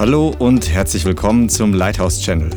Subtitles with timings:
[0.00, 2.50] Hallo und herzlich willkommen zum Lighthouse Channel.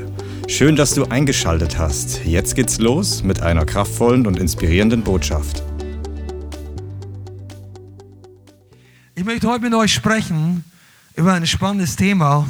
[0.47, 2.23] Schön, dass du eingeschaltet hast.
[2.23, 5.61] Jetzt geht's los mit einer kraftvollen und inspirierenden Botschaft.
[9.15, 10.63] Ich möchte heute mit euch sprechen
[11.17, 12.47] über ein spannendes Thema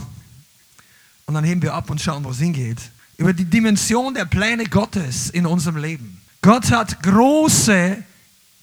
[1.26, 2.78] und dann heben wir ab und schauen, wo es hingeht.
[3.18, 6.22] Über die Dimension der Pläne Gottes in unserem Leben.
[6.44, 7.98] Gott hat große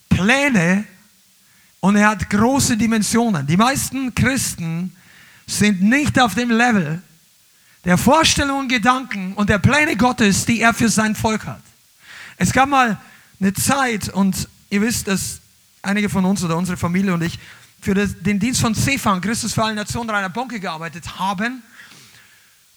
[0.07, 0.85] Pläne
[1.81, 3.45] und er hat große Dimensionen.
[3.45, 4.95] Die meisten Christen
[5.47, 7.01] sind nicht auf dem Level
[7.85, 11.61] der Vorstellungen, Gedanken und der Pläne Gottes, die er für sein Volk hat.
[12.37, 12.99] Es gab mal
[13.39, 15.39] eine Zeit und ihr wisst, dass
[15.81, 17.39] einige von uns oder unsere Familie und ich
[17.81, 21.63] für den Dienst von Stefan, Christus für alle Nationen, Rainer Bonke gearbeitet haben.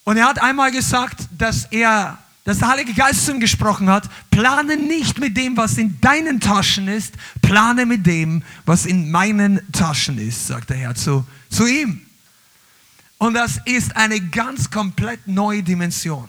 [0.04, 4.08] Und er hat einmal gesagt, dass er, dass der Heilige Geist zu ihm gesprochen hat,
[4.30, 9.60] plane nicht mit dem, was in deinen Taschen ist, plane mit dem, was in meinen
[9.72, 12.03] Taschen ist, sagt der Herr zu, zu ihm.
[13.18, 16.28] Und das ist eine ganz komplett neue Dimension.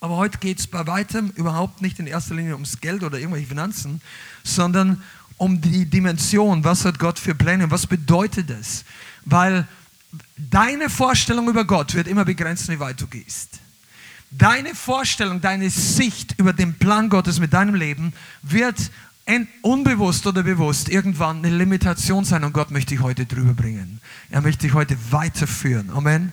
[0.00, 3.46] Aber heute geht es bei weitem überhaupt nicht in erster Linie ums Geld oder irgendwelche
[3.46, 4.02] Finanzen,
[4.42, 5.02] sondern
[5.38, 6.62] um die Dimension.
[6.62, 7.70] Was hat Gott für Pläne?
[7.70, 8.84] Was bedeutet das?
[9.24, 9.66] Weil
[10.36, 13.60] deine Vorstellung über Gott wird immer begrenzt, wie weit du gehst.
[14.30, 18.90] Deine Vorstellung, deine Sicht über den Plan Gottes mit deinem Leben wird
[19.62, 24.00] unbewusst oder bewusst irgendwann eine Limitation sein und Gott möchte dich heute drüber bringen.
[24.30, 25.90] Er möchte dich heute weiterführen.
[25.90, 26.32] Amen.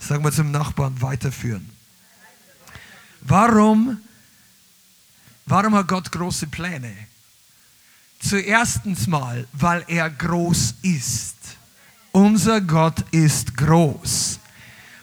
[0.00, 1.70] Sagen wir zum Nachbarn, weiterführen.
[3.20, 3.98] Warum,
[5.46, 6.92] warum hat Gott große Pläne?
[8.18, 11.36] Zuerstens mal, weil er groß ist.
[12.10, 14.40] Unser Gott ist groß.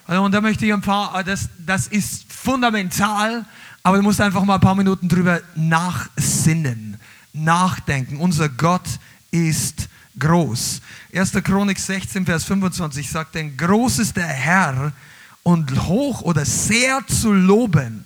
[0.07, 3.45] Und da möchte ich ein paar, das, das ist fundamental,
[3.83, 6.90] aber du musst einfach mal ein paar Minuten drüber nachsinnen
[7.33, 8.17] nachdenken.
[8.17, 8.87] Unser Gott
[9.31, 10.81] ist groß.
[11.13, 11.31] 1.
[11.43, 14.93] Chronik 16, Vers 25 sagt, denn groß ist der Herr
[15.43, 18.05] und hoch oder sehr zu loben.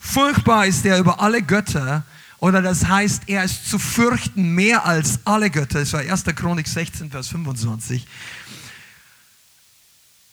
[0.00, 2.04] Furchtbar ist er über alle Götter
[2.38, 5.80] oder das heißt, er ist zu fürchten mehr als alle Götter.
[5.80, 6.24] Das war 1.
[6.36, 8.06] Chronik 16, Vers 25.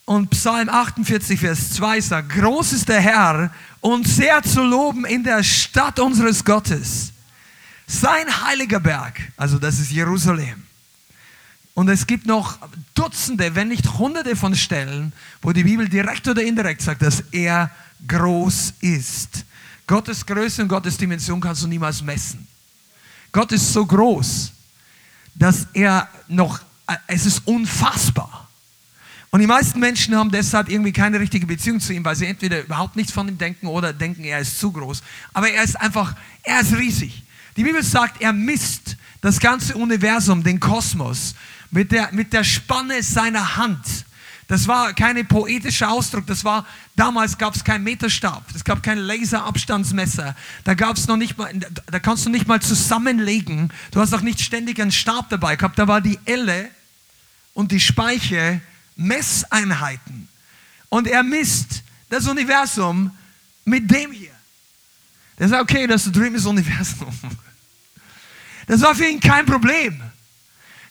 [0.06, 5.24] Und Psalm 48, Vers 2 sagt, groß ist der Herr und sehr zu loben in
[5.24, 7.12] der Stadt unseres Gottes.
[7.88, 10.64] Sein heiliger Berg, also das ist Jerusalem.
[11.76, 12.58] Und es gibt noch
[12.94, 17.70] Dutzende, wenn nicht Hunderte von Stellen, wo die Bibel direkt oder indirekt sagt, dass er
[18.08, 19.46] groß ist.
[19.86, 22.48] Gottes Größe und Gottes Dimension kannst du niemals messen.
[23.32, 24.52] Gott ist so groß,
[25.36, 26.62] dass er noch,
[27.08, 28.48] es ist unfassbar.
[29.30, 32.62] Und die meisten Menschen haben deshalb irgendwie keine richtige Beziehung zu ihm, weil sie entweder
[32.64, 35.04] überhaupt nichts von ihm denken oder denken, er ist zu groß.
[35.34, 37.25] Aber er ist einfach, er ist riesig.
[37.56, 41.36] Die Bibel sagt, er misst das ganze Universum, den Kosmos,
[41.72, 44.06] mit der, mit der Spanne seiner Hand.
[44.48, 49.00] Das war kein poetischer Ausdruck, das war, damals gab es keinen Meterstab, es gab kein
[49.00, 51.52] Laserabstandsmesser, da gab noch nicht mal,
[51.88, 55.80] da kannst du nicht mal zusammenlegen, du hast auch nicht ständig einen Stab dabei gehabt,
[55.80, 56.70] da war die Elle
[57.56, 58.62] und die Speiche
[58.96, 60.28] Messeinheiten.
[60.90, 63.10] Und er misst das Universum
[63.66, 64.30] mit dem hier.
[65.40, 67.12] Der sagt, okay, das drüben ist Universum.
[68.68, 70.02] Das war für ihn kein Problem.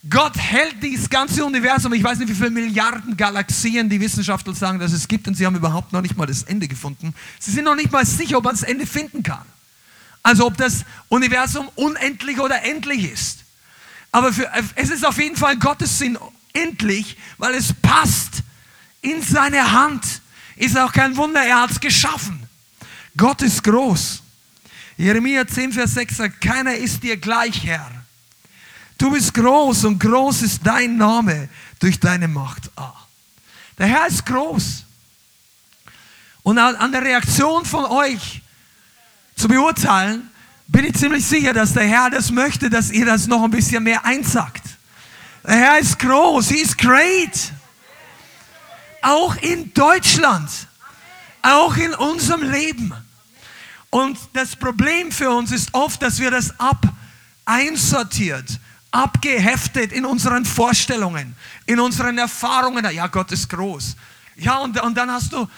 [0.08, 4.78] Gott hält dieses ganze Universum, ich weiß nicht, wie viele Milliarden Galaxien die Wissenschaftler sagen,
[4.78, 7.14] dass es gibt und sie haben überhaupt noch nicht mal das Ende gefunden.
[7.38, 9.44] Sie sind noch nicht mal sicher, ob man das Ende finden kann.
[10.22, 13.44] Also ob das Universum unendlich oder endlich ist.
[14.12, 16.18] Aber für, es ist auf jeden Fall Gottes Sinn
[16.52, 18.42] endlich, weil es passt
[19.00, 20.22] in seine Hand.
[20.56, 22.46] Ist auch kein Wunder, er hat es geschaffen.
[23.16, 24.22] Gott ist groß.
[24.96, 27.90] Jeremia 10, Vers 6 sagt, keiner ist dir gleich, Herr.
[28.96, 31.48] Du bist groß und groß ist dein Name
[31.80, 32.70] durch deine Macht.
[32.76, 32.92] Ah.
[33.76, 34.84] Der Herr ist groß.
[36.44, 38.42] Und an der Reaktion von euch
[39.34, 40.30] zu beurteilen,
[40.66, 43.82] bin ich ziemlich sicher, dass der Herr das möchte, dass ihr das noch ein bisschen
[43.82, 44.62] mehr einsackt.
[45.44, 47.52] Der Herr ist groß, he is great.
[49.02, 50.50] Auch in Deutschland,
[51.42, 52.94] auch in unserem Leben.
[53.94, 56.84] Und das Problem für uns ist oft, dass wir das ab
[57.44, 58.58] einsortiert,
[58.90, 62.84] abgeheftet in unseren Vorstellungen, in unseren Erfahrungen.
[62.92, 63.94] Ja, Gott ist groß.
[64.34, 65.48] Ja, und, und dann hast du,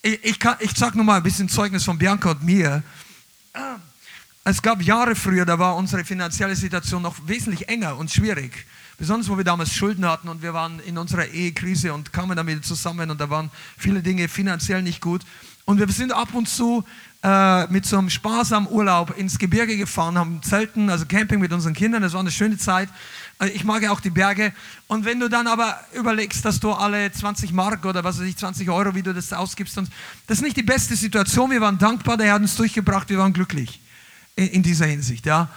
[0.00, 2.84] ich, ich, ich sage nur ein bisschen Zeugnis von Bianca und mir.
[4.44, 8.64] Es gab Jahre früher, da war unsere finanzielle Situation noch wesentlich enger und schwierig.
[8.96, 12.64] besonders wo wir damals Schulden hatten und wir waren in unserer Ehekrise und kamen damit
[12.64, 15.22] zusammen und da waren viele Dinge finanziell nicht gut.
[15.64, 16.84] Und wir sind ab und zu
[17.22, 21.74] äh, mit so einem sparsamen Urlaub ins Gebirge gefahren, haben Zelten, also Camping mit unseren
[21.74, 22.00] Kindern.
[22.02, 22.88] Das war eine schöne Zeit.
[23.38, 24.52] Äh, ich mag ja auch die Berge.
[24.86, 28.36] Und wenn du dann aber überlegst, dass du alle 20 Mark oder was weiß ich,
[28.36, 29.90] 20 Euro, wie du das ausgibst, und
[30.26, 31.50] das ist nicht die beste Situation.
[31.50, 33.80] Wir waren dankbar, der hat uns durchgebracht, wir waren glücklich
[34.36, 35.26] in, in dieser Hinsicht.
[35.26, 35.50] Ja.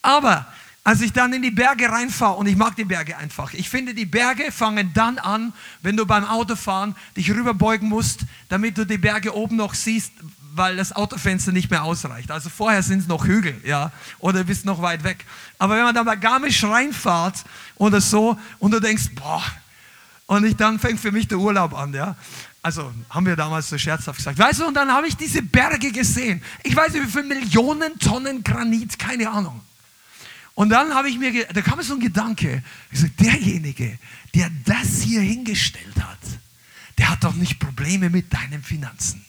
[0.00, 0.46] Aber
[0.82, 3.92] als ich dann in die Berge reinfahre, und ich mag die Berge einfach, ich finde,
[3.92, 5.52] die Berge fangen dann an,
[5.82, 10.12] wenn du beim Autofahren dich rüberbeugen musst, damit du die Berge oben noch siehst,
[10.54, 12.30] weil das Autofenster nicht mehr ausreicht.
[12.30, 15.24] Also vorher sind es noch Hügel, ja, oder bist noch weit weg.
[15.58, 17.44] Aber wenn man dann bei Garmisch reinfahrt
[17.76, 19.42] oder so und du denkst, boah,
[20.26, 22.16] und ich, dann fängt für mich der Urlaub an, ja.
[22.62, 24.38] Also haben wir damals so scherzhaft gesagt.
[24.38, 26.42] Weißt du, und dann habe ich diese Berge gesehen.
[26.62, 29.60] Ich weiß nicht, wie viele Millionen Tonnen Granit, keine Ahnung.
[30.54, 33.98] Und dann habe ich mir, da kam mir so ein Gedanke, ich sage, derjenige,
[34.34, 36.18] der das hier hingestellt hat,
[36.98, 39.24] der hat doch nicht Probleme mit deinen Finanzen.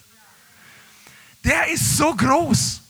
[1.44, 2.82] Der ist so groß.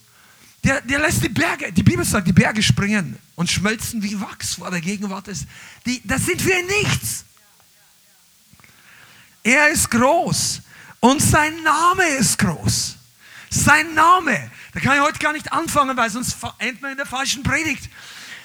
[0.63, 4.55] Der, der lässt die Berge, die Bibel sagt, die Berge springen und schmelzen wie Wachs
[4.55, 5.45] vor der Gegenwart des.
[5.85, 7.25] Die, das sind wir nichts.
[9.43, 10.61] Er ist groß
[10.99, 12.95] und sein Name ist groß.
[13.49, 17.07] Sein Name, da kann ich heute gar nicht anfangen, weil sonst endet man in der
[17.07, 17.89] falschen Predigt.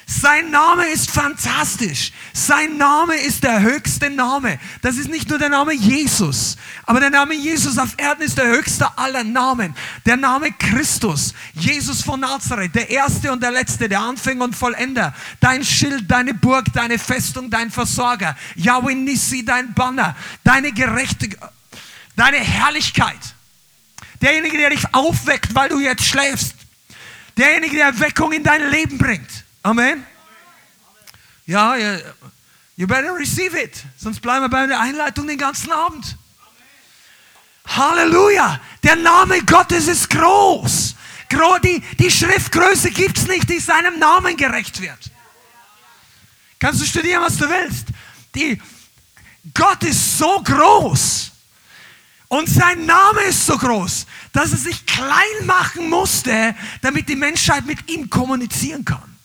[0.09, 2.13] Sein Name ist fantastisch.
[2.33, 4.61] Sein Name ist der höchste Name.
[4.81, 8.47] Das ist nicht nur der Name Jesus, aber der Name Jesus auf Erden ist der
[8.47, 9.75] höchste aller Namen.
[10.05, 15.13] Der Name Christus, Jesus von Nazareth, der Erste und der Letzte, der Anfänger und Vollender.
[15.41, 18.37] Dein Schild, deine Burg, deine Festung, dein Versorger.
[18.55, 20.15] Yahweh Nissi, dein Banner,
[20.45, 21.51] deine Gerechtigkeit,
[22.15, 23.19] deine Herrlichkeit.
[24.23, 26.55] Derjenige, der dich aufweckt, weil du jetzt schläfst.
[27.37, 29.46] Derjenige, der Erweckung in dein Leben bringt.
[29.67, 30.07] Amen.
[31.45, 31.75] Ja,
[32.77, 33.85] you better receive it.
[33.97, 36.17] Sonst bleiben wir bei der Einleitung den ganzen Abend.
[37.67, 38.61] Halleluja.
[38.85, 40.95] Der Name Gottes ist groß.
[41.65, 45.11] Die, die Schriftgröße gibt es nicht, die seinem Namen gerecht wird.
[46.61, 47.89] Kannst du studieren, was du willst.
[48.37, 48.63] Die,
[49.53, 51.33] Gott ist so groß
[52.29, 57.67] und sein Name ist so groß, dass er sich klein machen musste, damit die Menschheit
[57.67, 59.16] mit ihm kommunizieren kann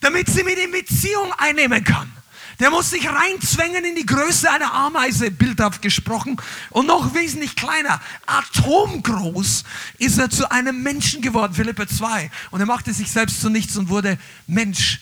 [0.00, 2.12] damit sie mit ihm Beziehung einnehmen kann.
[2.60, 6.36] Der muss sich reinzwängen in die Größe einer Ameise, bildhaft gesprochen,
[6.70, 8.00] und noch wesentlich kleiner.
[8.26, 9.62] Atomgroß
[9.98, 12.30] ist er zu einem Menschen geworden, Philippe 2.
[12.50, 14.18] Und er machte sich selbst zu nichts und wurde
[14.48, 15.00] Mensch.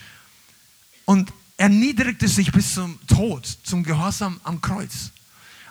[1.07, 5.13] Und erniedrigte sich bis zum Tod, zum Gehorsam am Kreuz.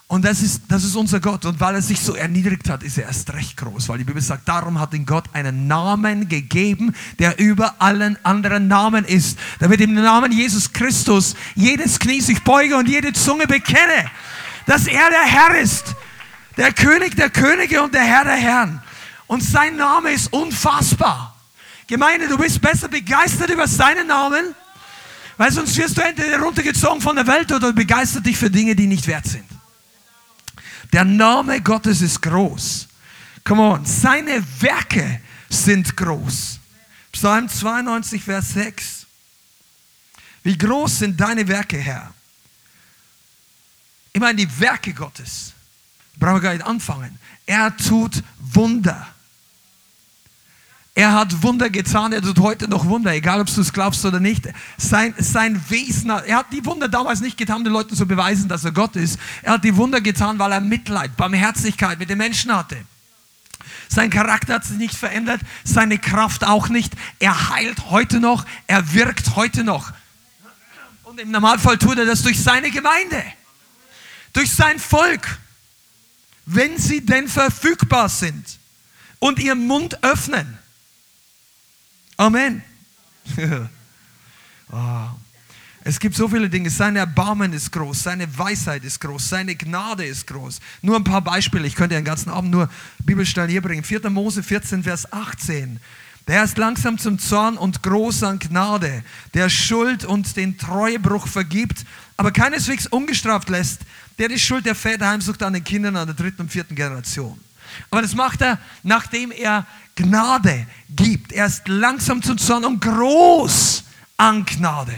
[0.07, 1.45] Und das ist, das ist unser Gott.
[1.45, 3.89] Und weil er sich so erniedrigt hat, ist er erst recht groß.
[3.89, 8.67] Weil die Bibel sagt, darum hat ihm Gott einen Namen gegeben, der über allen anderen
[8.67, 9.39] Namen ist.
[9.59, 14.11] Damit im Namen Jesus Christus jedes Knie sich beuge und jede Zunge bekenne,
[14.67, 15.95] dass er der Herr ist.
[16.57, 18.81] Der König der Könige und der Herr der Herren.
[19.27, 21.35] Und sein Name ist unfassbar.
[21.87, 24.55] Gemeinde, du bist besser begeistert über seinen Namen,
[25.37, 28.87] weil sonst wirst du entweder runtergezogen von der Welt oder begeistert dich für Dinge, die
[28.87, 29.54] nicht wert sind.
[30.93, 32.87] Der Name Gottes ist groß.
[33.43, 36.59] Come on, seine Werke sind groß.
[37.11, 39.05] Psalm 92, Vers 6.
[40.43, 42.13] Wie groß sind deine Werke, Herr?
[44.13, 45.53] Ich meine, die Werke Gottes.
[46.17, 47.19] Brauchen wir gar nicht anfangen.
[47.45, 49.14] Er tut Wunder.
[50.97, 54.21] Er hat Wunder getan, er tut heute noch Wunder, egal ob du es glaubst oder
[54.21, 54.47] nicht.
[54.77, 58.47] Sein, sein Wesen, er hat die Wunder damals nicht getan, um den Leuten zu beweisen,
[58.47, 59.19] dass er Gott ist.
[59.41, 62.77] Er hat die Wunder getan, weil er Mitleid, Barmherzigkeit mit den Menschen hatte.
[63.89, 66.93] Sein Charakter hat sich nicht verändert, seine Kraft auch nicht.
[67.19, 69.91] Er heilt heute noch, er wirkt heute noch.
[71.03, 73.21] Und im Normalfall tut er das durch seine Gemeinde,
[74.31, 75.39] durch sein Volk,
[76.45, 78.45] wenn sie denn verfügbar sind
[79.19, 80.57] und ihren Mund öffnen.
[82.17, 82.63] Amen.
[84.71, 85.09] oh.
[85.87, 86.71] Es gibt so viele Dinge.
[86.71, 90.59] Sein Erbarmen ist groß, seine Weisheit ist groß, seine Gnade ist groß.
[90.81, 91.67] Nur ein paar Beispiele.
[91.67, 92.69] Ich könnte den ganzen Abend nur
[93.03, 93.83] Bibelstellen hier bringen.
[93.83, 94.09] 4.
[94.09, 95.79] Mose 14, Vers 18.
[96.27, 99.03] Der ist langsam zum Zorn und groß an Gnade,
[99.35, 101.85] der Schuld und den Treuebruch vergibt,
[102.17, 103.81] aber keineswegs ungestraft lässt,
[104.17, 107.39] der die Schuld der Väter heimsucht an den Kindern an der dritten und vierten Generation.
[107.89, 109.65] Aber das macht er, nachdem er
[109.95, 111.31] Gnade gibt.
[111.31, 113.83] Er ist langsam zum Zorn und groß
[114.17, 114.95] an Gnade.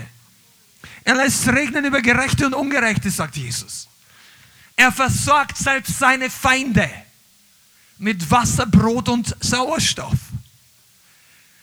[1.04, 3.88] Er lässt regnen über Gerechte und Ungerechte, sagt Jesus.
[4.76, 6.88] Er versorgt selbst seine Feinde
[7.98, 10.18] mit Wasser, Brot und Sauerstoff.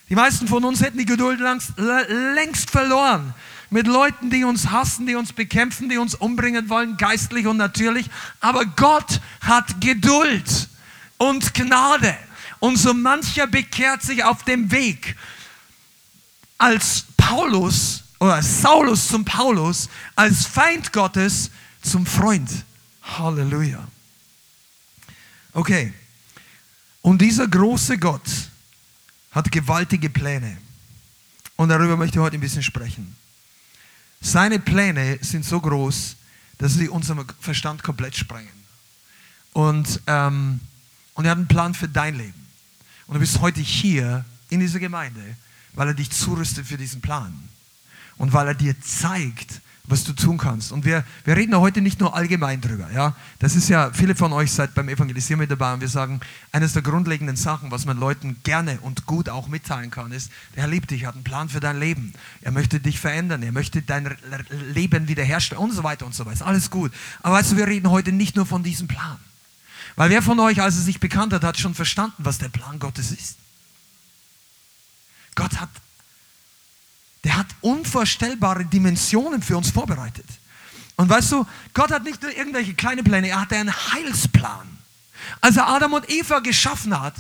[0.09, 3.33] Die meisten von uns hätten die Geduld längst verloren,
[3.69, 8.09] mit Leuten, die uns hassen, die uns bekämpfen, die uns umbringen wollen, geistlich und natürlich.
[8.39, 10.69] Aber Gott hat Geduld
[11.17, 12.17] und Gnade.
[12.59, 15.15] Und so mancher bekehrt sich auf dem Weg
[16.57, 22.49] als Paulus oder Saulus zum Paulus, als Feind Gottes zum Freund.
[23.03, 23.87] Halleluja.
[25.53, 25.93] Okay.
[27.01, 28.27] Und dieser große Gott
[29.31, 30.57] hat gewaltige Pläne.
[31.55, 33.15] Und darüber möchte ich heute ein bisschen sprechen.
[34.21, 36.15] Seine Pläne sind so groß,
[36.57, 38.49] dass sie unserem Verstand komplett sprengen.
[39.53, 40.59] Und, ähm,
[41.15, 42.45] und er hat einen Plan für dein Leben.
[43.07, 45.21] Und du bist heute hier in dieser Gemeinde,
[45.73, 47.33] weil er dich zurüstet für diesen Plan.
[48.17, 50.71] Und weil er dir zeigt, was du tun kannst.
[50.71, 52.89] Und wir, wir reden heute nicht nur allgemein drüber.
[52.91, 53.15] Ja?
[53.39, 56.73] Das ist ja, viele von euch seid beim Evangelisieren mit dabei und wir sagen, eines
[56.73, 60.69] der grundlegenden Sachen, was man Leuten gerne und gut auch mitteilen kann, ist, der Herr
[60.69, 62.13] liebt dich, hat einen Plan für dein Leben.
[62.41, 64.15] Er möchte dich verändern, er möchte dein
[64.73, 66.45] Leben wiederherstellen und so weiter und so weiter.
[66.45, 66.91] Alles gut.
[67.21, 69.17] Aber weißt du, wir reden heute nicht nur von diesem Plan.
[69.95, 72.79] Weil wer von euch, als er sich bekannt hat, hat schon verstanden, was der Plan
[72.79, 73.37] Gottes ist.
[75.35, 75.69] Gott hat
[77.25, 80.27] der hat unvorstellbare Dimensionen für uns vorbereitet.
[80.95, 84.77] Und weißt du, Gott hat nicht nur irgendwelche kleine Pläne, er hatte einen Heilsplan.
[85.41, 87.15] Als er Adam und Eva geschaffen hat,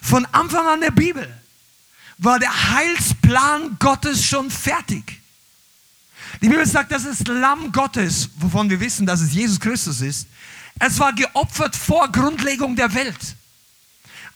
[0.00, 1.30] von Anfang an der Bibel,
[2.16, 5.20] war der Heilsplan Gottes schon fertig.
[6.40, 10.26] Die Bibel sagt, das ist Lamm Gottes, wovon wir wissen, dass es Jesus Christus ist.
[10.78, 13.36] Es war geopfert vor Grundlegung der Welt.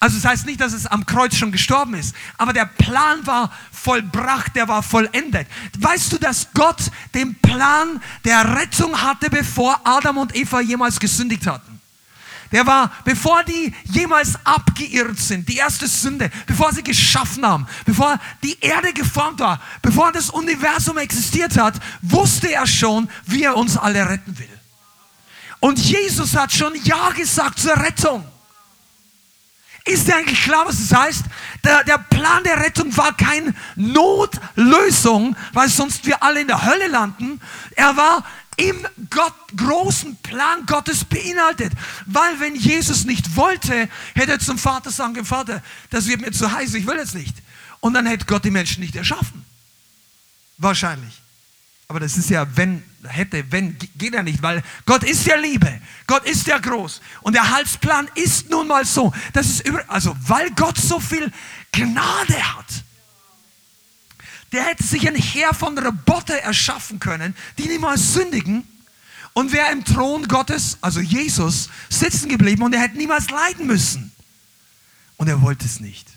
[0.00, 3.52] Also das heißt nicht, dass es am Kreuz schon gestorben ist, aber der Plan war
[3.72, 5.48] vollbracht, der war vollendet.
[5.76, 11.46] Weißt du, dass Gott den Plan der Rettung hatte, bevor Adam und Eva jemals gesündigt
[11.48, 11.80] hatten?
[12.52, 18.18] Der war, bevor die jemals abgeirrt sind, die erste Sünde, bevor sie geschaffen haben, bevor
[18.42, 23.76] die Erde geformt war, bevor das Universum existiert hat, wusste er schon, wie er uns
[23.76, 24.57] alle retten will.
[25.60, 28.24] Und Jesus hat schon Ja gesagt zur Rettung.
[29.84, 31.24] Ist dir eigentlich klar, was das heißt?
[31.64, 36.88] Der, der Plan der Rettung war keine Notlösung, weil sonst wir alle in der Hölle
[36.88, 37.40] landen.
[37.74, 38.24] Er war
[38.56, 41.72] im Gott, großen Plan Gottes beinhaltet.
[42.06, 46.32] Weil wenn Jesus nicht wollte, hätte er zum Vater sagen können, Vater, das wird mir
[46.32, 47.34] zu heiß, ich will jetzt nicht.
[47.80, 49.44] Und dann hätte Gott die Menschen nicht erschaffen.
[50.58, 51.22] Wahrscheinlich.
[51.86, 55.80] Aber das ist ja, wenn, hätte, wenn, geht ja nicht, weil Gott ist ja Liebe.
[56.06, 57.00] Gott ist ja groß.
[57.22, 59.12] Und der Heilsplan ist nun mal so.
[59.32, 61.30] Das ist über, also, weil Gott so viel
[61.72, 62.84] Gnade hat.
[64.52, 68.66] Der hätte sich ein Heer von Roboter erschaffen können, die niemals sündigen.
[69.34, 74.10] Und wäre im Thron Gottes, also Jesus, sitzen geblieben und er hätte niemals leiden müssen.
[75.16, 76.08] Und er wollte es nicht.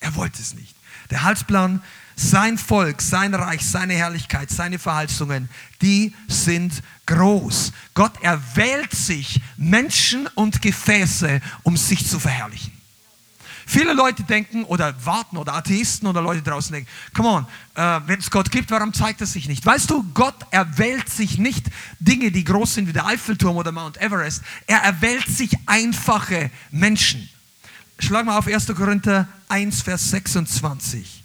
[0.00, 0.74] Er wollte es nicht.
[1.10, 1.82] Der Heilsplan
[2.30, 5.48] sein Volk, sein Reich, seine Herrlichkeit, seine Verheißungen,
[5.80, 7.72] die sind groß.
[7.94, 12.72] Gott erwählt sich Menschen und Gefäße, um sich zu verherrlichen.
[13.66, 18.18] Viele Leute denken oder warten oder Atheisten oder Leute draußen denken, come on, äh, wenn
[18.18, 19.64] es Gott gibt, warum zeigt er sich nicht?
[19.64, 21.66] Weißt du, Gott erwählt sich nicht
[21.98, 24.42] Dinge, die groß sind wie der Eiffelturm oder Mount Everest.
[24.66, 27.28] Er erwählt sich einfache Menschen.
[27.98, 28.66] Schlag mal auf 1.
[28.74, 31.21] Korinther 1, Vers 26.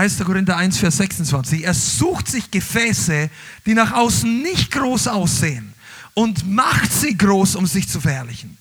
[0.00, 0.16] 1.
[0.24, 1.62] Korinther 1, Vers 26.
[1.62, 3.28] Er sucht sich Gefäße,
[3.66, 5.74] die nach außen nicht groß aussehen
[6.14, 8.56] und macht sie groß, um sich zu verherrlichen.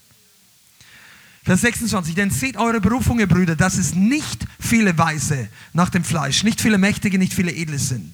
[1.46, 2.14] Vers 26.
[2.14, 6.60] Denn seht eure Berufung, ihr Brüder, dass es nicht viele Weise nach dem Fleisch, nicht
[6.60, 8.14] viele Mächtige, nicht viele Edle sind,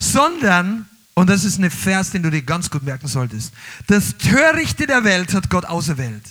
[0.00, 3.52] sondern, und das ist ein Vers, den du dir ganz gut merken solltest,
[3.86, 6.24] das Törichte der Welt hat Gott auserwählt,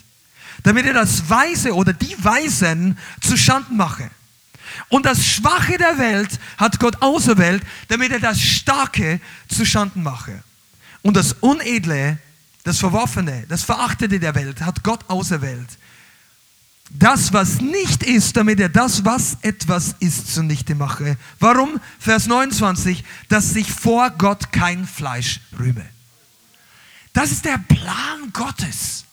[0.63, 4.11] damit er das Weise oder die Weisen zu Schanden mache.
[4.89, 10.43] Und das Schwache der Welt hat Gott auserwählt, damit er das Starke zu Schanden mache.
[11.01, 12.17] Und das Unedle,
[12.63, 15.77] das Verworfene, das Verachtete der Welt hat Gott auserwählt.
[16.89, 21.17] Das, was nicht ist, damit er das, was etwas ist, zunichte mache.
[21.39, 21.79] Warum?
[21.99, 25.85] Vers 29, dass sich vor Gott kein Fleisch rühme.
[27.13, 29.05] Das ist der Plan Gottes.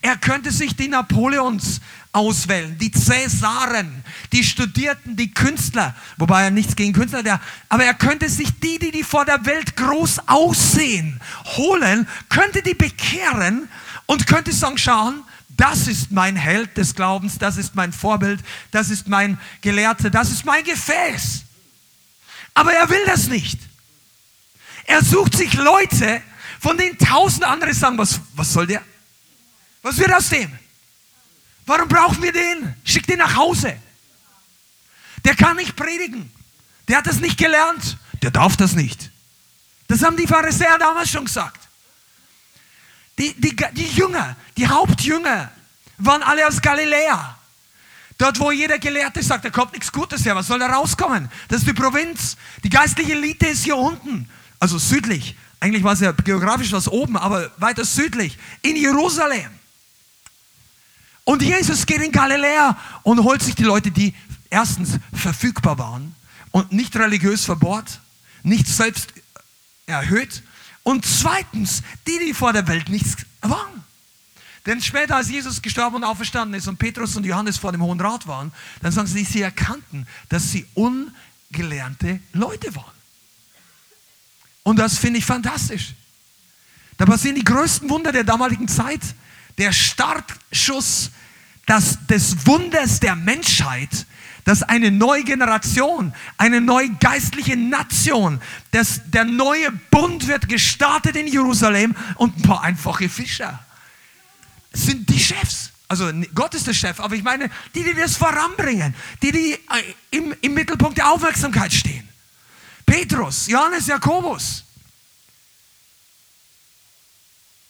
[0.00, 1.80] Er könnte sich die Napoleons
[2.16, 7.92] auswählen, die Cäsaren, die Studierten, die Künstler, wobei er nichts gegen Künstler hat, aber er
[7.92, 11.20] könnte sich die, die, die vor der Welt groß aussehen,
[11.58, 13.68] holen, könnte die bekehren
[14.06, 18.88] und könnte sagen, schauen, das ist mein Held des Glaubens, das ist mein Vorbild, das
[18.88, 21.42] ist mein Gelehrter, das ist mein Gefäß.
[22.54, 23.58] Aber er will das nicht.
[24.84, 26.22] Er sucht sich Leute,
[26.60, 28.82] von denen tausend andere sagen, was, was soll der?
[29.82, 30.58] Was wird aus dem?
[31.66, 32.74] Warum brauchen wir den?
[32.84, 33.76] Schick den nach Hause.
[35.24, 36.30] Der kann nicht predigen.
[36.88, 37.98] Der hat das nicht gelernt.
[38.22, 39.10] Der darf das nicht.
[39.88, 41.60] Das haben die Pharisäer damals schon gesagt.
[43.18, 45.50] Die, die, die Jünger, die Hauptjünger,
[45.98, 47.36] waren alle aus Galiläa.
[48.18, 51.28] Dort, wo jeder Gelehrte sagt, da kommt nichts Gutes her, was soll da rauskommen?
[51.48, 52.36] Das ist die Provinz.
[52.62, 55.36] Die geistliche Elite ist hier unten, also südlich.
[55.60, 59.50] Eigentlich war es ja geografisch was oben, aber weiter südlich, in Jerusalem.
[61.26, 64.14] Und Jesus geht in Galiläa und holt sich die Leute, die
[64.48, 66.14] erstens verfügbar waren
[66.52, 68.00] und nicht religiös verbohrt,
[68.44, 69.12] nicht selbst
[69.86, 70.44] erhöht
[70.84, 73.82] und zweitens die, die vor der Welt nichts waren.
[74.66, 78.00] Denn später, als Jesus gestorben und auferstanden ist und Petrus und Johannes vor dem Hohen
[78.00, 82.94] Rat waren, dann sagen sie, sie erkannten, dass sie ungelernte Leute waren.
[84.62, 85.94] Und das finde ich fantastisch.
[86.98, 89.02] Da passieren die größten Wunder der damaligen Zeit.
[89.58, 91.10] Der Startschuss
[91.66, 94.06] das, des Wunders der Menschheit,
[94.44, 101.26] dass eine neue Generation, eine neue geistliche Nation, dass der neue Bund wird gestartet in
[101.26, 103.58] Jerusalem und ein paar einfache Fischer
[104.72, 105.70] sind die Chefs.
[105.88, 109.58] Also Gott ist der Chef, aber ich meine, die, die das voranbringen, die, die äh,
[110.10, 112.08] im, im Mittelpunkt der Aufmerksamkeit stehen.
[112.84, 114.64] Petrus, Johannes, Jakobus.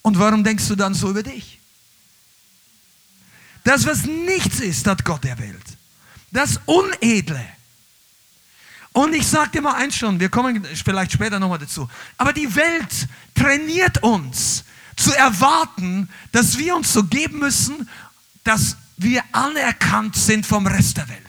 [0.02, 1.58] Und warum denkst du dann so über dich?
[3.66, 5.64] Das, was nichts ist, hat Gott erwählt.
[6.30, 7.44] Das Unedle.
[8.92, 11.90] Und ich sage dir mal eins schon, wir kommen vielleicht später nochmal dazu.
[12.16, 14.62] Aber die Welt trainiert uns
[14.94, 17.88] zu erwarten, dass wir uns so geben müssen,
[18.44, 21.26] dass wir anerkannt sind vom Rest der Welt.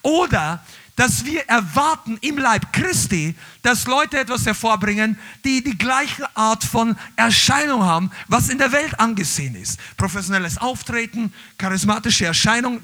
[0.00, 0.64] Oder
[1.00, 6.94] dass wir erwarten im Leib Christi, dass Leute etwas hervorbringen, die die gleiche Art von
[7.16, 9.80] Erscheinung haben, was in der Welt angesehen ist.
[9.96, 12.82] Professionelles Auftreten, charismatische Erscheinung.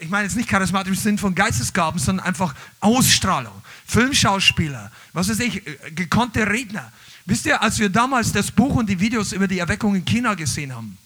[0.00, 3.62] Ich meine jetzt nicht charismatisch im Sinn von Geistesgaben, sondern einfach Ausstrahlung.
[3.86, 5.62] Filmschauspieler, was weiß ich,
[5.94, 6.90] gekonnte Redner.
[7.26, 10.34] Wisst ihr, als wir damals das Buch und die Videos über die Erweckung in China
[10.34, 10.98] gesehen haben,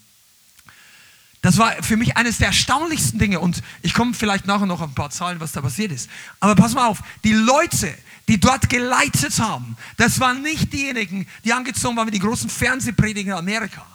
[1.41, 4.89] das war für mich eines der erstaunlichsten Dinge und ich komme vielleicht nachher noch auf
[4.89, 6.09] ein paar Zahlen, was da passiert ist.
[6.39, 7.93] Aber pass mal auf, die Leute,
[8.27, 13.33] die dort geleitet haben, das waren nicht diejenigen, die angezogen waren wie die großen Fernsehprediger
[13.33, 13.85] in Amerika.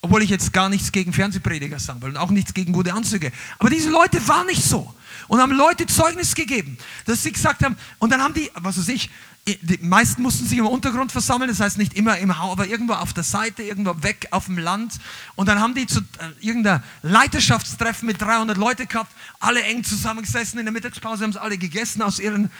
[0.00, 3.30] Obwohl ich jetzt gar nichts gegen Fernsehprediger sagen will und auch nichts gegen gute Anzüge.
[3.58, 4.92] Aber diese Leute waren nicht so
[5.28, 8.88] und haben Leute Zeugnis gegeben, dass sie gesagt haben, und dann haben die, was weiß
[8.88, 9.10] ich,
[9.44, 12.92] die meisten mussten sich im Untergrund versammeln, das heißt nicht immer im Haus, aber irgendwo
[12.92, 14.94] auf der Seite, irgendwo weg auf dem Land.
[15.34, 20.60] Und dann haben die zu äh, irgendeiner Leiterschaftstreffen mit 300 Leuten gehabt, alle eng zusammengesessen.
[20.60, 22.52] In der Mittagspause haben sie alle gegessen aus ihren,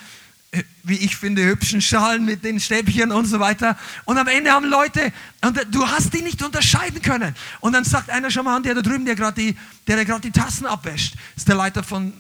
[0.51, 3.79] äh, wie ich finde, hübschen Schalen mit den Stäbchen und so weiter.
[4.05, 7.37] Und am Ende haben Leute, und du hast die nicht unterscheiden können.
[7.61, 10.33] Und dann sagt einer schon mal der da drüben, der gerade die, der gerade die
[10.33, 12.13] Tassen abwäscht, ist der Leiter von,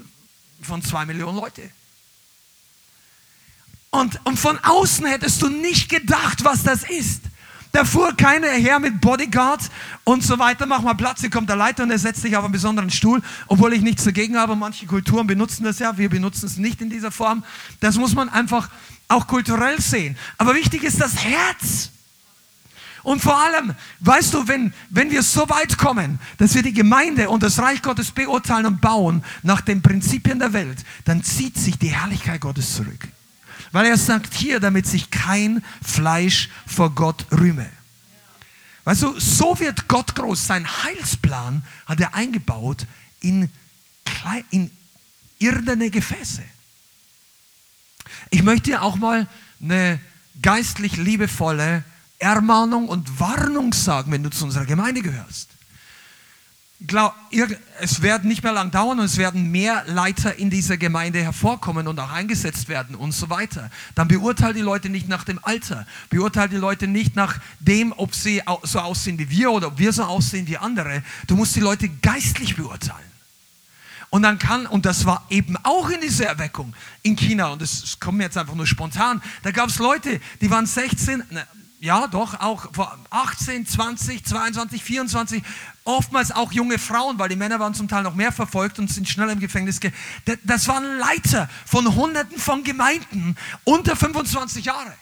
[0.62, 1.68] von zwei Millionen Leute.
[3.94, 7.20] Und, und von außen hättest du nicht gedacht, was das ist.
[7.72, 9.60] Da fuhr keiner her mit Bodyguard
[10.04, 10.64] und so weiter.
[10.64, 13.20] Mach mal Platz, hier kommt der Leiter und er setzt sich auf einen besonderen Stuhl,
[13.48, 14.56] obwohl ich nichts dagegen habe.
[14.56, 17.44] Manche Kulturen benutzen das ja, wir benutzen es nicht in dieser Form.
[17.80, 18.70] Das muss man einfach
[19.08, 20.16] auch kulturell sehen.
[20.38, 21.90] Aber wichtig ist das Herz.
[23.02, 27.28] Und vor allem, weißt du, wenn, wenn wir so weit kommen, dass wir die Gemeinde
[27.28, 31.78] und das Reich Gottes beurteilen und bauen nach den Prinzipien der Welt, dann zieht sich
[31.78, 33.08] die Herrlichkeit Gottes zurück.
[33.72, 37.68] Weil er sagt hier, damit sich kein Fleisch vor Gott rühme.
[38.84, 40.46] Weißt du, so wird Gott groß.
[40.46, 42.86] Sein Heilsplan hat er eingebaut
[43.20, 43.50] in,
[44.50, 44.70] in
[45.38, 46.42] irdene Gefäße.
[48.30, 49.26] Ich möchte dir auch mal
[49.60, 50.00] eine
[50.40, 51.84] geistlich liebevolle
[52.18, 55.48] Ermahnung und Warnung sagen, wenn du zu unserer Gemeinde gehörst
[56.86, 57.14] glaub,
[57.80, 61.88] es wird nicht mehr lang dauern und es werden mehr Leiter in dieser Gemeinde hervorkommen
[61.88, 63.70] und auch eingesetzt werden und so weiter.
[63.94, 68.14] Dann beurteile die Leute nicht nach dem Alter, beurteile die Leute nicht nach dem, ob
[68.14, 71.02] sie so aussehen wie wir oder ob wir so aussehen wie andere.
[71.26, 73.12] Du musst die Leute geistlich beurteilen.
[74.10, 77.98] Und dann kann, und das war eben auch in dieser Erweckung in China, und das
[77.98, 81.22] kommt mir jetzt einfach nur spontan, da gab es Leute, die waren 16,
[81.82, 82.68] ja doch, auch
[83.10, 85.42] 18, 20, 22, 24,
[85.82, 89.08] oftmals auch junge Frauen, weil die Männer waren zum Teil noch mehr verfolgt und sind
[89.08, 89.80] schnell im Gefängnis.
[90.44, 94.94] Das waren Leiter von Hunderten von Gemeinden unter 25 Jahre.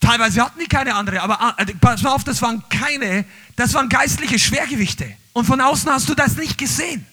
[0.00, 3.88] Teilweise hatten die keine andere, aber äh, pass mal auf, das waren keine, das waren
[3.88, 5.14] geistliche Schwergewichte.
[5.34, 7.06] Und von außen hast du das nicht gesehen.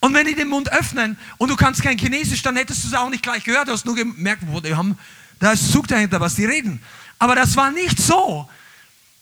[0.00, 2.94] Und wenn die den Mund öffnen und du kannst kein Chinesisch, dann hättest du es
[2.94, 3.68] auch nicht gleich gehört.
[3.68, 4.98] Du hast nur gemerkt, wo die haben,
[5.38, 6.82] da ist Zug dahinter, was die reden.
[7.18, 8.48] Aber das war nicht so,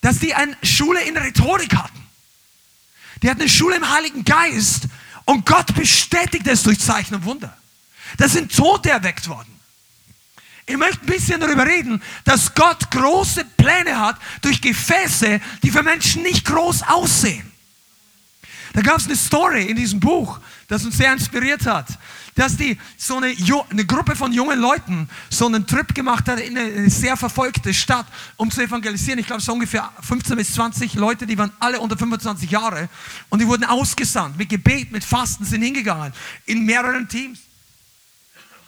[0.01, 1.99] dass die eine Schule in Rhetorik hatten.
[3.21, 4.87] Die hatten eine Schule im Heiligen Geist
[5.25, 7.55] Und Gott bestätigt es durch Zeichen und Wunder.
[8.17, 9.59] Das sind Tote erweckt worden.
[10.65, 15.83] Ich möchte ein bisschen darüber reden, dass Gott große Pläne hat durch Gefäße, die für
[15.83, 17.51] Menschen nicht groß aussehen.
[18.73, 21.87] Da gab es eine Story in diesem Buch, das uns sehr inspiriert hat,
[22.35, 23.35] dass die so eine,
[23.69, 28.05] eine Gruppe von jungen Leuten so einen Trip gemacht hat in eine, sehr verfolgte Stadt,
[28.37, 29.19] um zu evangelisieren.
[29.19, 32.87] Ich glaube, so ungefähr 15 bis 20 Leute, die waren alle unter 25 Jahre
[33.27, 36.13] und die wurden ausgesandt mit Gebet, mit Fasten, sind hingegangen
[36.45, 37.39] in mehreren Teams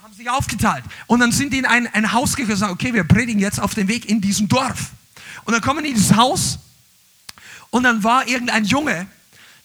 [0.04, 0.84] haben sich aufgeteilt.
[1.08, 3.60] Und dann sind die in ein, ein Haus gegangen und sagen, okay, wir predigen jetzt
[3.60, 4.90] auf dem Weg in diesem Dorf.
[5.46, 6.60] Und dann kommen die in dieses Haus
[7.70, 9.08] und dann war irgendein Junge,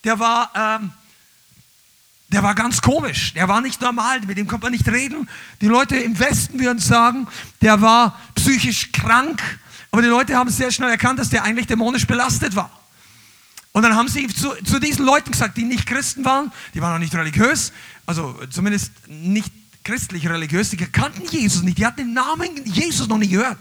[0.04, 0.92] der war, ähm,
[2.28, 3.34] der war ganz komisch.
[3.34, 5.28] Der war nicht normal, mit dem konnte man nicht reden.
[5.60, 7.28] Die Leute im Westen würden sagen,
[7.62, 9.40] der war psychisch krank.
[9.92, 12.70] Aber die Leute haben sehr schnell erkannt, dass der eigentlich dämonisch belastet war.
[13.72, 16.94] Und dann haben sie zu, zu diesen Leuten gesagt, die nicht Christen waren, die waren
[16.94, 17.72] auch nicht religiös,
[18.06, 19.52] also zumindest nicht
[19.84, 23.58] christlich religiös, die kannten Jesus nicht, die hatten den Namen Jesus noch nie gehört.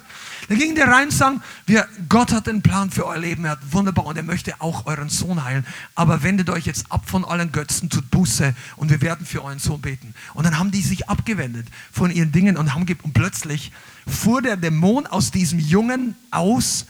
[0.47, 3.51] Dann gingen die rein und sagen, wir, Gott hat einen Plan für euer Leben, er
[3.51, 5.65] hat wunderbar und er möchte auch euren Sohn heilen.
[5.95, 9.60] Aber wendet euch jetzt ab von allen Götzen, tut Buße und wir werden für euren
[9.60, 10.13] Sohn beten.
[10.34, 13.71] Und dann haben die sich abgewendet von ihren Dingen und, haben, und plötzlich
[14.08, 16.86] fuhr der Dämon aus diesem Jungen aus.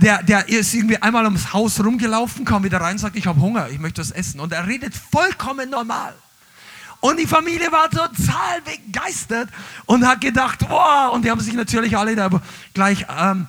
[0.00, 3.68] Der, der ist irgendwie einmal ums Haus rumgelaufen, kam wieder rein, sagt, ich habe Hunger,
[3.70, 4.40] ich möchte was essen.
[4.40, 6.14] Und er redet vollkommen normal.
[7.00, 9.48] Und die Familie war total begeistert
[9.86, 12.28] und hat gedacht, wow, und die haben sich natürlich alle da
[12.74, 13.48] gleich ähm,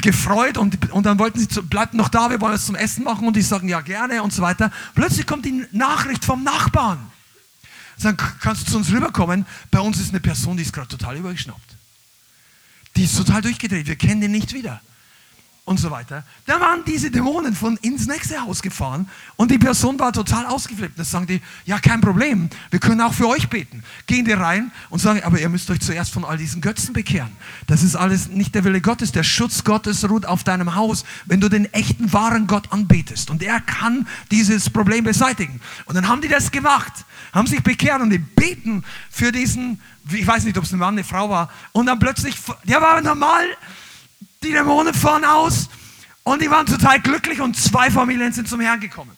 [0.00, 3.04] gefreut und, und dann wollten sie, zu, bleibt noch da, wir wollen es zum Essen
[3.04, 4.70] machen und die sagen, ja gerne und so weiter.
[4.94, 6.98] Plötzlich kommt die Nachricht vom Nachbarn.
[7.98, 9.44] Sagen, kannst du zu uns rüberkommen?
[9.70, 11.76] Bei uns ist eine Person, die ist gerade total übergeschnappt.
[12.96, 14.80] Die ist total durchgedreht, wir kennen den nicht wieder
[15.64, 16.24] und so weiter.
[16.46, 20.98] Da waren diese Dämonen von ins nächste Haus gefahren und die Person war total ausgeflippt.
[20.98, 23.84] Da sagen die, ja, kein Problem, wir können auch für euch beten.
[24.08, 27.30] Gehen die rein und sagen, aber ihr müsst euch zuerst von all diesen Götzen bekehren.
[27.68, 29.12] Das ist alles nicht der Wille Gottes.
[29.12, 33.30] Der Schutz Gottes ruht auf deinem Haus, wenn du den echten, wahren Gott anbetest.
[33.30, 35.60] Und er kann dieses Problem beseitigen.
[35.84, 36.92] Und dann haben die das gemacht,
[37.32, 40.94] haben sich bekehrt und die beten für diesen, ich weiß nicht, ob es ein Mann,
[40.94, 41.50] eine Frau war.
[41.70, 43.46] Und dann plötzlich, der war normal,
[44.44, 45.68] die Dämonen fahren aus
[46.22, 49.16] und die waren total glücklich und zwei Familien sind zum Herrn gekommen.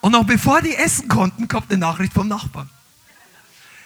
[0.00, 2.68] Und noch bevor die essen konnten, kommt eine Nachricht vom Nachbarn.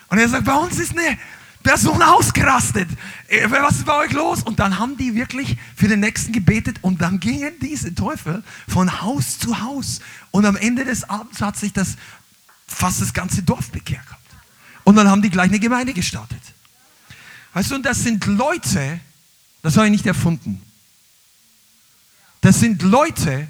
[0.08, 1.18] Und er sagt, bei uns ist eine
[1.62, 2.88] Person ausgerastet.
[3.28, 4.42] Äh, was ist bei euch los?
[4.42, 9.02] Und dann haben die wirklich für den Nächsten gebetet und dann gingen diese Teufel von
[9.02, 10.00] Haus zu Haus.
[10.30, 11.96] Und am Ende des Abends hat sich das
[12.66, 14.22] fast das ganze Dorf bekehrt gehabt.
[14.84, 16.40] Und dann haben die gleich eine Gemeinde gestartet.
[17.52, 19.00] Weißt du, und das sind Leute,
[19.62, 20.62] das habe ich nicht erfunden.
[22.40, 23.48] Das sind Leute,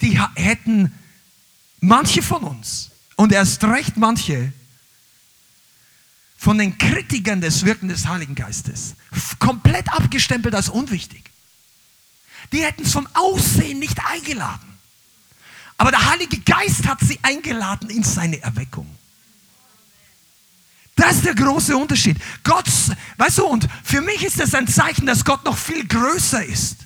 [0.00, 0.92] die hätten
[1.80, 4.52] manche von uns und erst recht manche
[6.36, 8.96] von den Kritikern des Wirken des Heiligen Geistes
[9.38, 11.30] komplett abgestempelt als unwichtig.
[12.52, 14.68] Die hätten es vom Aussehen nicht eingeladen.
[15.78, 18.86] Aber der Heilige Geist hat sie eingeladen in seine Erweckung.
[21.02, 22.16] Das ist der große Unterschied.
[22.44, 22.64] Gott,
[23.16, 26.76] weißt du, und für mich ist das ein Zeichen, dass Gott noch viel größer ist.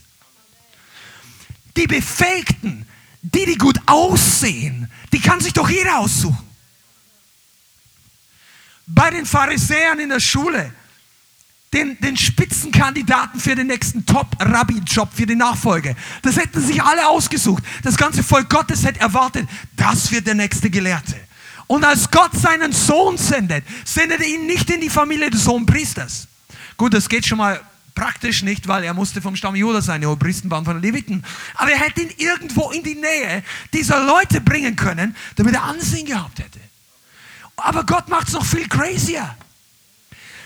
[1.77, 2.87] Die Befähigten,
[3.21, 6.49] die, die gut aussehen, die kann sich doch jeder aussuchen.
[8.87, 10.73] Bei den Pharisäern in der Schule,
[11.75, 15.95] den, den Spitzenkandidaten für den nächsten Top-Rabbi-Job, für die Nachfolge.
[16.23, 17.63] Das hätten sich alle ausgesucht.
[17.83, 21.17] Das ganze Volk Gottes hätte erwartet, das wird der nächste Gelehrte.
[21.67, 26.29] Und als Gott seinen Sohn sendet, sendet er ihn nicht in die Familie des Hohenpriesters.
[26.77, 27.61] Gut, das geht schon mal
[27.95, 31.25] praktisch nicht, weil er musste vom Stamm Judah sein, die Hohenpriester waren von den Leviten.
[31.55, 36.07] Aber er hätte ihn irgendwo in die Nähe dieser Leute bringen können, damit er Ansehen
[36.07, 36.61] gehabt hätte.
[37.57, 39.35] Aber Gott macht es noch viel crazier.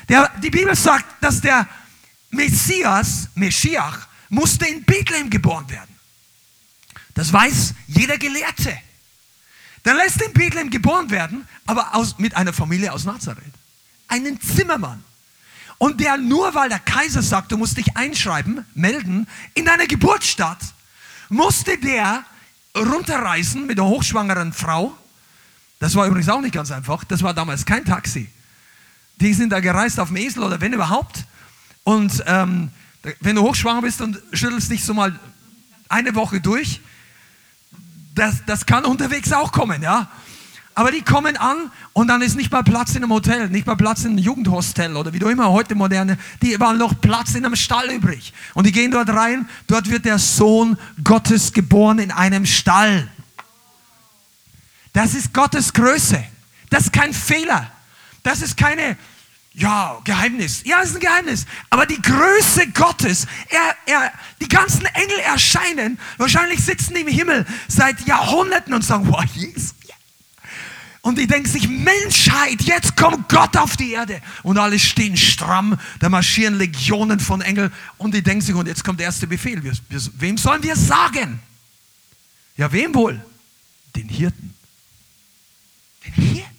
[0.09, 1.69] Der, die Bibel sagt, dass der
[2.31, 5.95] Messias, Meschiach, musste in Bethlehem geboren werden.
[7.15, 8.79] Das weiß jeder Gelehrte.
[9.83, 13.53] Dann lässt er in Bethlehem geboren werden, aber aus, mit einer Familie aus Nazareth.
[14.09, 15.03] Einen Zimmermann.
[15.79, 20.59] Und der nur, weil der Kaiser sagt, du musst dich einschreiben, melden, in deiner Geburtsstadt,
[21.31, 22.25] musste der
[22.77, 24.97] runterreisen mit der hochschwangeren Frau.
[25.79, 27.05] Das war übrigens auch nicht ganz einfach.
[27.05, 28.29] Das war damals kein Taxi.
[29.17, 31.25] Die sind da gereist auf dem Esel oder wenn überhaupt.
[31.85, 32.71] Und ähm,
[33.21, 35.19] wenn du hochschwanger bist und schüttelst dich so mal
[35.89, 36.81] eine Woche durch,
[38.15, 40.09] das, das kann unterwegs auch kommen, ja.
[40.75, 43.77] Aber die kommen an und dann ist nicht mal Platz in einem Hotel, nicht mal
[43.77, 47.45] Platz in einem Jugendhostel oder wie du immer heute moderne, die waren noch Platz in
[47.45, 48.33] einem Stall übrig.
[48.55, 53.09] Und die gehen dort rein, dort wird der Sohn Gottes geboren in einem Stall.
[54.93, 56.23] Das ist Gottes Größe.
[56.71, 57.71] Das ist kein Fehler.
[58.23, 58.97] Das ist keine,
[59.53, 60.63] ja, Geheimnis.
[60.65, 61.47] Ja, es ist ein Geheimnis.
[61.71, 68.07] Aber die Größe Gottes, er, er, die ganzen Engel erscheinen, wahrscheinlich sitzen im Himmel seit
[68.07, 69.75] Jahrhunderten und sagen, wow, Jesus.
[71.03, 74.21] Und die denken sich, Menschheit, jetzt kommt Gott auf die Erde.
[74.43, 77.73] Und alle stehen stramm, da marschieren Legionen von Engeln.
[77.97, 79.65] Und die denken sich, und jetzt kommt der erste Befehl.
[79.65, 81.41] Wir, wir, wem sollen wir sagen?
[82.57, 83.25] Ja, wem wohl?
[83.97, 84.55] Den Hirten.
[86.05, 86.50] Den Hirten.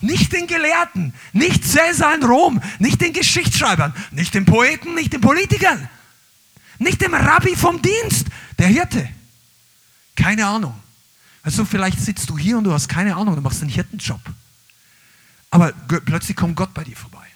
[0.00, 5.20] Nicht den Gelehrten, nicht Cäsar in Rom, nicht den Geschichtsschreibern, nicht den Poeten, nicht den
[5.20, 5.88] Politikern,
[6.78, 8.26] nicht dem Rabbi vom Dienst,
[8.58, 9.08] der Hirte.
[10.16, 10.74] Keine Ahnung.
[11.42, 14.20] Also vielleicht sitzt du hier und du hast keine Ahnung, du machst einen Hirtenjob.
[15.50, 17.26] Aber plötzlich kommt Gott bei dir vorbei.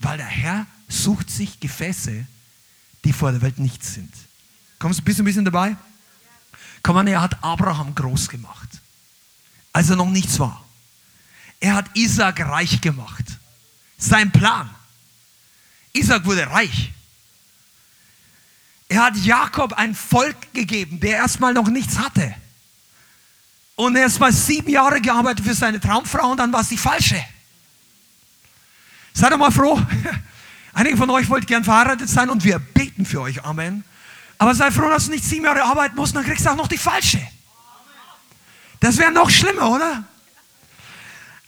[0.00, 2.26] Weil der Herr sucht sich Gefäße,
[3.04, 4.12] die vor der Welt nichts sind.
[4.78, 5.76] Kommst du, du ein bisschen dabei?
[6.82, 8.68] Komm an, er hat Abraham groß gemacht,
[9.72, 10.61] als er noch nichts war.
[11.62, 13.24] Er hat Isaac reich gemacht.
[13.96, 14.68] Sein Plan.
[15.92, 16.90] Isaac wurde reich.
[18.88, 22.34] Er hat Jakob ein Volk gegeben, der erstmal noch nichts hatte.
[23.76, 26.76] Und er ist mal sieben Jahre gearbeitet für seine Traumfrau und dann war es die
[26.76, 27.24] falsche.
[29.12, 29.80] Seid doch mal froh.
[30.72, 33.44] Einige von euch wollt gern verheiratet sein und wir beten für euch.
[33.44, 33.84] Amen.
[34.36, 36.66] Aber sei froh, dass du nicht sieben Jahre arbeiten musst, dann kriegst du auch noch
[36.66, 37.24] die falsche.
[38.80, 40.08] Das wäre noch schlimmer, oder?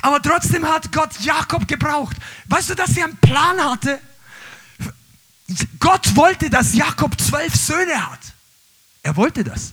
[0.05, 2.19] Aber trotzdem hat Gott Jakob gebraucht.
[2.45, 3.99] Weißt du, dass er einen Plan hatte?
[5.81, 8.21] Gott wollte, dass Jakob zwölf Söhne hat.
[9.03, 9.73] Er wollte das.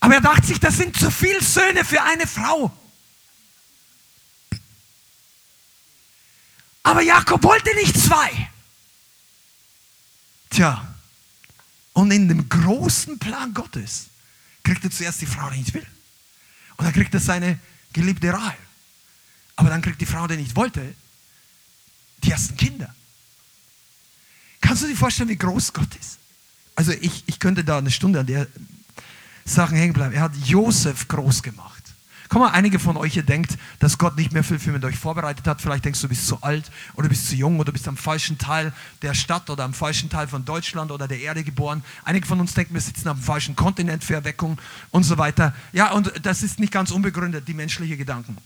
[0.00, 2.74] Aber er dachte sich, das sind zu viele Söhne für eine Frau.
[6.82, 8.48] Aber Jakob wollte nicht zwei.
[10.48, 10.88] Tja,
[11.92, 14.06] und in dem großen Plan Gottes
[14.62, 15.86] kriegt er zuerst die Frau, die nicht will.
[16.78, 17.58] Und dann kriegt er seine
[17.92, 18.56] geliebte Rahel.
[19.60, 20.94] Aber dann kriegt die Frau, die nicht wollte,
[22.24, 22.94] die ersten Kinder.
[24.62, 26.16] Kannst du dir vorstellen, wie groß Gott ist?
[26.76, 28.46] Also ich, ich könnte da eine Stunde an der
[29.44, 30.14] Sachen hängen bleiben.
[30.14, 31.82] Er hat Josef groß gemacht.
[32.30, 34.96] Komm mal, einige von euch, ihr denkt, dass Gott nicht mehr viel für mit euch
[34.96, 35.60] vorbereitet hat.
[35.60, 38.38] Vielleicht denkst du, du bist zu alt oder bist zu jung oder bist am falschen
[38.38, 41.84] Teil der Stadt oder am falschen Teil von Deutschland oder der Erde geboren.
[42.02, 44.58] Einige von uns denken, wir sitzen am falschen Kontinent für Erweckung
[44.90, 45.54] und so weiter.
[45.74, 48.38] Ja, und das ist nicht ganz unbegründet, die menschlichen Gedanken.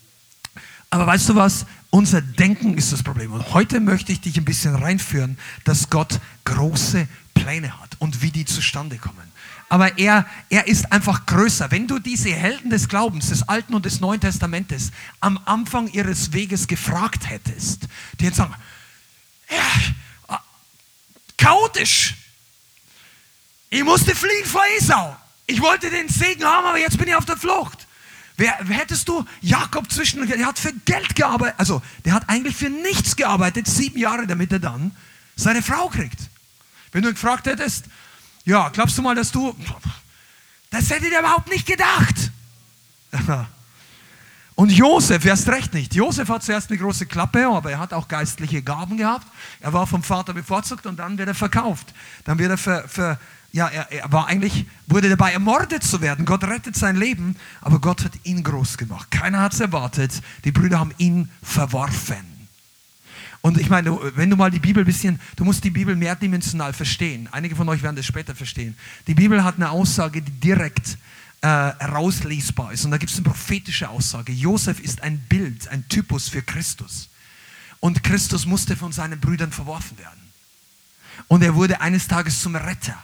[0.91, 1.67] Aber weißt du was?
[1.91, 3.33] Unser Denken ist das Problem.
[3.33, 8.31] Und heute möchte ich dich ein bisschen reinführen, dass Gott große Pläne hat und wie
[8.31, 9.33] die zustande kommen.
[9.69, 11.71] Aber er, er ist einfach größer.
[11.71, 16.33] Wenn du diese Helden des Glaubens, des Alten und des Neuen Testamentes, am Anfang ihres
[16.33, 17.89] Weges gefragt hättest,
[18.21, 18.55] die hätten sagen,
[19.51, 20.39] ja,
[21.37, 22.15] chaotisch.
[23.71, 25.17] Ich musste fliehen vor Esau.
[25.47, 27.84] Ich wollte den Segen haben, aber jetzt bin ich auf der Flucht.
[28.37, 32.69] Wer, hättest du Jakob zwischen, der hat für Geld gearbeitet, also der hat eigentlich für
[32.69, 34.91] nichts gearbeitet, sieben Jahre, damit er dann
[35.37, 36.19] seine Frau kriegt.
[36.91, 37.85] Wenn du ihn gefragt hättest,
[38.45, 39.57] ja, glaubst du mal, dass du,
[40.71, 42.33] das hätte der überhaupt nicht gedacht.
[44.57, 45.95] Und Josef, erst recht nicht.
[45.95, 49.27] Josef hat zuerst eine große Klappe, aber er hat auch geistliche Gaben gehabt.
[49.61, 51.93] Er war vom Vater bevorzugt und dann wird er verkauft.
[52.25, 53.19] Dann wird er für, für
[53.55, 56.25] ja, er, er, war eigentlich, wurde dabei ermordet zu werden.
[56.27, 59.13] Gott rettet sein Leben, aber Gott hat ihn groß gemacht.
[59.13, 60.23] Keiner hat es erwartet.
[60.45, 62.49] Die Brüder haben ihn verworfen.
[63.43, 66.73] Und ich meine, wenn du mal die Bibel ein bisschen, du musst die Bibel mehrdimensional
[66.73, 67.29] verstehen.
[67.31, 68.77] Einige von euch werden das später verstehen.
[69.07, 70.99] Die Bibel hat eine Aussage, die direkt
[71.41, 72.85] äh, herauslesbar ist.
[72.85, 74.33] Und da gibt es eine prophetische Aussage.
[74.33, 77.09] Josef ist ein Bild, ein Typus für Christus.
[77.79, 80.21] Und Christus musste von seinen Brüdern verworfen werden.
[81.29, 83.01] Und er wurde eines Tages zum Retter.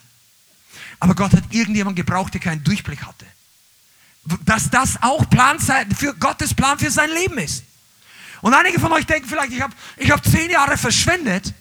[1.00, 3.26] Aber Gott hat irgendjemand gebraucht, der keinen Durchblick hatte.
[4.44, 7.64] Dass das auch Plan für Gottes Plan für sein Leben ist.
[8.42, 11.54] Und einige von euch denken vielleicht, ich habe ich hab zehn Jahre verschwendet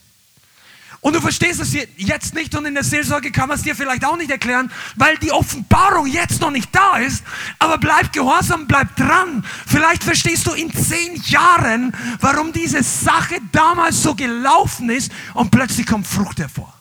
[1.02, 4.04] und du verstehst es jetzt nicht und in der Seelsorge kann man es dir vielleicht
[4.04, 7.24] auch nicht erklären, weil die Offenbarung jetzt noch nicht da ist.
[7.58, 9.46] Aber bleib gehorsam, bleib dran.
[9.66, 15.86] Vielleicht verstehst du in zehn Jahren, warum diese Sache damals so gelaufen ist und plötzlich
[15.86, 16.79] kommt Frucht hervor.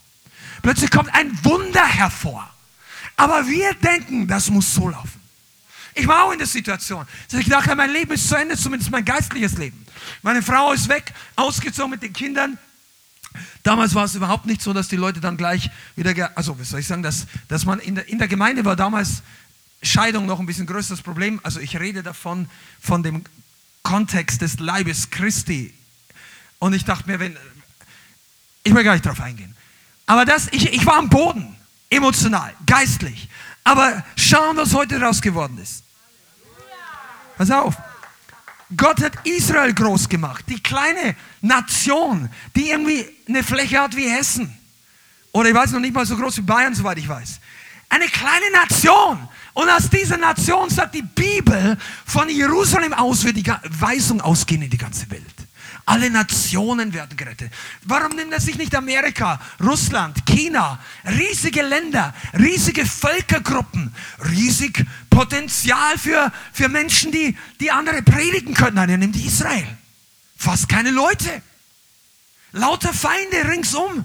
[0.62, 2.48] Plötzlich kommt ein Wunder hervor.
[3.16, 5.20] Aber wir denken, das muss so laufen.
[5.94, 8.90] Ich war auch in der Situation, dass ich dachte, mein Leben ist zu Ende, zumindest
[8.92, 9.84] mein geistliches Leben.
[10.22, 12.56] Meine Frau ist weg, ausgezogen mit den Kindern.
[13.64, 16.80] Damals war es überhaupt nicht so, dass die Leute dann gleich wieder, also wie soll
[16.80, 19.22] ich sagen, dass, dass man in der, in der Gemeinde war damals
[19.82, 21.40] Scheidung noch ein bisschen größeres Problem.
[21.42, 22.48] Also ich rede davon,
[22.80, 23.24] von dem
[23.82, 25.74] Kontext des Leibes Christi.
[26.58, 27.36] Und ich dachte mir, wenn,
[28.64, 29.54] ich will gar nicht darauf eingehen.
[30.08, 31.54] Aber das, ich, ich war am Boden,
[31.90, 33.28] emotional, geistlich.
[33.62, 35.84] Aber schauen, was heute daraus geworden ist.
[37.36, 37.74] Pass auf.
[38.74, 44.54] Gott hat Israel groß gemacht, die kleine Nation, die irgendwie eine Fläche hat wie Hessen.
[45.32, 47.38] Oder ich weiß noch nicht mal so groß wie Bayern, soweit ich weiß.
[47.90, 49.28] Eine kleine Nation.
[49.52, 54.70] Und aus dieser Nation sagt die Bibel, von Jerusalem aus wird die Weisung ausgehen in
[54.70, 55.47] die ganze Welt.
[55.88, 57.50] Alle Nationen werden gerettet.
[57.84, 63.94] Warum nimmt er sich nicht Amerika, Russland, China, riesige Länder, riesige Völkergruppen,
[64.30, 68.74] riesig Potenzial für, für Menschen, die, die andere predigen können?
[68.74, 69.66] Nein, er nimmt Israel.
[70.36, 71.40] Fast keine Leute.
[72.52, 74.04] Lauter Feinde ringsum.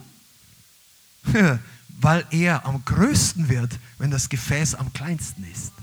[1.99, 5.73] Weil er am größten wird, wenn das Gefäß am kleinsten ist.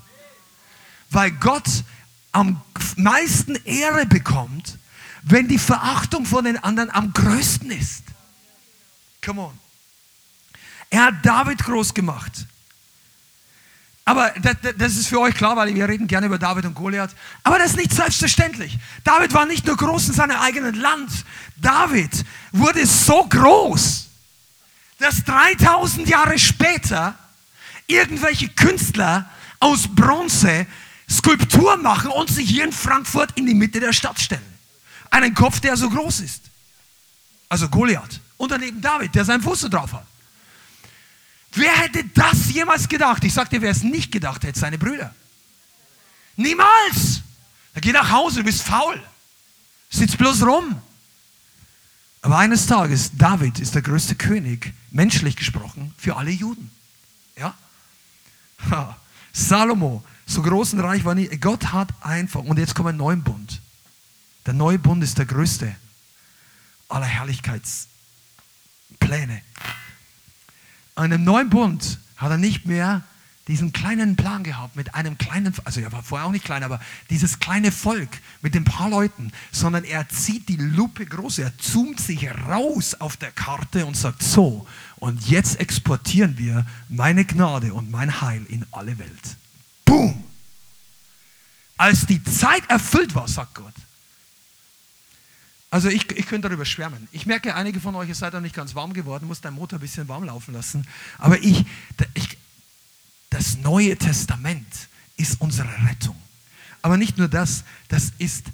[1.11, 1.85] Weil Gott
[2.33, 2.63] am
[2.97, 4.79] meisten Ehre bekommt,
[5.23, 8.05] wenn die Verachtung von den anderen am größten ist.
[9.25, 9.59] Come on.
[10.89, 12.47] Er hat David groß gemacht.
[14.05, 17.15] Aber das, das, ist für euch klar, weil wir reden gerne über David und Goliath.
[17.45, 18.77] Aber das ist nicht selbstverständlich.
[19.05, 21.11] David war nicht nur groß in seinem eigenen Land.
[21.57, 24.09] David wurde so groß,
[24.99, 27.15] dass 3000 Jahre später
[27.87, 29.31] irgendwelche Künstler
[29.61, 30.67] aus Bronze
[31.09, 34.50] Skulptur machen und sich hier in Frankfurt in die Mitte der Stadt stellen.
[35.11, 36.43] Einen Kopf, der so groß ist.
[37.49, 38.21] Also Goliath.
[38.37, 40.07] Und daneben David, der seinen Fuß so drauf hat.
[41.53, 43.25] Wer hätte das jemals gedacht?
[43.25, 45.15] Ich sagte, wer es nicht gedacht hätte, seine Brüder.
[46.37, 47.23] Niemals.
[47.75, 49.03] Er geht nach Hause, du bist faul.
[49.91, 50.81] Sitzt bloß rum.
[52.23, 56.71] Aber eines Tages, David ist der größte König, menschlich gesprochen, für alle Juden.
[57.37, 57.55] Ja?
[59.33, 61.29] Salomo, so groß und reich war nie.
[61.39, 63.61] Gott hat einfach, und jetzt kommt ein neuer Bund.
[64.51, 65.73] Der neue Bund ist der größte
[66.89, 69.43] aller Herrlichkeitspläne.
[70.97, 73.03] An dem neuen Bund hat er nicht mehr
[73.47, 76.81] diesen kleinen Plan gehabt mit einem kleinen, also er war vorher auch nicht klein, aber
[77.11, 78.09] dieses kleine Volk
[78.43, 83.17] mit ein paar Leuten, sondern er zieht die Lupe groß, er zoomt sich raus auf
[83.17, 88.67] der Karte und sagt so, und jetzt exportieren wir meine Gnade und mein Heil in
[88.73, 89.37] alle Welt.
[89.85, 90.25] Boom!
[91.77, 93.75] Als die Zeit erfüllt war, sagt Gott,
[95.71, 97.09] also ich, ich könnte darüber schwärmen.
[97.13, 99.79] Ich merke, einige von euch, ihr seid da nicht ganz warm geworden, muss dein Motor
[99.79, 100.87] ein bisschen warm laufen lassen.
[101.19, 101.65] Aber ich,
[102.15, 102.37] ich,
[103.31, 104.67] das Neue Testament
[105.17, 106.17] ist unsere Rettung.
[106.83, 108.47] Aber nicht nur das, das ist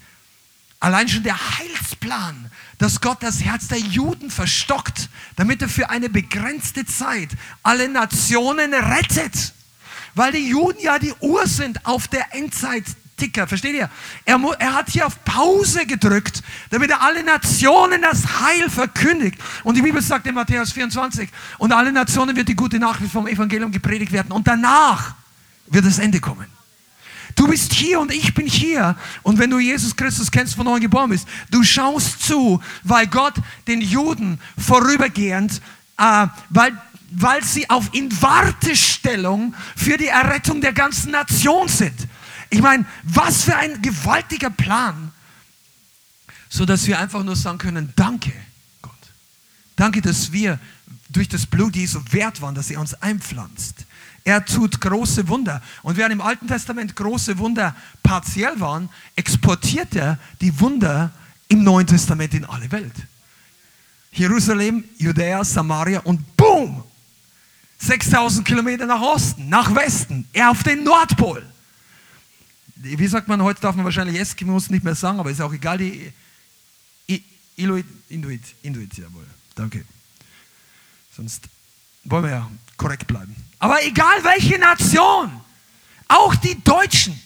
[0.79, 6.11] allein schon der Heilsplan, dass Gott das Herz der Juden verstockt, damit er für eine
[6.11, 7.31] begrenzte Zeit
[7.63, 9.55] alle Nationen rettet.
[10.15, 12.85] Weil die Juden ja die Uhr sind auf der Endzeit
[13.17, 13.89] Ticker, versteht ihr?
[14.25, 19.39] Er, er, hat hier auf Pause gedrückt, damit er alle Nationen das Heil verkündigt.
[19.65, 23.27] Und die Bibel sagt in Matthäus 24, und alle Nationen wird die gute Nachricht vom
[23.27, 24.33] Evangelium gepredigt werden.
[24.33, 25.15] Und danach
[25.67, 26.47] wird das Ende kommen.
[27.35, 28.97] Du bist hier und ich bin hier.
[29.23, 33.35] Und wenn du Jesus Christus kennst, von neuem geboren bist, du schaust zu, weil Gott
[33.67, 35.61] den Juden vorübergehend,
[35.99, 36.73] äh, weil,
[37.11, 41.95] weil sie auf in Wartestellung für die Errettung der ganzen Nation sind.
[42.51, 45.13] Ich meine, was für ein gewaltiger Plan,
[46.49, 48.33] so dass wir einfach nur sagen können, danke
[48.83, 48.93] Gott.
[49.75, 50.59] Danke, dass wir
[51.09, 53.87] durch das Blut Jesu wert waren, dass er uns einpflanzt.
[54.25, 55.63] Er tut große Wunder.
[55.83, 61.13] Und während im Alten Testament große Wunder partiell waren, exportiert er die Wunder
[61.49, 62.95] im Neuen Testament in alle Welt.
[64.11, 66.83] Jerusalem, Judäa, Samaria und boom!
[67.79, 71.45] 6000 Kilometer nach Osten, nach Westen, er auf den Nordpol
[72.99, 75.79] wie sagt man, heute darf man wahrscheinlich Eskimos nicht mehr sagen, aber ist auch egal,
[75.79, 76.13] die
[77.57, 79.85] Inuit, Inuit, Inuit, jawohl, danke.
[81.17, 81.49] Sonst
[82.05, 83.35] wollen wir ja korrekt bleiben.
[83.59, 85.41] Aber egal welche Nation,
[86.09, 87.19] auch die Deutschen,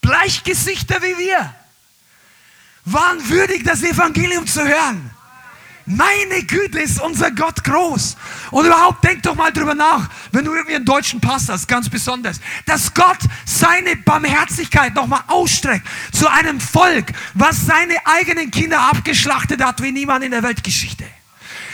[0.00, 1.54] Bleichgesichter wie wir,
[2.86, 5.10] waren würdig, das Evangelium zu hören.
[5.90, 8.16] Meine Güte, ist unser Gott groß.
[8.50, 11.88] Und überhaupt denk doch mal drüber nach, wenn du irgendwie einen deutschen Pass hast, ganz
[11.88, 19.64] besonders, dass Gott seine Barmherzigkeit nochmal ausstreckt zu einem Volk, was seine eigenen Kinder abgeschlachtet
[19.64, 21.04] hat wie niemand in der Weltgeschichte.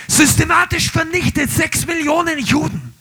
[0.06, 2.94] Systematisch vernichtet sechs Millionen Juden.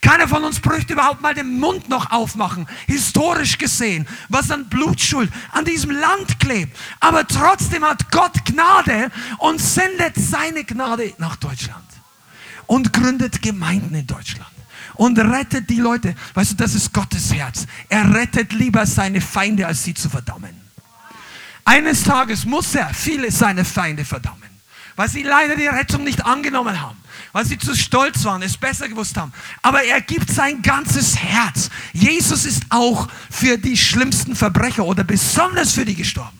[0.00, 5.30] Keiner von uns bräuchte überhaupt mal den Mund noch aufmachen, historisch gesehen, was an Blutschuld
[5.52, 6.76] an diesem Land klebt.
[7.00, 11.84] Aber trotzdem hat Gott Gnade und sendet seine Gnade nach Deutschland
[12.66, 14.50] und gründet Gemeinden in Deutschland
[14.94, 16.14] und rettet die Leute.
[16.34, 17.66] Weißt du, das ist Gottes Herz.
[17.88, 20.60] Er rettet lieber seine Feinde, als sie zu verdammen.
[21.64, 24.48] Eines Tages muss er viele seine Feinde verdammen,
[24.94, 26.96] weil sie leider die Rettung nicht angenommen haben.
[27.36, 29.30] Weil sie zu stolz waren, es besser gewusst haben.
[29.60, 31.68] Aber er gibt sein ganzes Herz.
[31.92, 36.38] Jesus ist auch für die schlimmsten Verbrecher oder besonders für die gestorben.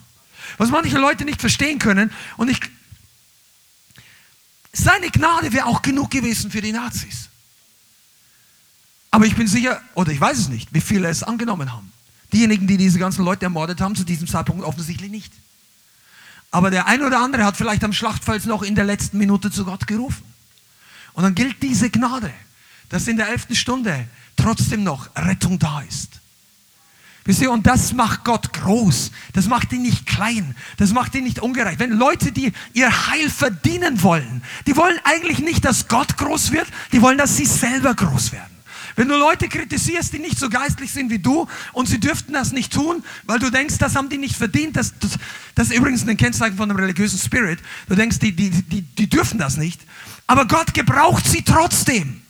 [0.57, 2.11] Was manche Leute nicht verstehen können.
[2.39, 2.61] Und ich,
[4.73, 7.29] seine Gnade wäre auch genug gewesen für die Nazis.
[9.11, 11.93] Aber ich bin sicher, oder ich weiß es nicht, wie viele es angenommen haben.
[12.33, 15.35] Diejenigen, die diese ganzen Leute ermordet haben, zu diesem Zeitpunkt offensichtlich nicht.
[16.51, 19.67] Aber der eine oder andere hat vielleicht am Schlachtfeld noch in der letzten Minute zu
[19.67, 20.36] Gott gerufen.
[21.17, 22.31] Und dann gilt diese Gnade,
[22.91, 24.07] dass in der elften Stunde
[24.37, 26.21] trotzdem noch Rettung da ist.
[27.25, 29.11] Wisst ihr, und das macht Gott groß.
[29.33, 30.55] Das macht ihn nicht klein.
[30.77, 31.81] Das macht ihn nicht ungerecht.
[31.81, 36.69] Wenn Leute, die ihr Heil verdienen wollen, die wollen eigentlich nicht, dass Gott groß wird,
[36.93, 38.56] die wollen, dass sie selber groß werden.
[38.97, 42.53] Wenn du Leute kritisierst, die nicht so geistlich sind wie du und sie dürften das
[42.53, 45.13] nicht tun, weil du denkst, das haben die nicht verdient, das, das,
[45.55, 49.09] das ist übrigens ein Kennzeichen von einem religiösen Spirit, du denkst, die, die, die, die
[49.09, 49.83] dürfen das nicht,
[50.27, 52.23] aber Gott gebraucht sie trotzdem.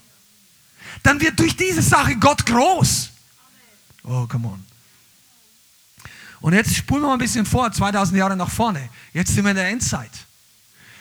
[1.05, 3.11] Dann wird durch diese Sache Gott groß.
[4.03, 4.65] Oh, come on.
[6.41, 8.89] Und jetzt spulen wir mal ein bisschen vor, 2000 Jahre nach vorne.
[9.13, 10.11] Jetzt sind wir in der Endzeit.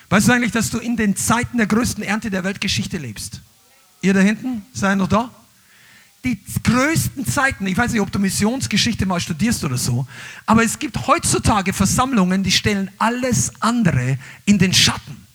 [0.09, 3.41] Weißt du eigentlich, dass du in den Zeiten der größten Ernte der Weltgeschichte lebst?
[4.01, 5.31] Ihr da hinten, seid noch da?
[6.25, 10.07] Die größten Zeiten, ich weiß nicht, ob du Missionsgeschichte mal studierst oder so,
[10.45, 15.25] aber es gibt heutzutage Versammlungen, die stellen alles andere in den Schatten,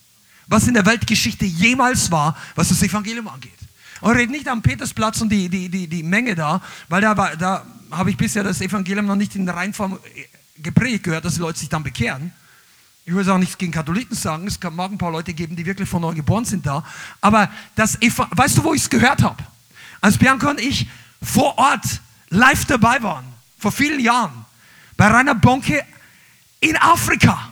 [0.49, 3.53] was in der Weltgeschichte jemals war, was das Evangelium angeht.
[4.01, 7.65] Und red nicht am Petersplatz und die, die, die, die Menge da, weil da, da
[7.91, 9.99] habe ich bisher das Evangelium noch nicht in der Reinform
[10.59, 12.33] gepredigt gehört, dass die Leute sich dann bekehren.
[13.05, 15.89] Ich es auch nichts gegen Katholiken sagen, es mag ein paar Leute geben, die wirklich
[15.89, 16.85] von neu geboren sind da.
[17.21, 19.43] Aber das, weißt du, wo ich es gehört habe?
[20.01, 20.87] Als Bianca und ich
[21.23, 21.85] vor Ort
[22.29, 23.25] live dabei waren,
[23.59, 24.45] vor vielen Jahren,
[24.97, 25.85] bei Rainer Bonke
[26.61, 27.51] in Afrika.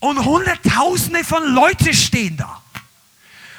[0.00, 2.60] Und Hunderttausende von Leuten stehen da.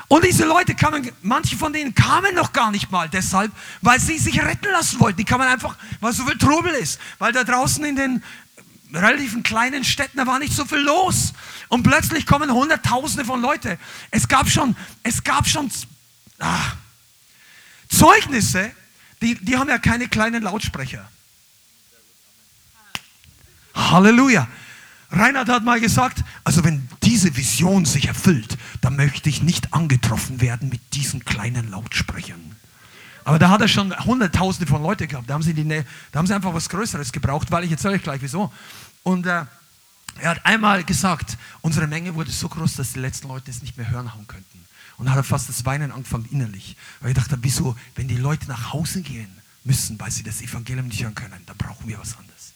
[0.09, 3.51] Und diese Leute kamen, manche von denen kamen noch gar nicht mal deshalb,
[3.81, 5.17] weil sie sich retten lassen wollten.
[5.17, 6.99] Die kamen einfach, weil so viel Trubel ist.
[7.17, 8.23] Weil da draußen in den
[8.93, 11.33] relativen kleinen Städten, da war nicht so viel los.
[11.69, 13.79] Und plötzlich kommen Hunderttausende von Leuten.
[14.11, 15.71] Es gab schon, es gab schon,
[16.39, 16.73] ah,
[17.93, 18.71] Zeugnisse,
[19.21, 21.07] die, die haben ja keine kleinen Lautsprecher.
[23.73, 24.47] Halleluja.
[25.11, 30.41] Reinhard hat mal gesagt, also wenn diese Vision sich erfüllt, dann möchte ich nicht angetroffen
[30.41, 32.55] werden mit diesen kleinen Lautsprechern.
[33.23, 35.29] Aber da hat er schon hunderttausende von Leuten gehabt.
[35.29, 38.03] Da haben sie, die, da haben sie einfach was Größeres gebraucht, weil ich erzähle euch
[38.03, 38.51] gleich wieso.
[39.03, 39.45] Und äh,
[40.19, 43.77] er hat einmal gesagt, unsere Menge wurde so groß, dass die letzten Leute es nicht
[43.77, 44.62] mehr hören haben könnten.
[44.97, 46.77] Und hat er fast das Weinen angefangen innerlich.
[47.01, 49.29] Weil ich dachte, wieso, wenn die Leute nach Hause gehen
[49.63, 52.53] müssen, weil sie das Evangelium nicht hören können, dann brauchen wir was anderes.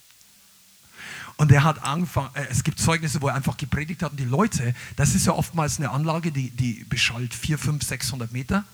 [1.37, 4.25] Und er hat angefangen, äh, es gibt Zeugnisse, wo er einfach gepredigt hat und die
[4.25, 8.65] Leute, das ist ja oftmals eine Anlage, die, die beschallt 4, 5, 600 Meter.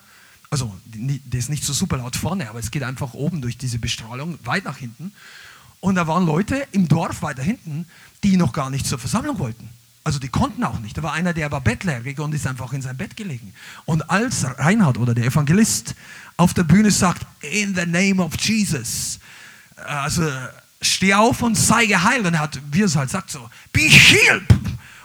[0.49, 3.57] Also, die, die ist nicht so super laut vorne, aber es geht einfach oben durch
[3.57, 5.11] diese Bestrahlung weit nach hinten.
[5.81, 7.85] Und da waren Leute im Dorf weiter hinten,
[8.23, 9.69] die noch gar nicht zur Versammlung wollten.
[10.03, 10.97] Also die konnten auch nicht.
[10.97, 13.53] Da war einer, der war bettlägerig und ist einfach in sein Bett gelegen.
[13.85, 15.95] Und als Reinhard oder der Evangelist
[16.35, 19.19] auf der Bühne sagt, in the name of Jesus,
[19.77, 20.29] also
[20.81, 22.25] steh auf und sei geheilt.
[22.25, 24.43] Und er hat, wie es halt sagt, so, be healed.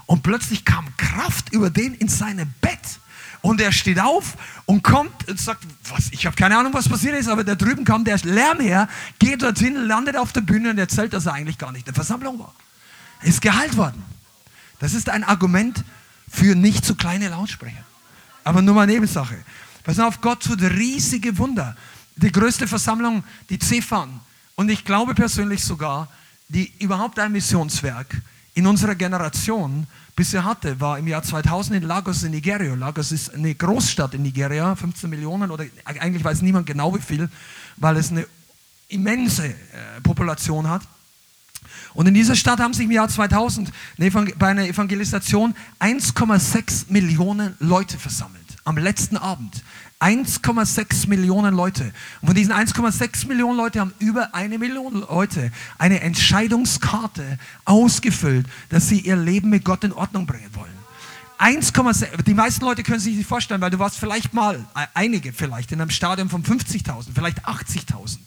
[0.06, 2.78] Und plötzlich kam Kraft über den in seinem Bett.
[3.40, 4.36] Und er steht auf
[4.66, 7.84] und kommt und sagt, was, ich habe keine Ahnung, was passiert ist, aber da drüben
[7.84, 8.88] kam der Lärm her,
[9.20, 11.94] geht dorthin, landet auf der Bühne und erzählt, dass er eigentlich gar nicht in der
[11.94, 12.52] Versammlung war.
[13.20, 14.02] Er ist geheilt worden.
[14.78, 15.84] Das ist ein Argument
[16.30, 17.84] für nicht zu kleine Lautsprecher.
[18.44, 19.36] Aber nur mal Nebensache.
[19.84, 21.76] Pass auf, Gott tut riesige Wunder.
[22.16, 24.20] Die größte Versammlung, die Zephon.
[24.54, 26.08] Und ich glaube persönlich sogar,
[26.48, 28.20] die überhaupt ein Missionswerk
[28.54, 32.74] in unserer Generation bisher hatte, war im Jahr 2000 in Lagos in Nigeria.
[32.74, 37.28] Lagos ist eine Großstadt in Nigeria, 15 Millionen oder eigentlich weiß niemand genau wie viel,
[37.76, 38.26] weil es eine
[38.88, 39.54] immense äh,
[40.02, 40.82] Population hat.
[41.98, 43.72] Und in dieser Stadt haben sich im Jahr 2000
[44.38, 48.56] bei einer Evangelisation 1,6 Millionen Leute versammelt.
[48.62, 49.64] Am letzten Abend.
[49.98, 51.90] 1,6 Millionen Leute.
[52.20, 58.88] Und von diesen 1,6 Millionen Leute haben über eine Million Leute eine Entscheidungskarte ausgefüllt, dass
[58.88, 60.78] sie ihr Leben mit Gott in Ordnung bringen wollen.
[61.40, 65.72] 1,6, die meisten Leute können sich nicht vorstellen, weil du warst vielleicht mal, einige vielleicht,
[65.72, 68.18] in einem Stadion von 50.000, vielleicht 80.000.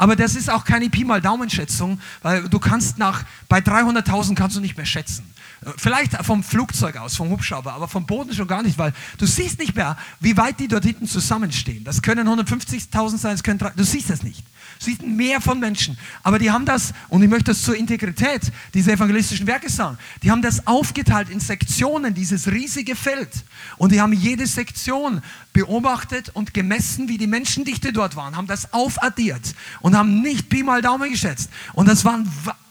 [0.00, 4.56] Aber das ist auch keine Pi mal Daumenschätzung, weil du kannst nach, bei 300.000 kannst
[4.56, 5.30] du nicht mehr schätzen.
[5.76, 9.58] Vielleicht vom Flugzeug aus, vom Hubschrauber, aber vom Boden schon gar nicht, weil du siehst
[9.58, 11.84] nicht mehr, wie weit die dort hinten zusammenstehen.
[11.84, 14.42] Das können 150.000 sein, das können, du siehst das nicht.
[14.78, 15.98] Du siehst mehr von Menschen.
[16.22, 18.40] Aber die haben das, und ich möchte das zur Integrität
[18.72, 23.44] dieser evangelistischen Werke sagen, die haben das aufgeteilt in Sektionen, dieses riesige Feld.
[23.76, 25.20] Und die haben jede Sektion
[25.52, 30.62] beobachtet und gemessen, wie die Menschendichte dort waren, haben das aufaddiert und haben nicht Pi
[30.62, 31.50] mal Daumen geschätzt.
[31.74, 32.30] Und das waren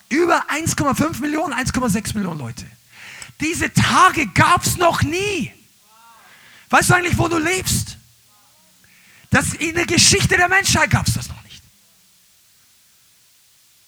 [0.10, 2.66] über 1,5 Millionen, 1,6 Millionen Leute.
[3.40, 5.52] Diese Tage gab es noch nie.
[6.70, 7.98] Weißt du eigentlich, wo du lebst?
[9.30, 11.62] Das, in der Geschichte der Menschheit gab es das noch nicht.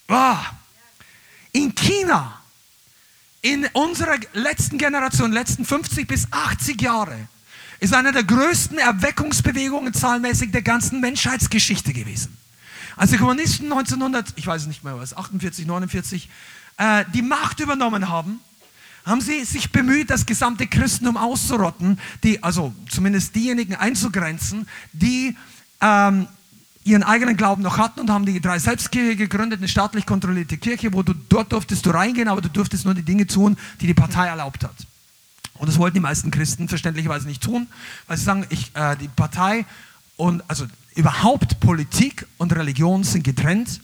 [0.07, 0.37] Oh.
[1.53, 2.41] In China,
[3.41, 7.27] in unserer letzten Generation, letzten 50 bis 80 Jahre,
[7.79, 12.37] ist eine der größten Erweckungsbewegungen zahlenmäßig der ganzen Menschheitsgeschichte gewesen.
[12.95, 16.29] Als die Kommunisten 1900, ich weiß nicht mehr was, 48, 49,
[16.77, 18.39] äh, die Macht übernommen haben,
[19.05, 25.35] haben sie sich bemüht, das gesamte Christentum auszurotten, die, also zumindest diejenigen einzugrenzen, die
[25.81, 26.27] ähm,
[26.83, 30.93] ihren eigenen Glauben noch hatten und haben die drei Selbstkirche gegründet, eine staatlich kontrollierte Kirche,
[30.93, 33.93] wo du dort durftest du reingehen, aber du durftest nur die Dinge tun, die die
[33.93, 34.75] Partei erlaubt hat.
[35.55, 37.67] Und das wollten die meisten Christen verständlicherweise nicht tun,
[38.07, 39.65] weil sie sagen, ich, äh, die Partei
[40.17, 43.79] und also überhaupt Politik und Religion sind getrennt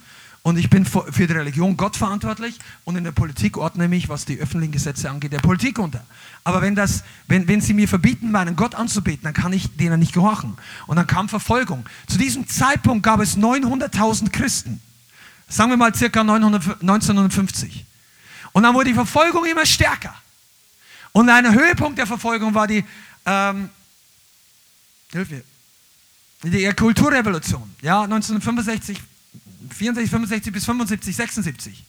[0.48, 4.24] und ich bin für die Religion Gott verantwortlich und in der Politik ordne mich, was
[4.24, 6.06] die öffentlichen Gesetze angeht, der Politik unter.
[6.46, 10.00] Aber wenn, das, wenn, wenn sie mir verbieten, meinen Gott anzubeten, dann kann ich denen
[10.00, 10.58] nicht gehorchen.
[10.86, 11.86] Und dann kam Verfolgung.
[12.08, 14.80] Zu diesem Zeitpunkt gab es 900.000 Christen.
[15.50, 17.86] Sagen wir mal circa 900, 1950.
[18.54, 20.16] Und dann wurde die Verfolgung immer stärker.
[21.12, 22.86] Und ein Höhepunkt der Verfolgung war die,
[23.26, 23.70] ähm,
[25.12, 25.44] hilf mir,
[26.44, 27.70] die Kulturrevolution.
[27.82, 28.98] Ja, 1965,
[29.70, 31.84] 64, 65 bis 75, 76.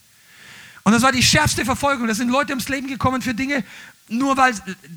[0.84, 2.06] Und das war die schärfste Verfolgung.
[2.06, 3.62] Da sind Leute ums Leben gekommen für Dinge,
[4.08, 4.54] nur weil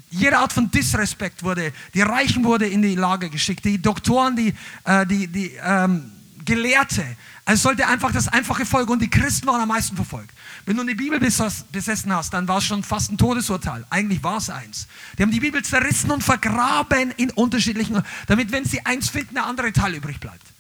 [0.10, 1.74] jede Art von Disrespekt wurde.
[1.94, 4.54] Die Reichen wurde in die Lage geschickt, die Doktoren, die,
[4.86, 6.12] äh, die, die ähm,
[6.46, 7.04] Gelehrte.
[7.46, 10.32] Es sollte einfach das einfache Volk und die Christen waren am meisten verfolgt.
[10.66, 13.86] Wenn du eine Bibel besessen hast, dann war es schon fast ein Todesurteil.
[13.90, 14.88] Eigentlich war es eins.
[15.18, 19.46] Die haben die Bibel zerrissen und vergraben in unterschiedlichen, damit wenn sie eins finden, der
[19.46, 20.51] andere Teil übrig bleibt.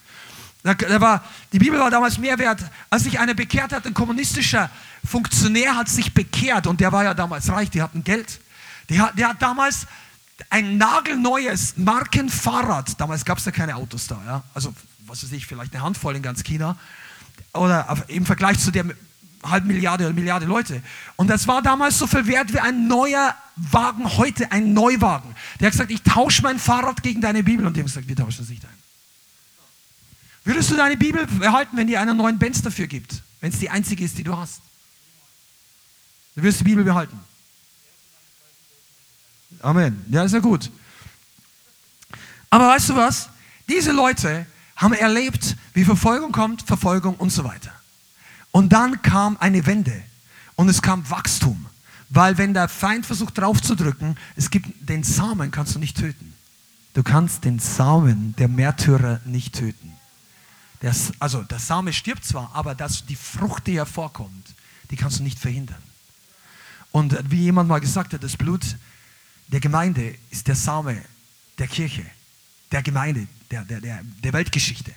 [0.63, 3.85] Da, war, die Bibel war damals mehr wert, als sich einer bekehrt hat.
[3.87, 4.69] Ein kommunistischer
[5.03, 8.39] Funktionär hat sich bekehrt und der war ja damals reich, die hatten Geld.
[8.89, 9.87] Der, der hat damals
[10.49, 14.43] ein nagelneues Markenfahrrad, damals gab es ja keine Autos da, ja?
[14.53, 14.73] also
[15.05, 16.77] was weiß ich, vielleicht eine Handvoll in ganz China,
[17.53, 18.85] oder im Vergleich zu der
[19.43, 20.81] halben Milliarde oder Milliarde Leute.
[21.15, 25.35] Und das war damals so viel wert wie ein neuer Wagen heute, ein Neuwagen.
[25.59, 27.65] Der hat gesagt, ich tausche mein Fahrrad gegen deine Bibel.
[27.65, 28.80] Und haben gesagt, wir tauschen es nicht ein.
[30.43, 33.21] Würdest du deine Bibel behalten, wenn dir einen neuen Benz dafür gibt?
[33.39, 34.61] Wenn es die einzige ist, die du hast?
[36.35, 37.19] Du wirst die Bibel behalten.
[39.61, 40.03] Amen.
[40.09, 40.71] Ja, ist ja gut.
[42.49, 43.29] Aber weißt du was?
[43.69, 47.71] Diese Leute haben erlebt, wie Verfolgung kommt, Verfolgung und so weiter.
[48.51, 50.03] Und dann kam eine Wende
[50.55, 51.65] und es kam Wachstum.
[52.09, 56.33] Weil wenn der Feind versucht draufzudrücken, es gibt den Samen kannst du nicht töten.
[56.93, 59.93] Du kannst den Samen der Märtyrer nicht töten.
[60.81, 64.55] Der, also der Same stirbt zwar, aber das, die Frucht, die hervorkommt,
[64.89, 65.81] die kannst du nicht verhindern.
[66.91, 68.77] Und wie jemand mal gesagt hat, das Blut
[69.47, 71.01] der Gemeinde ist der Same
[71.57, 72.05] der Kirche,
[72.71, 74.93] der Gemeinde, der, der, der, der Weltgeschichte.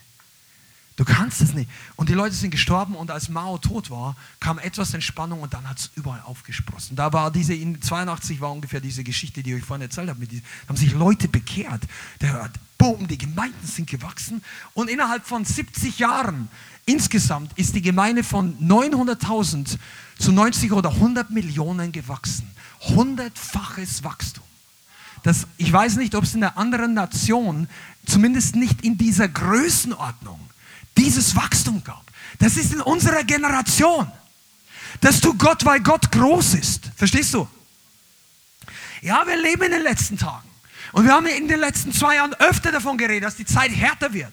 [0.96, 1.68] Du kannst es nicht.
[1.96, 5.68] Und die Leute sind gestorben und als Mao tot war, kam etwas Entspannung und dann
[5.68, 6.94] hat es überall aufgesprossen.
[6.94, 10.24] Da war diese, in 82 war ungefähr diese Geschichte, die ich euch vorhin erzählt habe,
[10.24, 11.82] die, haben sich Leute bekehrt.
[12.20, 14.40] Der, boom, die Gemeinden sind gewachsen
[14.74, 16.48] und innerhalb von 70 Jahren
[16.86, 19.78] insgesamt ist die Gemeinde von 900.000
[20.18, 22.48] zu 90 oder 100 Millionen gewachsen.
[22.80, 24.44] Hundertfaches Wachstum.
[25.24, 27.66] Das, ich weiß nicht, ob es in einer anderen Nation,
[28.06, 30.38] zumindest nicht in dieser Größenordnung,
[30.96, 32.02] dieses Wachstum gab.
[32.38, 34.10] Das ist in unserer Generation.
[35.00, 36.90] Das tut Gott, weil Gott groß ist.
[36.96, 37.48] Verstehst du?
[39.02, 40.48] Ja, wir leben in den letzten Tagen.
[40.92, 44.12] Und wir haben in den letzten zwei Jahren öfter davon geredet, dass die Zeit härter
[44.12, 44.32] wird.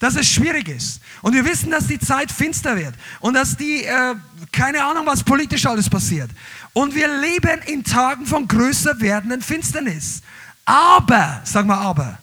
[0.00, 1.00] Dass es schwierig ist.
[1.22, 2.94] Und wir wissen, dass die Zeit finster wird.
[3.20, 4.14] Und dass die, äh,
[4.50, 6.30] keine Ahnung, was politisch alles passiert.
[6.72, 10.22] Und wir leben in Tagen von größer werdenden Finsternis.
[10.64, 12.18] Aber, sag mal aber.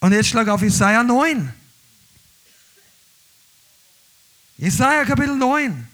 [0.00, 1.52] Und jetzt schlag auf Isaiah 9.
[4.62, 5.88] Jesaja Kapitel 9.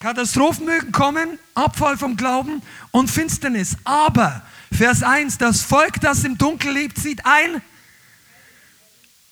[0.00, 2.60] Katastrophen mögen kommen, Abfall vom Glauben
[2.90, 3.76] und Finsternis.
[3.84, 4.42] Aber,
[4.72, 7.62] Vers 1, das Volk, das im Dunkel lebt, sieht ein.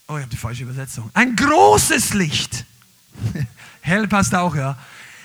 [0.06, 1.10] Oh, ich habe die falsche Übersetzung.
[1.12, 2.64] Ein großes Licht.
[3.80, 4.78] Hell passt auch, ja.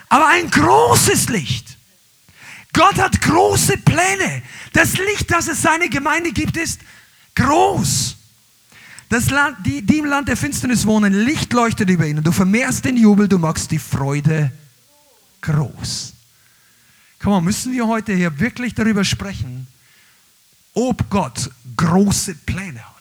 [0.09, 1.77] Aber ein großes Licht.
[2.73, 4.41] Gott hat große Pläne.
[4.73, 6.81] Das Licht, das es seine Gemeinde gibt, ist
[7.35, 8.16] groß.
[9.09, 12.23] Das Land, die, die im Land der Finsternis wohnen, Licht leuchtet über ihnen.
[12.23, 14.51] Du vermehrst den Jubel, du machst die Freude
[15.41, 16.13] groß.
[17.19, 19.67] Komm mal, müssen wir heute hier wirklich darüber sprechen,
[20.73, 22.93] ob Gott große Pläne hat.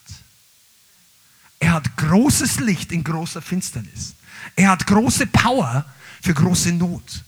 [1.58, 4.14] Er hat großes Licht in großer Finsternis.
[4.54, 5.84] Er hat große Power
[6.22, 7.24] für große Not.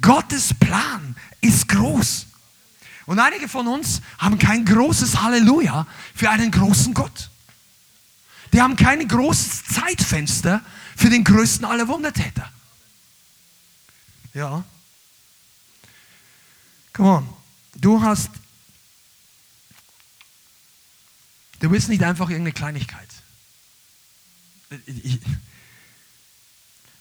[0.00, 2.26] Gottes Plan ist groß.
[3.06, 7.30] Und einige von uns haben kein großes Halleluja für einen großen Gott.
[8.54, 10.62] Die haben kein großes Zeitfenster
[10.94, 12.52] für den größten aller Wundertäter.
[14.32, 14.62] Ja.
[16.92, 17.28] Come on.
[17.74, 18.30] Du hast,
[21.58, 23.08] du bist nicht einfach irgendeine Kleinigkeit.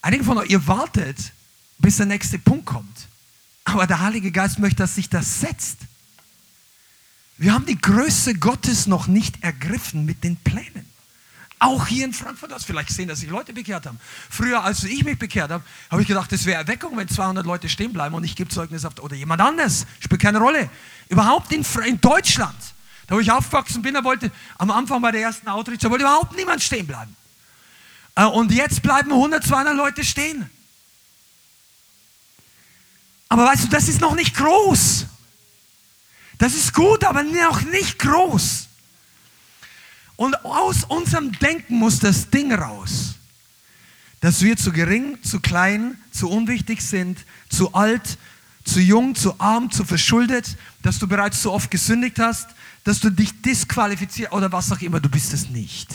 [0.01, 1.33] einige von euch, ihr wartet,
[1.77, 3.07] bis der nächste Punkt kommt.
[3.63, 5.77] Aber der Heilige Geist möchte, dass sich das setzt.
[7.37, 10.92] Wir haben die Größe Gottes noch nicht ergriffen mit den Plänen.
[11.63, 13.97] Auch hier in Frankfurt hast vielleicht gesehen, dass sich Leute bekehrt haben.
[14.29, 17.69] Früher, als ich mich bekehrt habe, habe ich gedacht, das wäre Erweckung, wenn 200 Leute
[17.69, 19.85] stehen bleiben und ich gebe Zeugnis auf, oder jemand anders.
[20.01, 20.69] Spielt keine Rolle.
[21.07, 22.57] Überhaupt in, in Deutschland,
[23.07, 26.03] da wo ich aufgewachsen bin, da wollte am Anfang bei der ersten Outreach, da wollte
[26.03, 27.15] überhaupt niemand stehen bleiben.
[28.15, 30.49] Äh, und jetzt bleiben 100, 200 Leute stehen.
[33.29, 35.05] Aber weißt du, das ist noch nicht groß.
[36.39, 38.67] Das ist gut, aber noch nicht groß.
[40.23, 43.15] Und aus unserem Denken muss das Ding raus,
[44.21, 48.17] dass wir zu gering, zu klein, zu unwichtig sind, zu alt,
[48.63, 52.47] zu jung, zu arm, zu verschuldet, dass du bereits so oft gesündigt hast,
[52.85, 55.89] dass du dich disqualifizierst oder was auch immer, du bist es nicht.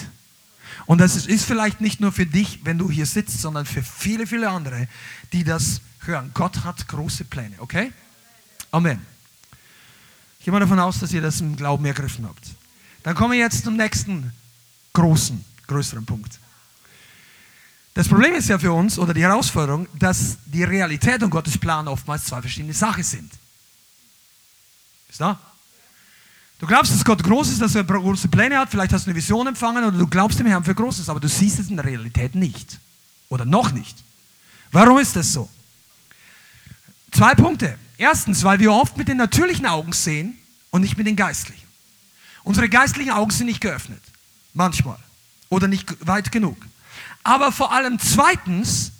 [0.84, 4.26] Und das ist vielleicht nicht nur für dich, wenn du hier sitzt, sondern für viele,
[4.26, 4.88] viele andere,
[5.32, 6.32] die das hören.
[6.34, 7.94] Gott hat große Pläne, okay?
[8.72, 9.00] Amen.
[10.38, 12.57] Ich gehe mal davon aus, dass ihr das im Glauben ergriffen habt.
[13.08, 14.34] Dann kommen wir jetzt zum nächsten
[14.92, 16.38] großen, größeren Punkt.
[17.94, 21.88] Das Problem ist ja für uns, oder die Herausforderung, dass die Realität und Gottes Plan
[21.88, 23.32] oftmals zwei verschiedene Sachen sind.
[25.08, 25.40] Ist da?
[26.58, 29.16] Du glaubst, dass Gott groß ist, dass er große Pläne hat, vielleicht hast du eine
[29.16, 31.86] Vision empfangen oder du glaubst dem Herrn für Großes, aber du siehst es in der
[31.86, 32.78] Realität nicht.
[33.30, 33.96] Oder noch nicht.
[34.70, 35.48] Warum ist das so?
[37.12, 37.78] Zwei Punkte.
[37.96, 40.36] Erstens, weil wir oft mit den natürlichen Augen sehen
[40.68, 41.67] und nicht mit den geistlichen.
[42.48, 44.02] Unsere geistlichen Augen sind nicht geöffnet.
[44.54, 44.96] Manchmal.
[45.50, 46.56] Oder nicht weit genug.
[47.22, 48.92] Aber vor allem zweitens,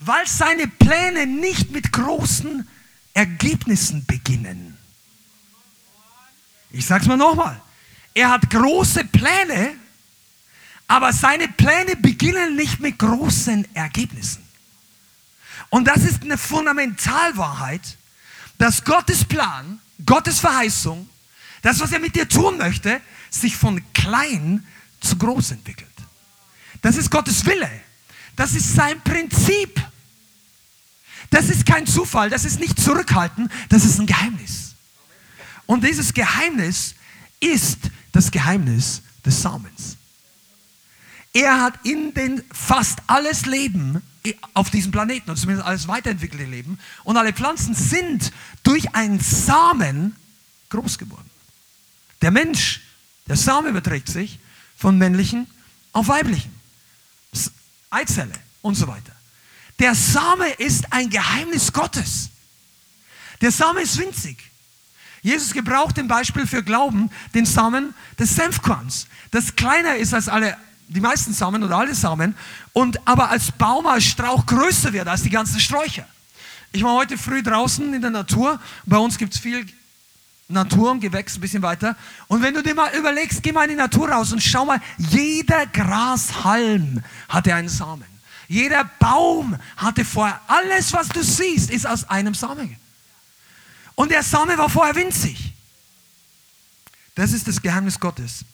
[0.00, 2.66] weil seine Pläne nicht mit großen
[3.12, 4.78] Ergebnissen beginnen.
[6.70, 7.60] Ich sage es mal nochmal.
[8.14, 9.74] Er hat große Pläne,
[10.88, 14.42] aber seine Pläne beginnen nicht mit großen Ergebnissen.
[15.68, 17.98] Und das ist eine Fundamentalwahrheit,
[18.56, 21.10] dass Gottes Plan, Gottes Verheißung,
[21.64, 23.00] das, was er mit dir tun möchte,
[23.30, 24.64] sich von klein
[25.00, 25.88] zu groß entwickelt.
[26.82, 27.70] Das ist Gottes Wille.
[28.36, 29.82] Das ist sein Prinzip.
[31.30, 34.74] Das ist kein Zufall, das ist nicht zurückhalten, das ist ein Geheimnis.
[35.66, 36.94] Und dieses Geheimnis
[37.40, 37.78] ist
[38.12, 39.96] das Geheimnis des Samens.
[41.32, 44.02] Er hat in den fast alles Leben
[44.52, 50.14] auf diesem Planeten und zumindest alles weiterentwickelte Leben und alle Pflanzen sind durch einen Samen
[50.68, 51.33] groß geworden.
[52.22, 52.80] Der Mensch,
[53.28, 54.38] der Same überträgt sich
[54.76, 55.46] von männlichen
[55.92, 56.52] auf weiblichen.
[57.90, 59.12] Eizelle und so weiter.
[59.78, 62.30] Der Same ist ein Geheimnis Gottes.
[63.40, 64.50] Der Same ist winzig.
[65.22, 70.56] Jesus gebraucht im Beispiel für Glauben den Samen des Senfkorns, das kleiner ist als alle,
[70.88, 72.36] die meisten Samen oder alle Samen,
[72.74, 76.06] und aber als Baum, als Strauch größer wird als die ganzen Sträucher.
[76.72, 78.60] Ich war heute früh draußen in der Natur.
[78.84, 79.66] Bei uns gibt es viel
[80.48, 81.96] Natur und Gewächs ein bisschen weiter.
[82.28, 84.80] Und wenn du dir mal überlegst, geh mal in die Natur raus und schau mal,
[84.98, 88.04] jeder Grashalm hatte einen Samen.
[88.46, 92.76] Jeder Baum hatte vorher, alles was du siehst, ist aus einem Samen.
[93.94, 95.52] Und der Same war vorher winzig.
[97.14, 98.44] Das ist das Geheimnis Gottes.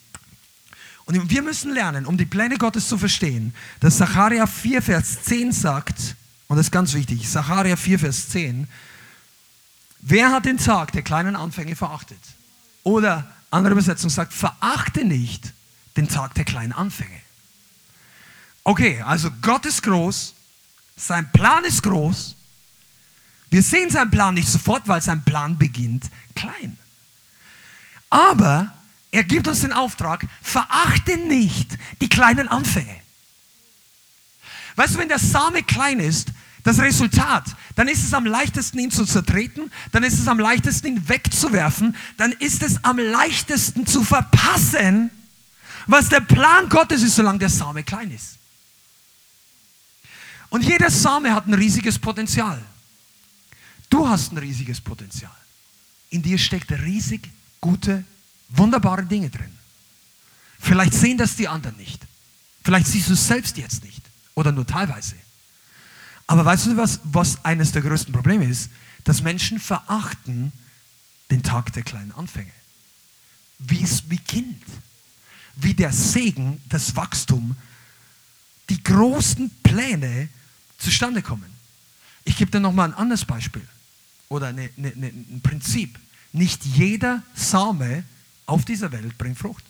[1.07, 5.51] Und wir müssen lernen, um die Pläne Gottes zu verstehen, dass Sacharja 4, Vers 10
[5.51, 6.14] sagt,
[6.47, 8.68] und das ist ganz wichtig, Sacharja 4, Vers 10,
[10.01, 12.19] Wer hat den Tag der kleinen Anfänge verachtet?
[12.83, 15.53] Oder andere Übersetzung sagt, verachte nicht
[15.97, 17.21] den Tag der kleinen Anfänge.
[18.65, 20.35] Okay, also Gott ist groß,
[20.97, 22.37] sein Plan ist groß.
[23.51, 26.79] Wir sehen seinen Plan nicht sofort, weil sein Plan beginnt klein.
[28.09, 28.73] Aber
[29.11, 32.97] er gibt uns den Auftrag, verachte nicht die kleinen Anfänge.
[34.77, 36.29] Weißt du, wenn der Same klein ist,
[36.63, 37.45] das Resultat,
[37.75, 41.97] dann ist es am leichtesten, ihn zu zertreten, dann ist es am leichtesten, ihn wegzuwerfen,
[42.17, 45.11] dann ist es am leichtesten zu verpassen,
[45.87, 48.37] was der Plan Gottes ist, solange der Same klein ist.
[50.51, 52.61] Und jeder Same hat ein riesiges Potenzial.
[53.89, 55.31] Du hast ein riesiges Potenzial.
[56.11, 57.31] In dir steckt riesig
[57.61, 58.05] gute,
[58.49, 59.51] wunderbare Dinge drin.
[60.59, 62.01] Vielleicht sehen das die anderen nicht.
[62.63, 64.03] Vielleicht siehst du es selbst jetzt nicht
[64.35, 65.17] oder nur teilweise.
[66.31, 68.70] Aber weißt du, was, was eines der größten Probleme ist?
[69.03, 70.53] Dass Menschen verachten
[71.28, 72.53] den Tag der kleinen Anfänge.
[73.59, 74.62] Wie es wie Kind.
[75.57, 77.57] Wie der Segen, das Wachstum,
[78.68, 80.28] die großen Pläne
[80.78, 81.53] zustande kommen.
[82.22, 83.66] Ich gebe dir nochmal ein anderes Beispiel
[84.28, 85.99] oder eine, eine, eine, ein Prinzip.
[86.33, 88.05] Nicht jeder Same
[88.47, 89.64] auf dieser Welt bringt Frucht.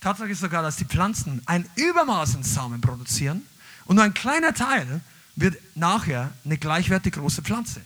[0.00, 3.42] Tatsache ist sogar, dass die Pflanzen ein Übermaß an Samen produzieren
[3.88, 5.00] und nur ein kleiner Teil
[5.34, 7.80] wird nachher eine gleichwertig große Pflanze.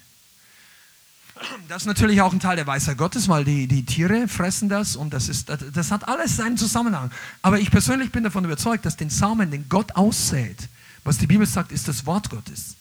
[1.69, 4.97] Das ist natürlich auch ein Teil der Weisheit Gottes, weil die, die Tiere fressen das
[4.97, 7.11] und das, ist, das hat alles seinen Zusammenhang.
[7.41, 10.69] Aber ich persönlich bin davon überzeugt, dass den Samen, den Gott aussät,
[11.05, 12.75] was die Bibel sagt, ist das Wort Gottes.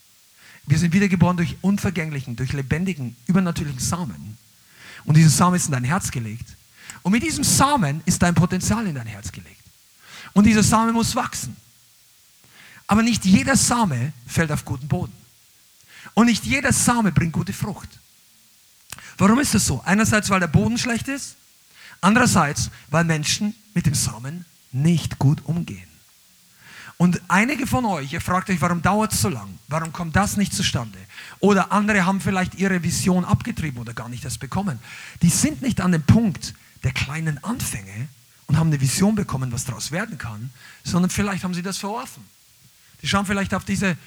[0.65, 4.37] Wir sind wiedergeboren durch unvergänglichen, durch lebendigen, übernatürlichen Samen.
[5.05, 6.55] Und dieser Samen ist in dein Herz gelegt.
[7.03, 9.61] Und mit diesem Samen ist dein Potenzial in dein Herz gelegt.
[10.33, 11.55] Und dieser Samen muss wachsen.
[12.91, 15.13] Aber nicht jeder Same fällt auf guten Boden.
[16.13, 17.87] Und nicht jeder Same bringt gute Frucht.
[19.17, 19.81] Warum ist das so?
[19.85, 21.37] Einerseits, weil der Boden schlecht ist.
[22.01, 25.87] Andererseits, weil Menschen mit dem Samen nicht gut umgehen.
[26.97, 29.57] Und einige von euch, ihr fragt euch, warum dauert es so lang?
[29.69, 30.97] Warum kommt das nicht zustande?
[31.39, 34.79] Oder andere haben vielleicht ihre Vision abgetrieben oder gar nicht das bekommen.
[35.21, 38.09] Die sind nicht an dem Punkt der kleinen Anfänge
[38.47, 40.49] und haben eine Vision bekommen, was daraus werden kann,
[40.83, 42.25] sondern vielleicht haben sie das verworfen.
[43.01, 43.97] Die schauen vielleicht auf diese,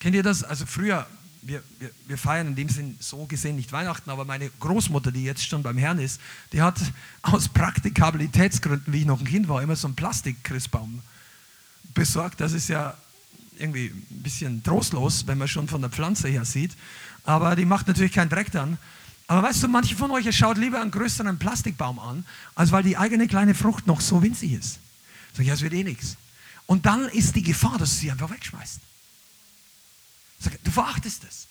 [0.00, 0.44] kennt ihr das?
[0.44, 1.06] Also früher,
[1.42, 5.24] wir, wir, wir, feiern in dem Sinn so gesehen nicht Weihnachten, aber meine Großmutter, die
[5.24, 6.20] jetzt schon beim Herrn ist,
[6.52, 6.78] die hat
[7.22, 11.02] aus Praktikabilitätsgründen, wie ich noch ein Kind war, immer so einen Plastik-Christbaum
[11.94, 12.40] besorgt.
[12.40, 12.94] Das ist ja
[13.58, 16.72] irgendwie ein bisschen trostlos, wenn man schon von der Pflanze her sieht.
[17.24, 18.78] Aber die macht natürlich keinen Dreck dann.
[19.26, 22.24] Aber weißt du, manche von euch schaut lieber einen größeren Plastikbaum an,
[22.54, 24.78] als weil die eigene kleine Frucht noch so winzig ist.
[25.32, 26.16] Sag ich, es wird eh nichts.
[26.66, 28.80] Und dann ist die Gefahr, dass du sie einfach wegschmeißt.
[30.62, 31.46] Du verachtest es.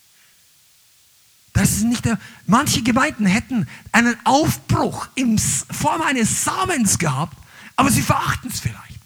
[1.53, 2.19] Das ist nicht der.
[2.47, 7.37] Manche Gemeinden hätten einen Aufbruch in Form eines Samens gehabt,
[7.75, 8.99] aber sie verachten es vielleicht.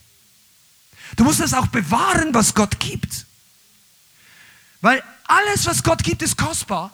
[1.18, 3.26] Du musst das auch bewahren, was Gott gibt.
[4.82, 6.94] Weil alles, was Gott gibt, ist kostbar.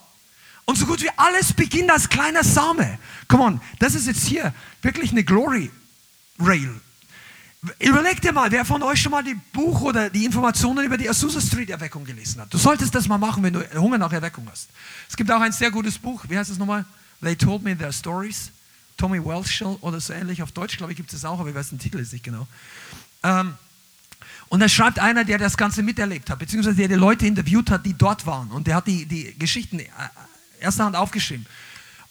[0.66, 2.98] Und so gut wie alles beginnt als kleiner Same.
[3.28, 5.70] Come on, das ist jetzt hier wirklich eine Glory
[6.40, 6.80] Rail.
[7.80, 11.10] Überleg dir mal, wer von euch schon mal die Buch oder die Informationen über die
[11.10, 12.54] Azusa Street Erweckung gelesen hat.
[12.54, 14.70] Du solltest das mal machen, wenn du Hunger nach Erweckung hast.
[15.10, 16.26] Es gibt auch ein sehr gutes Buch.
[16.28, 16.84] Wie heißt es nochmal?
[17.22, 18.52] They Told Me Their Stories.
[18.98, 20.44] Tommy Welsh oder so ähnlich.
[20.44, 22.48] Auf Deutsch, glaube ich, gibt es auch, aber ich weiß den Titel ist nicht genau.
[23.24, 23.54] Ähm,
[24.50, 27.86] und da schreibt einer, der das Ganze miterlebt hat, beziehungsweise der die Leute interviewt hat,
[27.86, 28.52] die dort waren.
[28.52, 29.88] Und der hat die, die Geschichten äh,
[30.60, 31.46] erster Hand aufgeschrieben.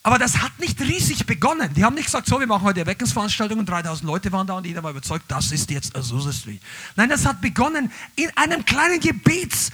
[0.04, 1.72] Aber das hat nicht riesig begonnen.
[1.74, 4.66] Die haben nicht gesagt, so, wir machen heute Erweckungsveranstaltungen und 3000 Leute waren da und
[4.66, 6.60] jeder war überzeugt, das ist jetzt Azusa Street.
[6.96, 9.70] Nein, das hat begonnen in einem kleinen Gebets,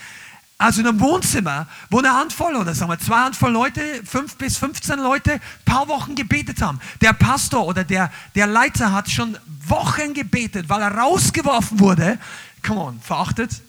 [0.59, 4.59] also in einem Wohnzimmer, wo eine Handvoll oder sagen wir zwei Handvoll Leute, fünf bis
[4.59, 6.79] 15 Leute, paar Wochen gebetet haben.
[7.01, 12.19] Der Pastor oder der, der Leiter hat schon Wochen gebetet, weil er rausgeworfen wurde.
[12.67, 13.63] Come on, verachtet.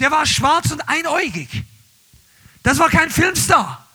[0.00, 1.64] Der war schwarz und einäugig.
[2.64, 3.86] Das war kein Filmstar.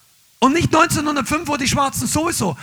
[0.46, 2.56] Und nicht 1905, wo die Schwarzen sowieso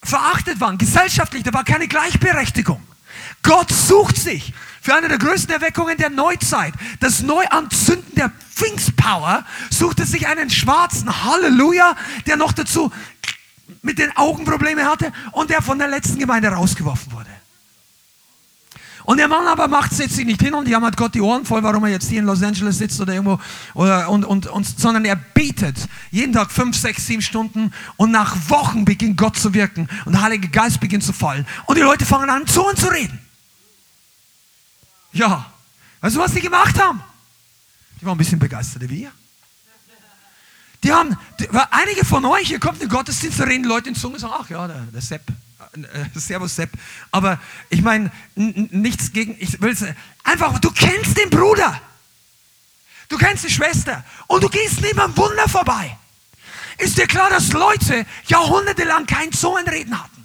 [0.00, 2.80] verachtet waren, gesellschaftlich, da war keine Gleichberechtigung.
[3.42, 9.98] Gott sucht sich für eine der größten Erweckungen der Neuzeit, das Neuanzünden der Pfingstpower, sucht
[9.98, 11.96] er sich einen schwarzen Halleluja,
[12.26, 12.92] der noch dazu
[13.82, 17.31] mit den Augen Probleme hatte und der von der letzten Gemeinde rausgeworfen wurde.
[19.12, 21.62] Und der Mann aber macht, setzt sich nicht hin und jammert Gott die Ohren voll,
[21.62, 23.38] warum er jetzt hier in Los Angeles sitzt oder irgendwo,
[23.74, 25.76] oder, und, und, und, sondern er betet
[26.10, 30.22] jeden Tag fünf, sechs, sieben Stunden und nach Wochen beginnt Gott zu wirken und der
[30.22, 33.18] Heilige Geist beginnt zu fallen und die Leute fangen an, zu uns zu reden.
[35.12, 35.44] Ja,
[36.00, 37.02] weißt du, was die gemacht haben?
[38.00, 39.12] Die waren ein bisschen begeisterter wie ihr.
[40.84, 43.94] Die haben, die, einige von euch, ihr kommt in den Gottesdienst, da reden Leute in
[43.94, 45.26] Zungen und sagen, ach ja, der, der Sepp,
[45.74, 46.70] äh, Servus Sepp.
[47.10, 47.40] Aber
[47.70, 49.76] ich meine, nichts gegen, ich will
[50.24, 51.80] einfach, du kennst den Bruder.
[53.08, 54.04] Du kennst die Schwester.
[54.26, 55.96] Und du gehst neben einem Wunder vorbei.
[56.78, 60.22] Ist dir klar, dass Leute jahrhundertelang kein Zungenreden hatten?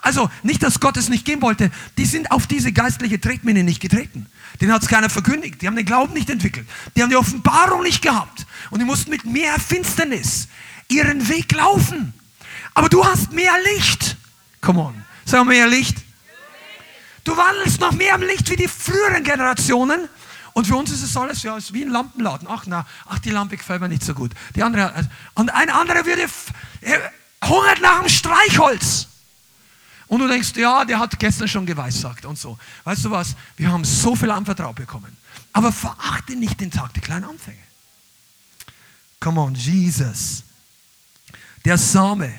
[0.00, 1.70] Also nicht, dass Gott es nicht geben wollte.
[1.98, 4.26] Die sind auf diese geistliche Tretmine nicht getreten.
[4.60, 5.60] Den hat es keiner verkündigt.
[5.60, 6.66] Die haben den Glauben nicht entwickelt.
[6.94, 8.46] Die haben die Offenbarung nicht gehabt.
[8.70, 10.48] Und die mussten mit mehr Finsternis
[10.88, 12.14] ihren Weg laufen.
[12.72, 14.16] Aber du hast mehr Licht.
[14.66, 15.04] Come on.
[15.24, 15.96] Sag mal mehr Licht.
[17.22, 20.08] Du wandelst noch mehr im Licht wie die früheren Generationen.
[20.54, 22.48] Und für uns ist es alles ja, ist wie ein Lampenladen.
[22.50, 24.32] Ach, na, ach, die Lampe gefällt mir nicht so gut.
[24.56, 26.26] Die andere, also, und ein anderer würde
[27.44, 29.06] hungert nach dem Streichholz.
[30.08, 32.58] Und du denkst, ja, der hat gestern schon geweissagt und so.
[32.82, 33.36] Weißt du was?
[33.56, 35.16] Wir haben so viel anvertraut bekommen.
[35.52, 37.62] Aber verachte nicht den Tag der kleinen Anfänge.
[39.20, 40.42] Come on, Jesus.
[41.64, 42.32] Der Same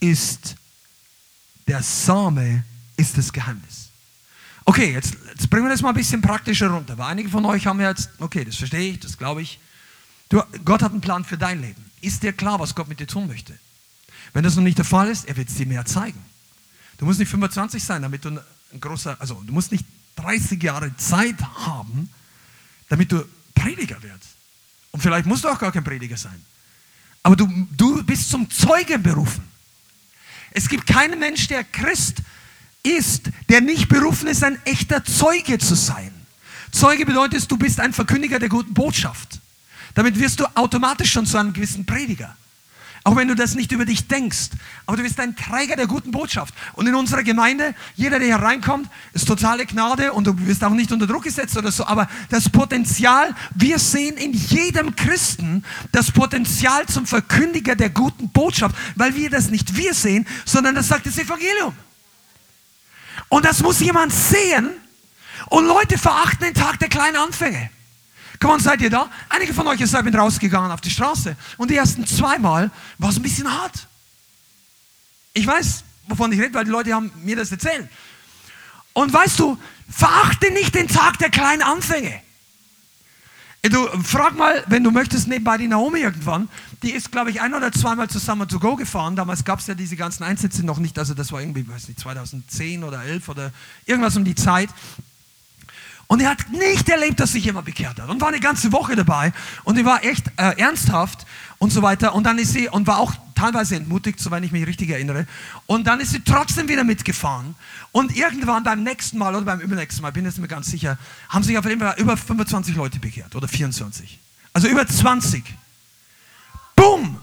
[0.00, 0.56] ist,
[1.68, 2.64] der Same
[2.96, 3.90] ist das Geheimnis.
[4.64, 6.98] Okay, jetzt, jetzt bringen wir das mal ein bisschen praktischer runter.
[6.98, 9.60] Weil einige von euch haben jetzt, okay, das verstehe ich, das glaube ich.
[10.28, 11.82] Du, Gott hat einen Plan für dein Leben.
[12.00, 13.58] Ist dir klar, was Gott mit dir tun möchte?
[14.32, 16.22] Wenn das noch nicht der Fall ist, er wird es dir mehr zeigen.
[16.98, 20.94] Du musst nicht 25 sein, damit du ein großer, also du musst nicht 30 Jahre
[20.96, 22.10] Zeit haben,
[22.88, 24.36] damit du Prediger wirst.
[24.90, 26.44] Und vielleicht musst du auch gar kein Prediger sein.
[27.22, 29.44] Aber du, du bist zum Zeugen berufen.
[30.52, 32.18] Es gibt keinen Mensch, der Christ
[32.82, 36.12] ist, der nicht berufen ist, ein echter Zeuge zu sein.
[36.70, 39.40] Zeuge bedeutet, du bist ein Verkündiger der guten Botschaft.
[39.94, 42.36] Damit wirst du automatisch schon zu einem gewissen Prediger.
[43.04, 44.50] Auch wenn du das nicht über dich denkst.
[44.86, 46.54] Aber du bist ein Träger der guten Botschaft.
[46.74, 50.70] Und in unserer Gemeinde, jeder, der hier reinkommt, ist totale Gnade und du wirst auch
[50.70, 51.84] nicht unter Druck gesetzt oder so.
[51.86, 58.76] Aber das Potenzial, wir sehen in jedem Christen das Potenzial zum Verkündiger der guten Botschaft,
[58.96, 61.74] weil wir das nicht wir sehen, sondern das sagt das Evangelium.
[63.28, 64.70] Und das muss jemand sehen.
[65.46, 67.70] Und Leute verachten den Tag der kleinen Anfänge.
[68.40, 69.10] Komm on, seid ihr da?
[69.28, 73.22] Einige von euch sind rausgegangen auf die Straße und die ersten zweimal war es ein
[73.22, 73.86] bisschen hart.
[75.34, 77.88] Ich weiß, wovon ich rede, weil die Leute haben mir das erzählt.
[78.92, 79.58] Und weißt du,
[79.88, 82.20] verachte nicht den Tag der kleinen Anfänge.
[83.62, 86.48] Du frag mal, wenn du möchtest, nebenbei die Naomi irgendwann.
[86.82, 89.16] Die ist, glaube ich, ein oder zweimal zusammen to go gefahren.
[89.16, 90.98] Damals gab es ja diese ganzen Einsätze noch nicht.
[90.98, 93.52] Also das war irgendwie, weiß nicht, 2010 oder 11 oder
[93.84, 94.70] irgendwas um die Zeit.
[96.08, 98.08] Und er hat nicht erlebt, dass sich jemand bekehrt hat.
[98.08, 99.32] Und war eine ganze Woche dabei.
[99.64, 101.26] Und die war echt äh, ernsthaft
[101.58, 102.14] und so weiter.
[102.14, 105.26] Und dann ist sie, und war auch teilweise entmutigt, soweit ich mich richtig erinnere.
[105.66, 107.54] Und dann ist sie trotzdem wieder mitgefahren.
[107.92, 110.96] Und irgendwann beim nächsten Mal oder beim übernächsten Mal, bin ich mir ganz sicher,
[111.28, 113.36] haben sich auf jeden Fall über 25 Leute bekehrt.
[113.36, 114.18] Oder 24.
[114.54, 115.44] Also über 20.
[116.74, 117.18] Boom!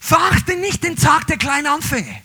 [0.00, 2.23] Verachte nicht den Tag der kleinen Anfänge.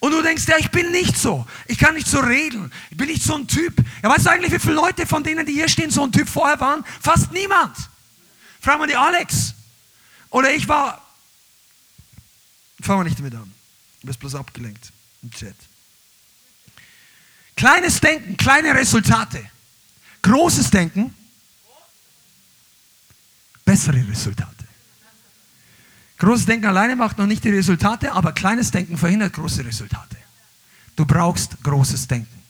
[0.00, 1.46] Und du denkst, ja, ich bin nicht so.
[1.66, 2.72] Ich kann nicht so reden.
[2.90, 3.74] Ich bin nicht so ein Typ.
[4.02, 6.28] Ja, weißt du eigentlich, wie viele Leute von denen, die hier stehen, so ein Typ
[6.28, 6.84] vorher waren?
[7.02, 7.76] Fast niemand.
[8.60, 9.54] Frag mal die Alex.
[10.30, 11.06] Oder ich war.
[12.80, 13.52] Fangen wir nicht damit an.
[14.00, 14.90] Du bist bloß abgelenkt
[15.22, 15.54] im Chat.
[17.54, 19.50] Kleines Denken, kleine Resultate.
[20.22, 21.14] Großes Denken,
[23.66, 24.59] bessere Resultate.
[26.20, 30.18] Großes Denken alleine macht noch nicht die Resultate, aber kleines Denken verhindert große Resultate.
[30.94, 32.42] Du brauchst großes Denken.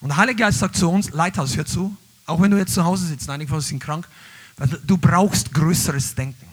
[0.00, 1.94] Und der Heilige Geist sagt zu uns, Leithaus, hör zu,
[2.24, 4.08] auch wenn du jetzt zu Hause sitzt, einige von uns sind krank,
[4.86, 6.46] du brauchst größeres Denken.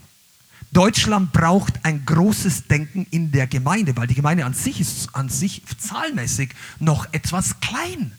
[0.74, 5.30] Deutschland braucht ein großes Denken in der Gemeinde, weil die Gemeinde an sich ist an
[5.30, 6.49] sich zahlmäßig
[6.80, 8.12] noch etwas klein.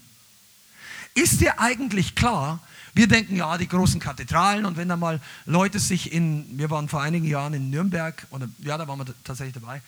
[1.15, 2.61] Ist dir eigentlich klar,
[2.95, 6.89] wir denken ja, die großen Kathedralen und wenn da mal Leute sich in, wir waren
[6.89, 9.81] vor einigen Jahren in Nürnberg, oder ja, da waren wir tatsächlich dabei,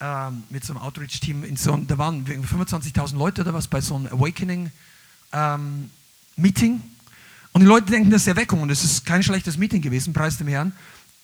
[0.00, 4.08] ähm, mit so einem Outreach-Team, so, da waren 25.000 Leute oder was bei so einem
[4.08, 6.74] Awakening-Meeting.
[6.74, 6.82] Ähm,
[7.52, 10.38] und die Leute denken, das ist Erweckung und es ist kein schlechtes Meeting gewesen, preis
[10.38, 10.72] dem Herrn.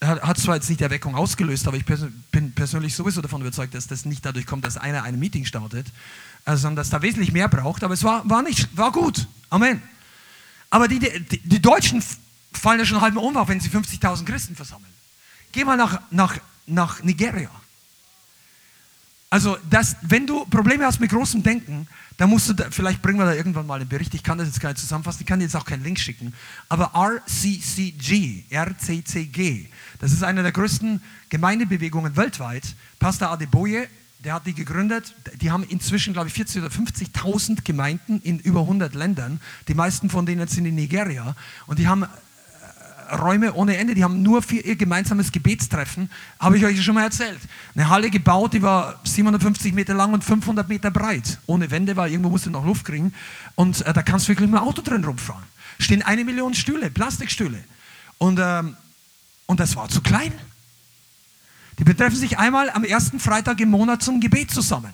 [0.01, 3.89] Hat, zwar jetzt nicht Erweckung ausgelöst, aber ich pers bin persönlich sowieso davon überzeugt, dass
[3.89, 5.89] das nicht dadurch kommt, dass einer ein Meeting startet,
[6.45, 7.83] äh, sondern dass da wesentlich mehr braucht.
[7.83, 9.27] Aber es war, war, nicht, war gut.
[9.51, 9.83] Amen.
[10.71, 12.03] Aber die, die, die Deutschen
[12.53, 14.93] fallen ja schon halb um, wenn sie 50.000 Christen versammeln.
[15.53, 17.51] Geh mal nach, nach, nach Nigeria.
[19.31, 23.19] Also, das, wenn du Probleme hast mit großem Denken, dann musst du, da, vielleicht bringen
[23.19, 25.39] wir da irgendwann mal einen Bericht, ich kann das jetzt gar nicht zusammenfassen, ich kann
[25.39, 26.35] dir jetzt auch keinen Link schicken,
[26.69, 29.69] aber RCCG, RCCG,
[30.01, 32.75] das ist eine der größten Gemeindebewegungen weltweit.
[32.99, 33.87] Pastor Adeboye
[34.25, 35.15] der hat die gegründet.
[35.41, 39.41] Die haben inzwischen, glaube ich, 40.000 oder 50.000 Gemeinden in über 100 Ländern.
[39.69, 41.37] Die meisten von denen sind in Nigeria.
[41.67, 43.95] Und die haben äh, Räume ohne Ende.
[43.95, 46.11] Die haben nur für ihr gemeinsames Gebetstreffen,
[46.41, 47.39] habe ich euch schon mal erzählt.
[47.77, 51.39] Eine Halle gebaut, die war 750 Meter lang und 500 Meter breit.
[51.47, 53.15] Ohne Wände, weil irgendwo musste noch Luft kriegen.
[53.55, 55.45] Und äh, da kannst du wirklich mit dem Auto drin rumfahren.
[55.79, 57.63] Stehen eine Million Stühle, Plastikstühle.
[58.19, 58.77] Und, ähm,
[59.47, 60.33] und das war zu klein.
[61.79, 64.93] Die betreffen sich einmal am ersten Freitag im Monat zum Gebet zusammen.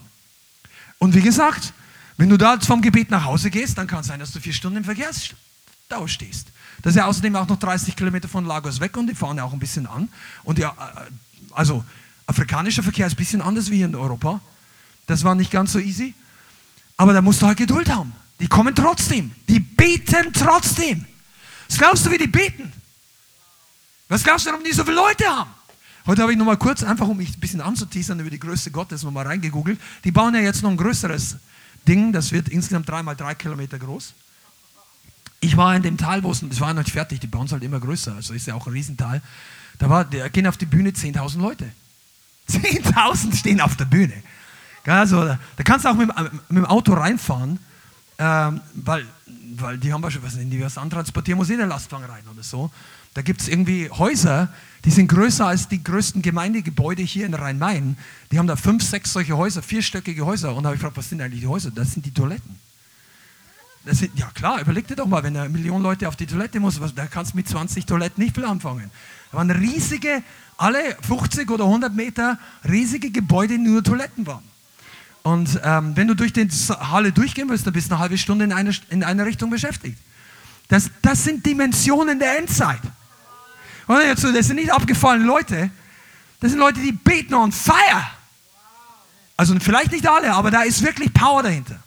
[0.99, 1.73] Und wie gesagt,
[2.17, 4.53] wenn du da vom Gebet nach Hause gehst, dann kann es sein, dass du vier
[4.53, 6.49] Stunden im Verkehrsstau stehst.
[6.83, 9.45] Das ist ja außerdem auch noch 30 Kilometer von Lagos weg und die fahren ja
[9.45, 10.09] auch ein bisschen an.
[10.45, 11.11] Und ja, äh,
[11.53, 11.85] also
[12.27, 14.41] afrikanischer Verkehr ist ein bisschen anders wie hier in Europa.
[15.07, 16.15] Das war nicht ganz so easy.
[16.97, 18.13] Aber da musst du halt Geduld haben.
[18.41, 19.33] Die kommen trotzdem.
[19.49, 21.07] Die beten trotzdem.
[21.69, 22.73] Was glaubst du, wie die beten?
[24.09, 25.51] Was glaubst du, warum die so viele Leute haben?
[26.07, 28.71] Heute habe ich noch mal kurz, einfach um mich ein bisschen anzuteasern über die Größe
[28.71, 29.81] Gottes, noch mal reingegoogelt.
[30.05, 31.37] Die bauen ja jetzt noch ein größeres
[31.89, 34.13] Ding, das wird insgesamt drei mal drei Kilometer groß.
[35.41, 37.53] Ich war in dem Tal, wo es, das war noch nicht fertig, die bauen es
[37.53, 39.23] halt immer größer, also ist ja auch ein Riesental.
[39.79, 41.71] Da war, da gehen auf die Bühne 10.000 Leute.
[42.51, 44.23] 10.000 stehen auf der Bühne.
[44.87, 46.09] Also, da kannst du auch mit,
[46.49, 47.59] mit dem Auto reinfahren,
[48.19, 49.07] ähm, weil,
[49.57, 52.71] weil die haben wahrscheinlich, was die was antransportieren, muss in den Lastwagen rein oder so.
[53.15, 54.53] Da gibt es irgendwie Häuser,
[54.85, 57.97] die sind größer als die größten Gemeindegebäude hier in Rhein-Main.
[58.31, 60.55] Die haben da fünf, sechs solche Häuser, vierstöckige Häuser.
[60.55, 61.71] Und da habe ich gefragt, was sind eigentlich die Häuser?
[61.71, 62.59] Das sind die Toiletten.
[63.87, 66.59] Das sind, ja klar, überleg dir doch mal, wenn eine Million Leute auf die Toilette
[66.59, 68.91] muss, was, da kannst du mit 20 Toiletten nicht viel anfangen.
[69.31, 70.23] Da waren riesige,
[70.57, 72.39] alle 50 oder 100 Meter
[72.69, 74.45] riesige Gebäude, die nur Toiletten waren.
[75.23, 78.45] Und ähm, wenn du durch die Halle durchgehen willst, dann bist du eine halbe Stunde
[78.45, 79.99] in einer, in einer Richtung beschäftigt.
[80.69, 82.81] Das, das sind Dimensionen der Endzeit.
[83.87, 85.71] Das sind nicht abgefallene Leute,
[86.41, 88.07] das sind Leute, die beten on fire.
[89.37, 91.83] Also vielleicht nicht alle, aber da ist wirklich Power dahinter.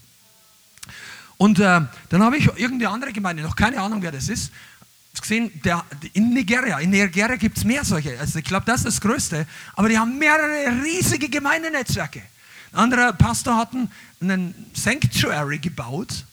[1.38, 4.52] Und äh, dann habe ich irgendeine andere Gemeinde, noch keine Ahnung, wer das ist,
[5.22, 5.84] gesehen, der,
[6.14, 8.20] in Nigeria, in Nigeria gibt es mehr solche.
[8.20, 9.45] Also ich glaube, das ist das Größte.
[9.76, 12.22] Aber die haben mehrere riesige Gemeindenetzwerke.
[12.72, 13.70] Ein anderer Pastor hat
[14.22, 16.26] einen Sanctuary gebaut.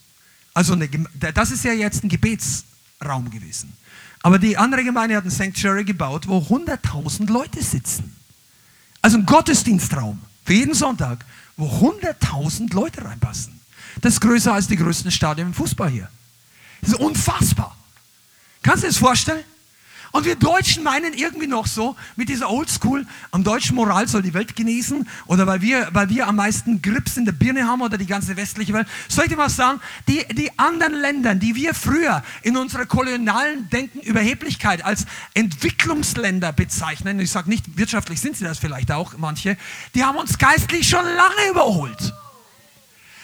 [0.53, 0.87] Also eine,
[1.33, 3.73] das ist ja jetzt ein Gebetsraum gewesen.
[4.25, 8.15] Aber die andere Gemeinde hat ein Sanctuary gebaut, wo 100.000 Leute sitzen.
[9.03, 11.23] Also ein Gottesdienstraum für jeden Sonntag,
[11.57, 13.59] wo 100.000 Leute reinpassen.
[14.01, 16.09] Das ist größer als die größten Stadien im Fußball hier.
[16.81, 17.77] Das ist unfassbar.
[18.63, 19.43] Kannst du dir das vorstellen?
[20.15, 24.33] Und wir Deutschen meinen irgendwie noch so, mit dieser Oldschool, am deutschen Moral soll die
[24.33, 27.97] Welt genießen oder weil wir, weil wir am meisten Grips in der Birne haben oder
[27.97, 28.87] die ganze westliche Welt.
[29.09, 33.69] Soll ich dir mal sagen, die, die anderen Länder, die wir früher in unserer kolonialen
[33.71, 39.57] Denken Überheblichkeit als Entwicklungsländer bezeichnen, ich sage nicht, wirtschaftlich sind sie das vielleicht auch, manche,
[39.95, 42.13] die haben uns geistlich schon lange überholt.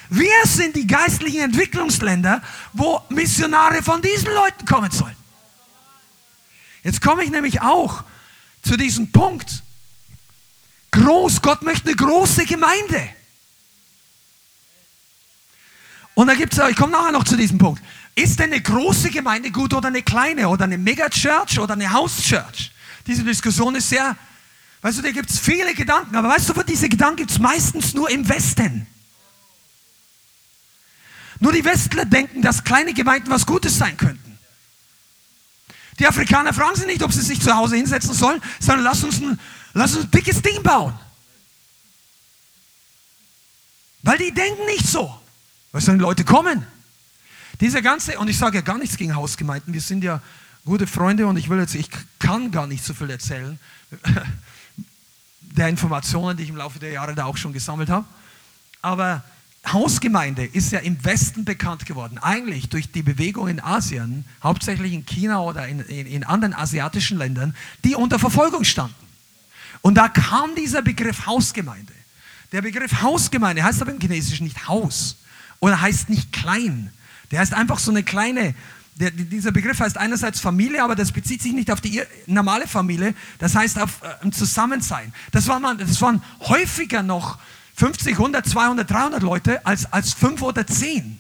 [0.10, 2.42] Wir sind die geistlichen Entwicklungsländer,
[2.74, 5.21] wo Missionare von diesen Leuten kommen sollen.
[6.84, 8.04] Jetzt komme ich nämlich auch
[8.64, 9.64] zu diesem Punkt.
[10.92, 13.10] Groß, Gott möchte eine große Gemeinde.
[16.14, 17.82] Und da gibt es, ich komme nachher noch zu diesem Punkt.
[18.16, 22.22] Ist denn eine große Gemeinde gut oder eine kleine oder eine Megachurch oder eine House
[22.22, 22.72] Church?
[23.08, 24.18] Diese Diskussion ist sehr,
[24.82, 27.94] weißt du, da gibt es viele Gedanken, aber weißt du, diese Gedanken gibt es meistens
[27.94, 28.86] nur im Westen.
[31.40, 34.31] Nur die Westler denken, dass kleine Gemeinden was Gutes sein könnten.
[36.02, 39.22] Die Afrikaner fragen sich nicht, ob sie sich zu Hause hinsetzen sollen, sondern lass uns
[39.22, 39.40] ein,
[39.74, 40.98] lass uns ein dickes Ding bauen.
[44.02, 45.16] Weil die denken nicht so.
[45.72, 46.66] Weil sollen Leute kommen.
[47.60, 50.24] Dieser ganze, und ich sage ja gar nichts gegen Hausgemeinden, wir sind ja
[50.66, 53.60] gute Freunde und ich will jetzt, ich kann gar nicht so viel erzählen
[55.40, 58.08] der Informationen, die ich im Laufe der Jahre da auch schon gesammelt habe.
[58.82, 59.24] Aber
[59.68, 65.06] Hausgemeinde ist ja im Westen bekannt geworden, eigentlich durch die Bewegung in Asien, hauptsächlich in
[65.06, 68.96] China oder in, in, in, anderen asiatischen Ländern, die unter Verfolgung standen.
[69.82, 71.94] Und da kam dieser Begriff Hausgemeinde.
[72.52, 75.18] Der Begriff Hausgemeinde heißt aber im Chinesischen nicht Haus
[75.60, 76.92] oder heißt nicht klein.
[77.30, 78.56] Der heißt einfach so eine kleine,
[78.96, 83.14] der, dieser Begriff heißt einerseits Familie, aber das bezieht sich nicht auf die normale Familie,
[83.38, 85.14] das heißt auf äh, ein Zusammensein.
[85.32, 87.40] Das, war man, das waren häufiger noch
[87.82, 91.18] 50, 100, 200, 300 Leute als, als 5 oder 10.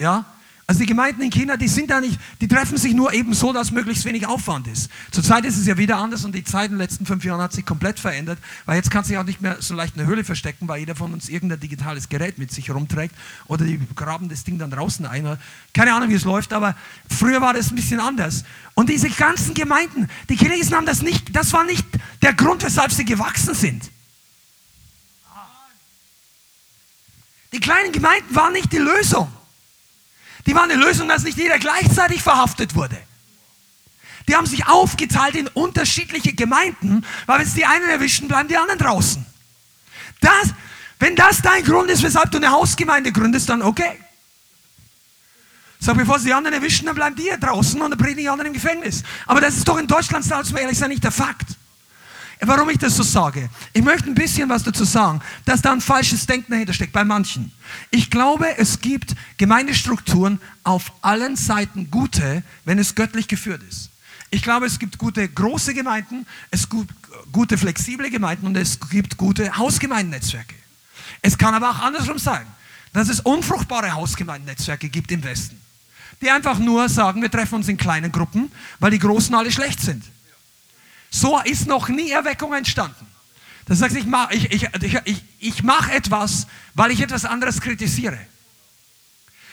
[0.00, 0.24] Ja?
[0.66, 3.52] Also die Gemeinden in China, die sind da nicht, die treffen sich nur eben so,
[3.52, 4.90] dass möglichst wenig Aufwand ist.
[5.12, 7.52] Zurzeit ist es ja wieder anders und die Zeit in den letzten fünf Jahren hat
[7.52, 10.66] sich komplett verändert, weil jetzt kann sich auch nicht mehr so leicht eine Höhle verstecken,
[10.66, 13.14] weil jeder von uns irgendein digitales Gerät mit sich rumträgt
[13.46, 15.38] oder die graben das Ding dann draußen ein.
[15.72, 16.74] Keine Ahnung, wie es läuft, aber
[17.08, 18.42] früher war das ein bisschen anders.
[18.74, 21.86] Und diese ganzen Gemeinden, die Chinesen haben das nicht, das war nicht
[22.22, 23.88] der Grund, weshalb sie gewachsen sind.
[27.52, 29.30] Die kleinen Gemeinden waren nicht die Lösung.
[30.46, 32.96] Die waren eine Lösung, dass nicht jeder gleichzeitig verhaftet wurde.
[34.28, 38.56] Die haben sich aufgeteilt in unterschiedliche Gemeinden, weil wenn es die einen erwischen, bleiben die
[38.56, 39.24] anderen draußen.
[40.20, 40.54] Das,
[40.98, 43.98] wenn das dein Grund ist, weshalb du eine Hausgemeinde gründest, dann okay.
[45.80, 48.28] Sag, bevor sie die anderen erwischen, dann bleiben die hier draußen und dann predigen die
[48.28, 49.02] anderen im Gefängnis.
[49.26, 51.56] Aber das ist doch in Deutschland, da wir ehrlich sein, nicht der Fakt.
[52.44, 53.48] Warum ich das so sage.
[53.72, 57.04] Ich möchte ein bisschen was dazu sagen, dass da ein falsches Denken dahinter steckt bei
[57.04, 57.52] manchen.
[57.90, 63.90] Ich glaube, es gibt Gemeindestrukturen auf allen Seiten gute, wenn es göttlich geführt ist.
[64.30, 66.92] Ich glaube, es gibt gute große Gemeinden, es gibt
[67.32, 70.54] gute flexible Gemeinden und es gibt gute Hausgemeindennetzwerke.
[71.20, 72.46] Es kann aber auch andersrum sein,
[72.92, 75.60] dass es unfruchtbare Hausgemeindennetzwerke gibt im Westen,
[76.20, 79.80] die einfach nur sagen, wir treffen uns in kleinen Gruppen, weil die Großen alle schlecht
[79.80, 80.02] sind.
[81.12, 83.06] So ist noch nie Erweckung entstanden.
[83.66, 84.68] Das heißt, ich mache ich, ich,
[85.04, 88.18] ich, ich mach etwas, weil ich etwas anderes kritisiere.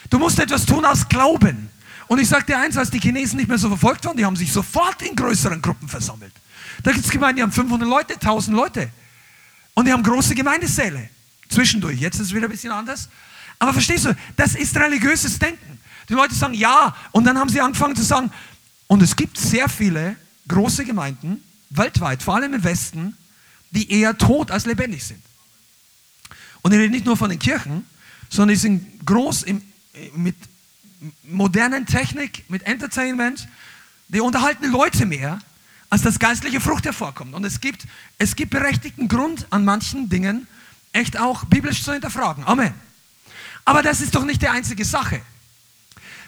[0.10, 1.70] Du musst etwas tun aus Glauben.
[2.07, 4.38] Und ich sage dir eins, als die Chinesen nicht mehr so verfolgt waren, die haben
[4.38, 6.34] sich sofort in größeren Gruppen versammelt.
[6.82, 8.89] Da gibt es Gemeinden, die haben 500 Leute, 1000 Leute.
[9.76, 11.10] Und die haben große Gemeindesäle.
[11.49, 11.99] Zwischendurch.
[11.99, 13.10] Jetzt ist es wieder ein bisschen anders.
[13.60, 15.80] Aber verstehst du, das ist religiöses Denken.
[16.07, 16.95] Die Leute sagen ja.
[17.12, 18.32] Und dann haben sie angefangen zu sagen,
[18.88, 20.16] und es gibt sehr viele
[20.47, 23.17] große Gemeinden, weltweit, vor allem im Westen,
[23.72, 25.22] die eher tot als lebendig sind.
[26.61, 27.86] Und ich rede nicht nur von den Kirchen,
[28.30, 29.61] sondern die sind groß im,
[30.15, 30.36] mit
[31.24, 33.47] modernen Technik, mit Entertainment.
[34.09, 35.39] Die unterhalten Leute mehr,
[35.89, 37.34] als das geistliche Frucht hervorkommt.
[37.34, 37.86] Und es gibt,
[38.17, 40.47] es gibt berechtigten Grund an manchen Dingen,
[40.91, 42.43] echt auch biblisch zu hinterfragen.
[42.45, 42.74] Amen.
[43.65, 45.22] Aber das ist doch nicht die einzige Sache.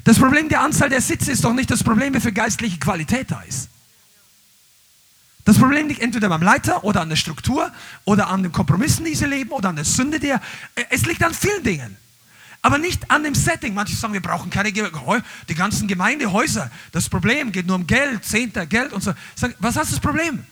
[0.04, 3.30] Das Problem der Anzahl der Sitze ist doch nicht das Problem, wie viel geistliche Qualität
[3.30, 3.70] da ist.
[5.52, 7.70] Das Problem liegt entweder beim Leiter oder an der Struktur
[8.06, 10.40] oder an den Kompromissen, die sie leben oder an der Sünde, die er,
[10.90, 11.98] es liegt an vielen Dingen.
[12.62, 13.74] Aber nicht an dem Setting.
[13.74, 16.72] Manche sagen, wir brauchen keine die ganzen Gemeindehäuser.
[16.94, 19.14] Das Problem geht nur um Geld, Zehnter, Geld und so.
[19.36, 20.46] Sag, was hast du das Problem?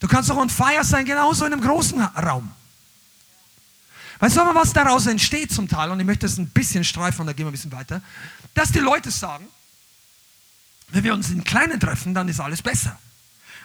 [0.00, 2.52] Du kannst doch on fire sein, genauso in einem großen Raum.
[4.18, 7.22] Weißt du aber, was daraus entsteht zum Teil, und ich möchte das ein bisschen streifen,
[7.22, 8.02] und da gehen wir ein bisschen weiter,
[8.52, 9.46] dass die Leute sagen,
[10.88, 12.98] wenn wir uns in Kleinen treffen, dann ist alles besser.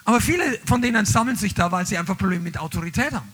[0.05, 3.31] Aber viele von denen sammeln sich da, weil sie einfach Probleme mit Autorität haben.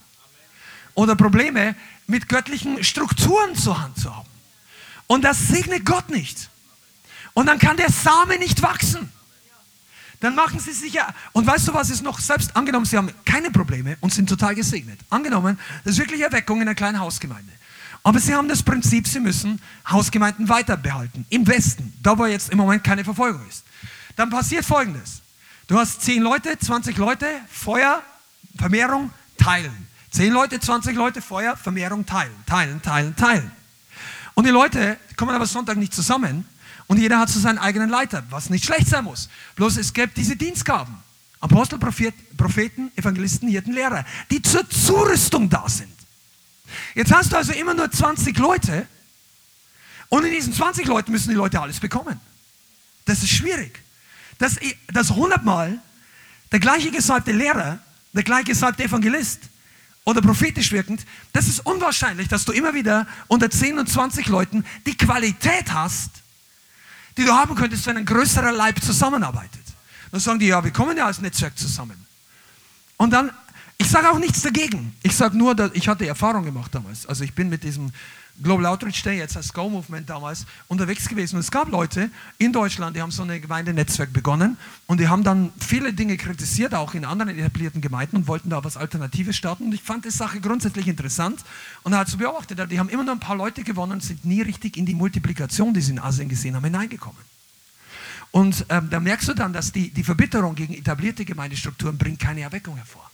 [0.93, 1.75] Oder Probleme
[2.07, 4.27] mit göttlichen Strukturen zur Hand zu haben.
[5.05, 6.49] Und das segnet Gott nicht.
[7.33, 9.11] Und dann kann der Same nicht wachsen.
[10.19, 11.13] Dann machen sie sich ja.
[11.31, 12.19] Und weißt du, was ist noch?
[12.19, 14.99] Selbst angenommen, sie haben keine Probleme und sind total gesegnet.
[15.09, 17.51] Angenommen, das ist wirklich Erweckung in einer kleinen Hausgemeinde.
[18.03, 21.25] Aber sie haben das Prinzip, sie müssen Hausgemeinden weiter behalten.
[21.29, 23.63] Im Westen, da wo jetzt im Moment keine Verfolgung ist.
[24.15, 25.21] Dann passiert Folgendes.
[25.67, 28.01] Du hast 10 Leute, 20 Leute, Feuer,
[28.57, 29.87] Vermehrung, teilen.
[30.11, 33.51] 10 Leute, 20 Leute, Feuer, Vermehrung, teilen, teilen, teilen, teilen.
[34.33, 36.47] Und die Leute kommen aber Sonntag nicht zusammen
[36.87, 39.27] und jeder hat so seinen eigenen Leiter, was nicht schlecht sein muss.
[39.57, 40.95] Bloß es gibt diese Dienstgaben.
[41.41, 45.91] Apostel, Propheten, Evangelisten, Hirten, Lehrer, die zur Zurüstung da sind.
[46.95, 48.87] Jetzt hast du also immer nur 20 Leute
[50.07, 52.19] und in diesen 20 Leuten müssen die Leute alles bekommen.
[53.03, 53.81] Das ist schwierig
[54.37, 54.57] dass,
[54.87, 55.79] dass hundertmal
[56.51, 57.79] der gleiche gesalbte Lehrer,
[58.13, 59.41] der gleiche gesalbte Evangelist
[60.05, 64.63] oder prophetisch wirkend, das ist unwahrscheinlich, dass du immer wieder unter 10 und 20 Leuten
[64.85, 66.11] die Qualität hast,
[67.17, 69.63] die du haben könntest, wenn ein größerer Leib zusammenarbeitet.
[70.11, 72.05] Dann sagen die, ja, wir kommen ja als Netzwerk zusammen.
[72.95, 73.31] Und dann,
[73.77, 74.95] ich sage auch nichts dagegen.
[75.03, 77.05] Ich sage nur, ich hatte Erfahrung gemacht damals.
[77.05, 77.91] Also ich bin mit diesem
[78.41, 81.35] Global Outreach Day, jetzt als Go Movement damals, unterwegs gewesen.
[81.35, 85.23] Und es gab Leute in Deutschland, die haben so ein Gemeindenetzwerk begonnen und die haben
[85.23, 89.65] dann viele Dinge kritisiert, auch in anderen etablierten Gemeinden und wollten da was Alternatives starten.
[89.65, 91.43] Und ich fand die Sache grundsätzlich interessant
[91.83, 94.41] und habe zu beobachtet, die haben immer nur ein paar Leute gewonnen und sind nie
[94.41, 97.21] richtig in die Multiplikation, die sie in Asien gesehen haben, hineingekommen.
[98.31, 102.41] Und ähm, da merkst du dann, dass die, die Verbitterung gegen etablierte Gemeindestrukturen bringt keine
[102.41, 103.09] Erweckung hervor.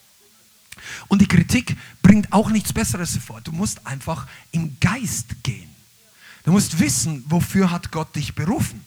[1.07, 3.41] Und die Kritik bringt auch nichts Besseres hervor.
[3.41, 5.69] Du musst einfach im Geist gehen.
[6.43, 8.84] Du musst wissen, wofür hat Gott dich berufen.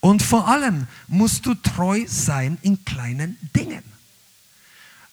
[0.00, 3.82] Und vor allem musst du treu sein in kleinen Dingen.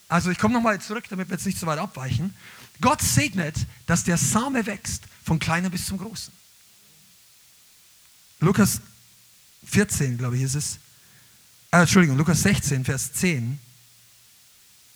[0.10, 2.36] Also ich komme nochmal zurück, damit wir jetzt nicht so weit abweichen.
[2.82, 6.34] Gott segnet, dass der Same wächst, von kleinen bis zum großen.
[8.41, 8.82] Lukas
[9.66, 10.80] 14, glaube ich, ist es.
[11.72, 13.60] Äh, Entschuldigung, Lukas 16, Vers 10.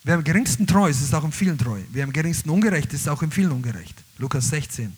[0.05, 1.81] Wer am geringsten treu ist, ist auch im vielen treu.
[1.91, 4.03] Wer am geringsten ungerecht ist, ist auch im vielen ungerecht.
[4.19, 4.95] Lukas 16.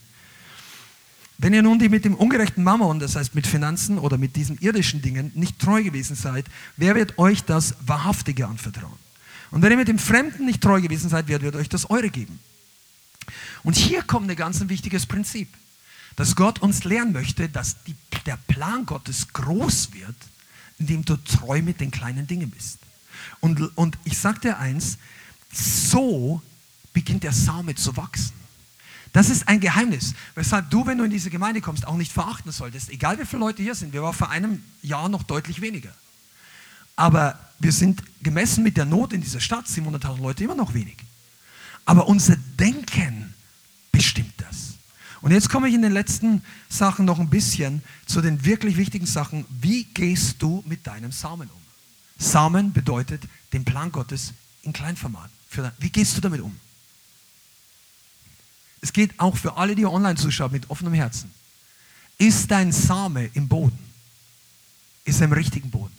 [1.37, 4.57] Wenn ihr nun die mit dem ungerechten Mammon, das heißt mit Finanzen oder mit diesen
[4.57, 6.45] irdischen Dingen, nicht treu gewesen seid,
[6.75, 8.99] wer wird euch das Wahrhaftige anvertrauen?
[9.51, 12.09] Und wenn ihr mit dem Fremden nicht treu gewesen seid, wer wird euch das Eure
[12.09, 12.39] geben?
[13.63, 15.47] Und hier kommt ein ganz wichtiges Prinzip,
[16.17, 17.95] dass Gott uns lernen möchte, dass die,
[18.25, 20.17] der Plan Gottes groß wird,
[20.79, 22.79] indem du treu mit den kleinen Dingen bist.
[23.39, 24.97] Und, und ich sage dir eins,
[25.51, 26.41] so
[26.93, 28.33] beginnt der Same zu wachsen.
[29.13, 32.51] Das ist ein Geheimnis, weshalb du, wenn du in diese Gemeinde kommst, auch nicht verachten
[32.51, 32.89] solltest.
[32.89, 35.93] Egal wie viele Leute hier sind, wir waren vor einem Jahr noch deutlich weniger.
[36.95, 40.97] Aber wir sind gemessen mit der Not in dieser Stadt, 700.000 Leute, immer noch wenig.
[41.85, 43.33] Aber unser Denken
[43.91, 44.73] bestimmt das.
[45.21, 49.05] Und jetzt komme ich in den letzten Sachen noch ein bisschen zu den wirklich wichtigen
[49.05, 49.45] Sachen.
[49.49, 51.66] Wie gehst du mit deinem Samen um?
[52.17, 53.23] Samen bedeutet
[53.53, 54.33] den Plan Gottes
[54.63, 55.29] in Kleinformat.
[55.79, 56.59] Wie gehst du damit um?
[58.81, 61.31] Es geht auch für alle, die online zuschauen, mit offenem Herzen.
[62.17, 63.77] Ist dein Same im Boden?
[65.05, 65.95] Ist er im richtigen Boden?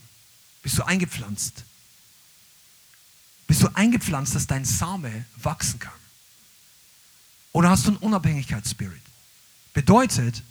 [0.62, 1.64] Bist du eingepflanzt?
[3.46, 5.92] Bist du eingepflanzt, dass dein Same wachsen kann?
[7.52, 9.00] Oder hast du einen Unabhängigkeitsspirit?
[9.72, 10.42] Bedeutet,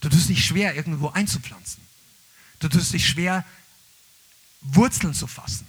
[0.00, 1.82] du tust dich schwer, irgendwo einzupflanzen.
[2.58, 3.44] Du tust dich schwer,
[4.64, 5.66] Wurzeln zu fassen.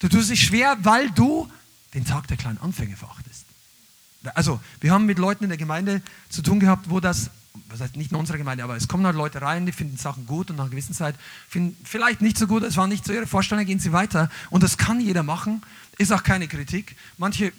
[0.00, 1.50] Du tust dich schwer, weil du
[1.94, 3.44] den Tag der kleinen Anfänge verachtest.
[4.34, 7.30] Also, wir haben mit Leuten in der Gemeinde zu tun gehabt, wo das,
[7.68, 10.26] was heißt nicht in unserer Gemeinde, aber es kommen halt Leute rein, die finden Sachen
[10.26, 11.14] gut und nach einer gewissen Zeit
[11.48, 14.30] finden vielleicht nicht so gut, es war nicht so ihre Vorstellung, gehen sie weiter.
[14.50, 15.62] Und das kann jeder machen,
[15.98, 16.96] ist auch keine Kritik.
[17.18, 17.52] Manche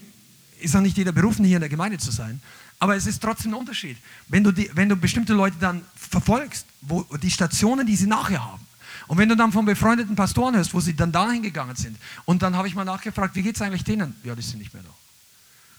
[0.60, 2.42] ist auch nicht jeder berufen, hier in der Gemeinde zu sein.
[2.80, 3.98] Aber es ist trotzdem ein Unterschied.
[4.28, 8.44] Wenn du, die, wenn du bestimmte Leute dann verfolgst, wo die Stationen, die sie nachher
[8.44, 8.66] haben,
[9.08, 12.42] und wenn du dann von befreundeten Pastoren hörst, wo sie dann dahin gegangen sind, und
[12.42, 14.16] dann habe ich mal nachgefragt, wie geht es eigentlich denen?
[14.24, 14.90] Ja, die sind nicht mehr da.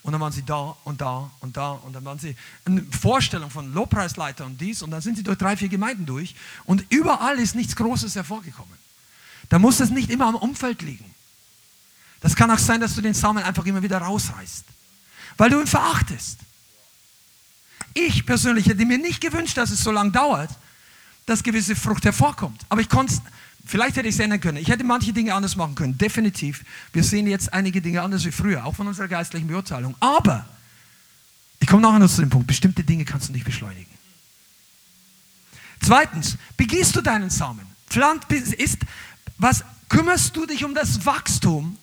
[0.03, 3.51] Und dann waren sie da und da und da und dann waren sie eine Vorstellung
[3.51, 7.41] von Lobpreisleiter und dies und dann sind sie durch drei, vier Gemeinden durch und überall
[7.41, 8.79] ist nichts Großes hervorgekommen.
[9.49, 11.05] Da muss es nicht immer am Umfeld liegen.
[12.21, 14.65] Das kann auch sein, dass du den Samen einfach immer wieder rausreißt,
[15.39, 16.39] weil du ihn verachtest.
[17.95, 20.51] Ich persönlich hätte mir nicht gewünscht, dass es so lange dauert,
[21.27, 22.65] dass gewisse Frucht hervorkommt.
[22.69, 23.15] Aber ich konnte
[23.67, 24.59] Vielleicht hätte ich es ändern können.
[24.59, 26.65] Ich hätte manche Dinge anders machen können, definitiv.
[26.93, 29.97] Wir sehen jetzt einige Dinge anders wie früher, auch von unserer geistlichen Beurteilung.
[29.99, 30.47] Aber,
[31.59, 33.91] ich komme nachher noch zu dem Punkt, bestimmte Dinge kannst du nicht beschleunigen.
[35.83, 37.67] Zweitens, begehst du deinen Samen?
[37.89, 38.79] Pflanzt ist,
[39.37, 41.77] was kümmerst du dich um das Wachstum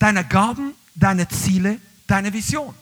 [0.00, 2.74] deiner Gaben, deiner Ziele, deiner Vision?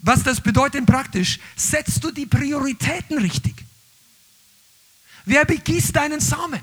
[0.00, 3.67] Was das bedeutet praktisch, setzt du die Prioritäten richtig?
[5.28, 6.60] Wer begießt deinen Samen?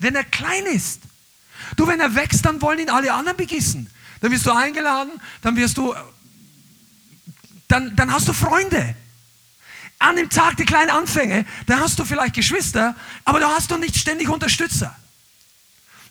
[0.00, 1.02] Wenn er klein ist.
[1.76, 3.88] Du, wenn er wächst, dann wollen ihn alle anderen begießen.
[4.20, 5.12] Dann wirst du eingeladen,
[5.42, 5.94] dann wirst du,
[7.68, 8.96] dann, dann hast du Freunde.
[10.00, 13.76] An dem Tag der kleinen Anfänge, da hast du vielleicht Geschwister, aber da hast du
[13.76, 14.96] nicht ständig Unterstützer.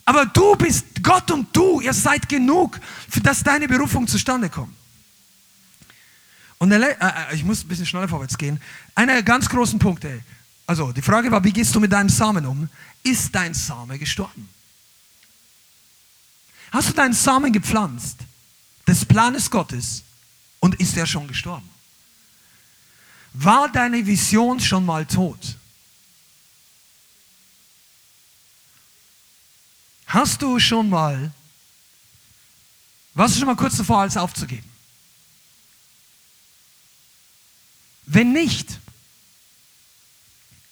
[0.05, 2.79] Aber du bist Gott und du, ihr seid genug,
[3.21, 4.73] dass deine Berufung zustande kommt.
[6.57, 8.61] Und der, äh, äh, ich muss ein bisschen schneller vorwärts gehen.
[8.95, 10.21] Einer der ganz großen Punkte,
[10.67, 12.69] also die Frage war, wie gehst du mit deinem Samen um?
[13.01, 14.49] Ist dein Same gestorben?
[16.71, 18.19] Hast du deinen Samen gepflanzt,
[18.85, 20.03] des Planes Gottes,
[20.59, 21.67] und ist er schon gestorben?
[23.31, 25.57] War deine Vision schon mal tot?
[30.07, 31.31] Hast du schon mal,
[33.13, 34.69] warst du schon mal kurz davor, alles aufzugeben?
[38.05, 38.79] Wenn nicht,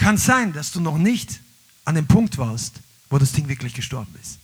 [0.05, 1.39] kann sein, dass du noch nicht
[1.83, 2.75] an dem Punkt warst,
[3.09, 4.37] wo das Ding wirklich gestorben ist.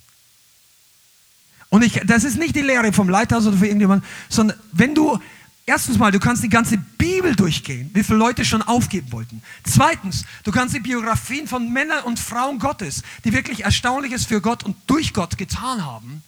[1.69, 5.19] Und ich, das ist nicht die Lehre vom Leithaus oder für irgendjemanden, sondern wenn du,
[5.67, 9.43] erstens mal, du kannst die ganze Bibel durchgehen, wie viele Leute schon aufgeben wollten.
[9.63, 14.63] Zweitens, du kannst die Biografien von Männern und Frauen Gottes, die wirklich Erstaunliches für Gott
[14.63, 16.23] und durch Gott getan haben.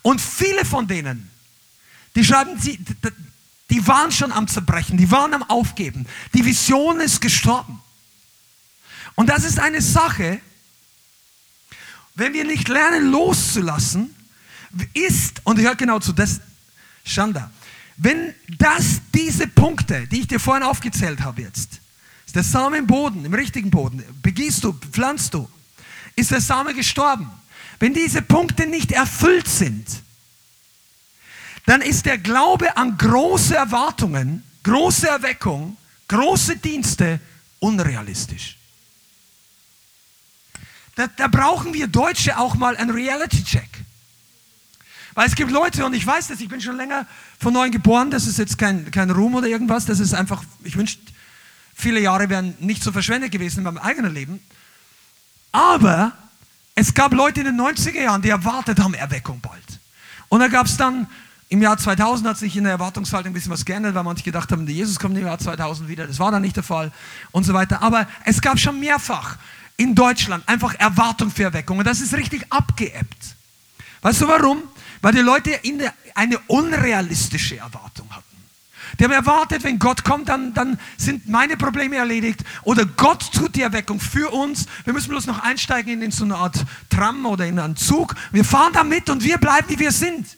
[0.00, 1.28] Und viele von denen,
[2.16, 2.78] die schreiben, die,
[3.68, 6.06] die waren schon am Zerbrechen, die waren am Aufgeben.
[6.32, 7.82] Die Vision ist gestorben.
[9.14, 10.40] Und das ist eine Sache,
[12.14, 14.14] wenn wir nicht lernen loszulassen,
[14.94, 16.40] ist, und hört genau zu, das,
[17.04, 17.50] Schanda,
[17.96, 21.80] wenn das, diese Punkte, die ich dir vorhin aufgezählt habe jetzt,
[22.26, 25.48] ist der Same im Boden, im richtigen Boden, begießt du, pflanzt du,
[26.16, 27.30] ist der Same gestorben.
[27.78, 29.86] Wenn diese Punkte nicht erfüllt sind,
[31.66, 35.76] dann ist der Glaube an große Erwartungen, große Erweckung,
[36.08, 37.20] große Dienste
[37.60, 38.56] unrealistisch.
[40.94, 43.68] Da, da brauchen wir Deutsche auch mal einen Reality-Check.
[45.14, 47.06] Weil es gibt Leute, und ich weiß das, ich bin schon länger
[47.38, 50.76] von neuem geboren, das ist jetzt kein, kein Ruhm oder irgendwas, das ist einfach, ich
[50.76, 51.02] wünschte,
[51.74, 54.40] viele Jahre wären nicht so verschwendet gewesen in meinem eigenen Leben.
[55.50, 56.12] Aber
[56.74, 59.62] es gab Leute in den 90er Jahren, die erwartet haben, Erweckung bald.
[60.28, 61.06] Und da gab es dann,
[61.50, 64.50] im Jahr 2000 hat sich in der Erwartungshaltung ein bisschen was geändert, weil manche gedacht
[64.50, 66.06] haben, Jesus kommt im Jahr 2000 wieder.
[66.06, 66.90] Das war dann nicht der Fall
[67.30, 67.82] und so weiter.
[67.82, 69.36] Aber es gab schon mehrfach
[69.82, 71.78] in Deutschland einfach Erwartung für Erweckung.
[71.78, 73.36] Und das ist richtig abgeebbt.
[74.02, 74.62] Weißt du warum?
[75.00, 78.24] Weil die Leute der, eine unrealistische Erwartung hatten.
[78.98, 82.40] Die haben erwartet, wenn Gott kommt, dann, dann sind meine Probleme erledigt.
[82.62, 84.66] Oder Gott tut die Erweckung für uns.
[84.84, 88.14] Wir müssen bloß noch einsteigen in so eine Art Tram oder in einen Zug.
[88.32, 90.36] Wir fahren da mit und wir bleiben, wie wir sind.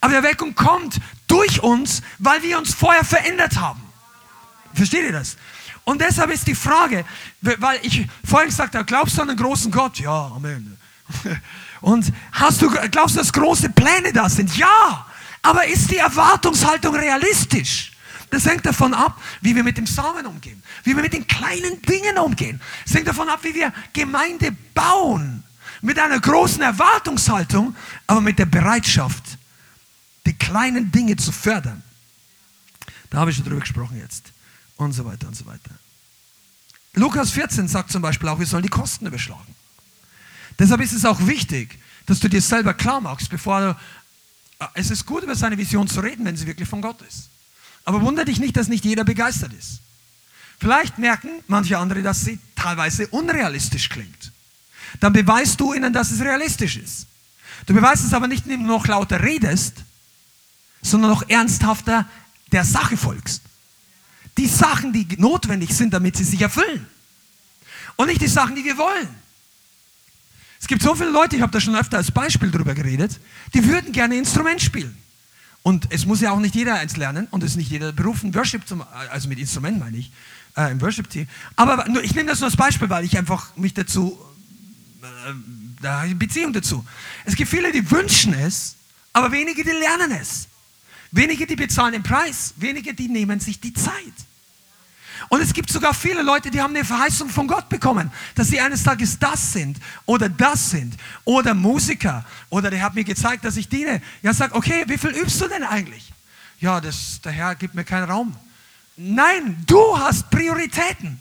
[0.00, 3.80] Aber die Erweckung kommt durch uns, weil wir uns vorher verändert haben.
[4.74, 5.36] Versteht ihr das?
[5.84, 7.04] Und deshalb ist die Frage,
[7.40, 9.98] weil ich vorhin gesagt habe, glaubst du an einen großen Gott?
[9.98, 10.76] Ja, Amen.
[11.82, 14.56] Und hast du, glaubst du, dass große Pläne da sind?
[14.56, 15.06] Ja.
[15.42, 17.92] Aber ist die Erwartungshaltung realistisch?
[18.30, 21.80] Das hängt davon ab, wie wir mit dem Samen umgehen, wie wir mit den kleinen
[21.82, 22.60] Dingen umgehen.
[22.86, 25.44] Es hängt davon ab, wie wir Gemeinde bauen.
[25.82, 29.22] Mit einer großen Erwartungshaltung, aber mit der Bereitschaft,
[30.24, 31.82] die kleinen Dinge zu fördern.
[33.10, 34.33] Da habe ich schon drüber gesprochen jetzt.
[34.76, 35.70] Und so weiter und so weiter.
[36.94, 39.54] Lukas 14 sagt zum Beispiel auch, wir sollen die Kosten überschlagen.
[40.58, 43.76] Deshalb ist es auch wichtig, dass du dir selber klar machst, bevor du.
[44.60, 47.28] Äh, es ist gut, über seine Vision zu reden, wenn sie wirklich von Gott ist.
[47.84, 49.80] Aber wundere dich nicht, dass nicht jeder begeistert ist.
[50.58, 54.32] Vielleicht merken manche andere, dass sie teilweise unrealistisch klingt.
[55.00, 57.06] Dann beweist du ihnen, dass es realistisch ist.
[57.66, 59.74] Du beweist es aber nicht, indem du noch lauter redest,
[60.82, 62.08] sondern noch ernsthafter
[62.52, 63.42] der Sache folgst.
[64.36, 66.86] Die Sachen, die notwendig sind, damit sie sich erfüllen.
[67.96, 69.08] Und nicht die Sachen, die wir wollen.
[70.60, 73.20] Es gibt so viele Leute, ich habe da schon öfter als Beispiel drüber geredet,
[73.52, 74.96] die würden gerne Instrument spielen.
[75.62, 78.34] Und es muss ja auch nicht jeder eins lernen und es ist nicht jeder berufen,
[78.34, 80.10] Worship zum, also mit Instrument meine ich,
[80.56, 81.26] äh, im Worship-Team.
[81.56, 84.18] Aber nur, ich nehme das nur als Beispiel, weil ich einfach mich dazu,
[85.02, 85.32] äh,
[85.80, 86.84] da habe ich eine Beziehung dazu.
[87.24, 88.76] Es gibt viele, die wünschen es,
[89.12, 90.48] aber wenige, die lernen es.
[91.14, 93.94] Wenige, die bezahlen den Preis, wenige, die nehmen sich die Zeit.
[95.28, 98.58] Und es gibt sogar viele Leute, die haben eine Verheißung von Gott bekommen, dass sie
[98.58, 103.56] eines Tages das sind oder das sind oder Musiker oder der hat mir gezeigt, dass
[103.56, 104.02] ich diene.
[104.22, 106.12] Ja, sag, okay, wie viel übst du denn eigentlich?
[106.58, 108.36] Ja, das, der Herr gibt mir keinen Raum.
[108.96, 111.20] Nein, du hast Prioritäten.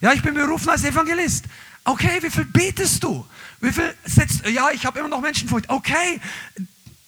[0.00, 1.46] Ja, ich bin berufen als Evangelist.
[1.82, 3.26] Okay, wie viel betest du?
[3.60, 5.68] Wie viel setzt, ja, ich habe immer noch Menschenfurcht.
[5.68, 6.20] Okay,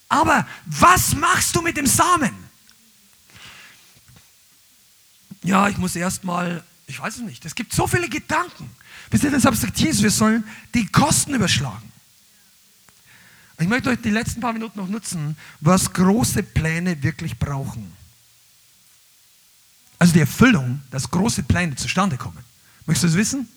[0.08, 2.46] aber was machst du mit dem Samen?
[5.46, 7.44] ja, ich muss erstmal, ich weiß es nicht.
[7.44, 8.68] Es gibt so viele Gedanken.
[9.12, 11.92] Ihr deshalb sagt Jesus, wir sollen die Kosten überschlagen.
[13.58, 17.92] Ich möchte euch die letzten paar Minuten noch nutzen, was große Pläne wirklich brauchen.
[19.98, 22.44] Also die Erfüllung, dass große Pläne zustande kommen.
[22.84, 23.48] Möchtest du das wissen?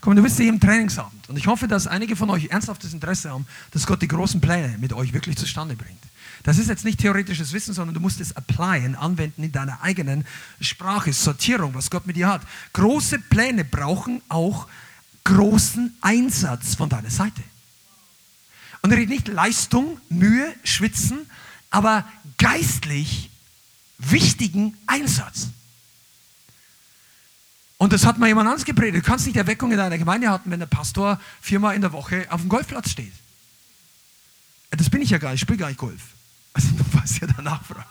[0.00, 3.30] Komm, du bist hier im Trainingsabend und ich hoffe, dass einige von euch ernsthaftes Interesse
[3.30, 6.00] haben, dass Gott die großen Pläne mit euch wirklich zustande bringt.
[6.42, 10.24] Das ist jetzt nicht theoretisches Wissen, sondern du musst es applyen, anwenden in deiner eigenen
[10.60, 12.42] Sprache, Sortierung, was Gott mit dir hat.
[12.72, 14.66] Große Pläne brauchen auch
[15.24, 17.42] großen Einsatz von deiner Seite.
[18.80, 21.18] Und redet nicht Leistung, Mühe, Schwitzen,
[21.68, 22.06] aber
[22.38, 23.30] geistlich
[23.98, 25.48] wichtigen Einsatz.
[27.80, 29.06] Und das hat mal jemand anders gepredigt.
[29.06, 32.26] Du kannst nicht Erweckung in deiner Gemeinde haben, wenn der Pastor viermal in der Woche
[32.28, 33.14] auf dem Golfplatz steht.
[34.70, 36.02] Das bin ich ja gar nicht, ich spiele gar nicht Golf.
[36.52, 37.88] Also du weißt ja danach fragen.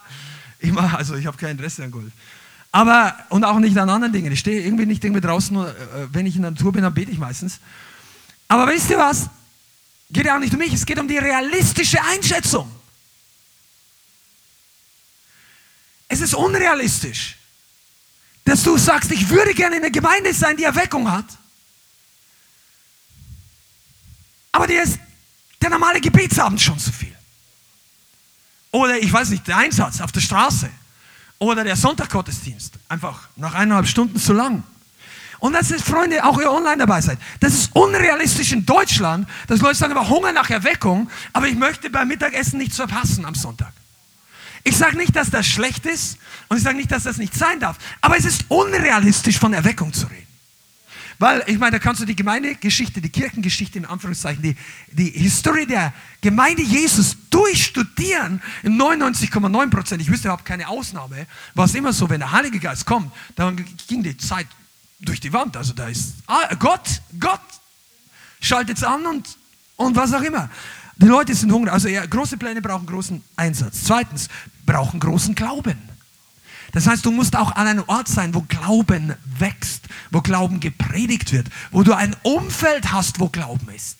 [0.60, 2.12] Ich mache, also ich habe kein Interesse an Golf.
[2.70, 4.30] Aber, und auch nicht an anderen Dingen.
[4.30, 5.74] Ich stehe irgendwie nicht irgendwie draußen, äh,
[6.12, 7.58] wenn ich in der Natur bin, dann bete ich meistens.
[8.46, 9.28] Aber wisst ihr was?
[10.12, 12.70] Geht ja auch nicht um mich, es geht um die realistische Einschätzung.
[16.06, 17.39] Es ist unrealistisch,
[18.44, 21.26] dass du sagst, ich würde gerne in der Gemeinde sein, die Erweckung hat.
[24.52, 24.98] Aber dir ist
[25.60, 27.14] der normale Gebetsabend schon zu viel.
[28.72, 30.70] Oder ich weiß nicht, der Einsatz auf der Straße.
[31.38, 32.74] Oder der Sonntaggottesdienst.
[32.88, 34.62] Einfach nach eineinhalb Stunden zu lang.
[35.38, 37.18] Und das ist, Freunde, auch ihr online dabei seid.
[37.40, 41.88] Das ist unrealistisch in Deutschland, dass Leute sagen, aber Hunger nach Erweckung, aber ich möchte
[41.88, 43.72] beim Mittagessen nichts verpassen am Sonntag.
[44.64, 46.18] Ich sage nicht, dass das schlecht ist
[46.48, 49.92] und ich sage nicht, dass das nicht sein darf, aber es ist unrealistisch von Erweckung
[49.92, 50.26] zu reden.
[51.20, 54.56] Weil, ich meine, da kannst du die Gemeindegeschichte, die Kirchengeschichte in Anführungszeichen, die,
[54.90, 55.92] die Historie der
[56.22, 60.00] Gemeinde Jesus durchstudieren in 99,9 Prozent.
[60.00, 61.26] Ich wüsste überhaupt keine Ausnahme.
[61.54, 64.46] War es immer so, wenn der Heilige Geist kommt, dann ging die Zeit
[64.98, 65.58] durch die Wand.
[65.58, 67.40] Also da ist ah, Gott, Gott
[68.40, 69.28] schaltet es an und,
[69.76, 70.48] und was auch immer.
[71.00, 71.72] Die Leute sind hungrig.
[71.72, 73.84] Also ja, große Pläne brauchen großen Einsatz.
[73.84, 74.28] Zweitens,
[74.66, 75.78] brauchen großen Glauben.
[76.72, 81.32] Das heißt, du musst auch an einem Ort sein, wo Glauben wächst, wo Glauben gepredigt
[81.32, 83.96] wird, wo du ein Umfeld hast, wo Glauben ist.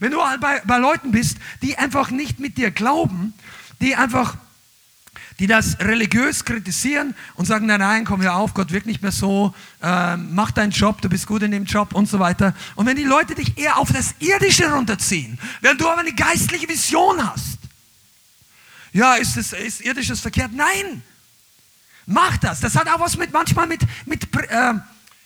[0.00, 3.32] Wenn du bei, bei Leuten bist, die einfach nicht mit dir glauben,
[3.80, 4.36] die einfach
[5.38, 9.12] die das religiös kritisieren und sagen, nein, nein, komm hör auf, Gott wirkt nicht mehr
[9.12, 12.54] so, äh, mach deinen Job, du bist gut in dem Job und so weiter.
[12.76, 16.68] Und wenn die Leute dich eher auf das Irdische runterziehen, während du aber eine geistliche
[16.68, 17.58] Vision hast,
[18.92, 20.52] ja, ist, das, ist irdisches verkehrt?
[20.52, 21.02] Nein,
[22.06, 22.60] Mach das.
[22.60, 24.74] Das hat auch was mit manchmal mit, mit, äh,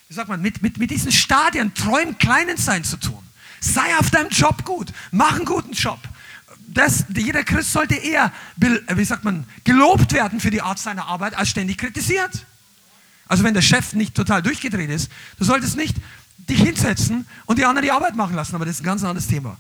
[0.09, 3.23] wie sagt man, mit, mit, mit diesen Stadien, Träumen, Kleinen sein zu tun.
[3.61, 4.93] Sei auf deinem Job gut.
[5.11, 5.99] Mach einen guten Job.
[6.71, 11.35] Das, jeder Christ sollte eher, wie sagt man, gelobt werden für die Art seiner Arbeit,
[11.35, 12.47] als ständig kritisiert.
[13.27, 15.97] Also wenn der Chef nicht total durchgedreht ist, du solltest nicht
[16.37, 19.27] dich hinsetzen und die anderen die Arbeit machen lassen, aber das ist ein ganz anderes
[19.27, 19.57] Thema.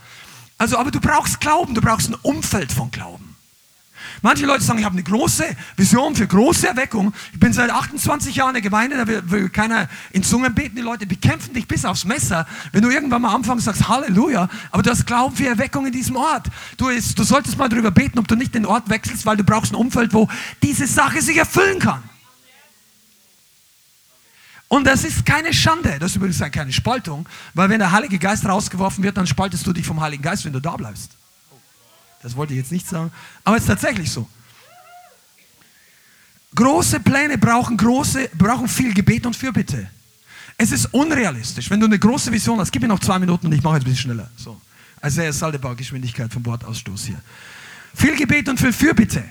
[0.58, 3.27] Also, aber du brauchst Glauben, du brauchst ein Umfeld von Glauben.
[4.22, 5.44] Manche Leute sagen, ich habe eine große
[5.76, 7.12] Vision für große Erweckung.
[7.32, 10.76] Ich bin seit 28 Jahren in der Gemeinde, da will, will keiner in Zungen beten.
[10.76, 12.46] Die Leute bekämpfen dich bis aufs Messer.
[12.72, 16.16] Wenn du irgendwann mal anfängst, sagst Halleluja, aber du hast Glauben für Erweckung in diesem
[16.16, 16.48] Ort.
[16.76, 19.44] Du, ist, du solltest mal darüber beten, ob du nicht den Ort wechselst, weil du
[19.44, 20.28] brauchst ein Umfeld, wo
[20.62, 22.02] diese Sache sich erfüllen kann.
[24.68, 28.44] Und das ist keine Schande, das ist übrigens keine Spaltung, weil wenn der Heilige Geist
[28.46, 31.17] rausgeworfen wird, dann spaltest du dich vom Heiligen Geist, wenn du da bleibst.
[32.22, 33.12] Das wollte ich jetzt nicht sagen,
[33.44, 34.28] aber es ist tatsächlich so.
[36.54, 39.88] Große Pläne brauchen, große, brauchen viel Gebet und Fürbitte.
[40.56, 41.70] Es ist unrealistisch.
[41.70, 43.84] Wenn du eine große Vision hast, gib mir noch zwei Minuten und ich mache jetzt
[43.84, 44.30] ein bisschen schneller.
[44.36, 44.60] So.
[45.00, 47.20] Also er Saldebar Geschwindigkeit vom Wortausstoß hier.
[47.94, 49.22] Viel Gebet und viel Fürbitte.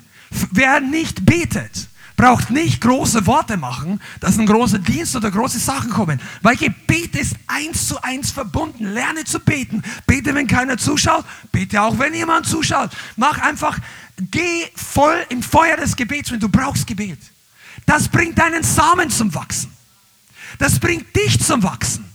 [0.51, 5.89] Wer nicht betet, braucht nicht große Worte machen, dass ein großer Dienst oder große Sachen
[5.89, 6.21] kommen.
[6.41, 8.85] Weil Gebet ist eins zu eins verbunden.
[8.93, 9.81] Lerne zu beten.
[10.05, 11.25] Bete, wenn keiner zuschaut.
[11.51, 12.91] Bete auch, wenn jemand zuschaut.
[13.15, 13.79] Mach einfach,
[14.17, 17.19] geh voll im Feuer des Gebets, wenn du brauchst Gebet.
[17.85, 19.71] Das bringt deinen Samen zum Wachsen.
[20.59, 22.06] Das bringt dich zum Wachsen.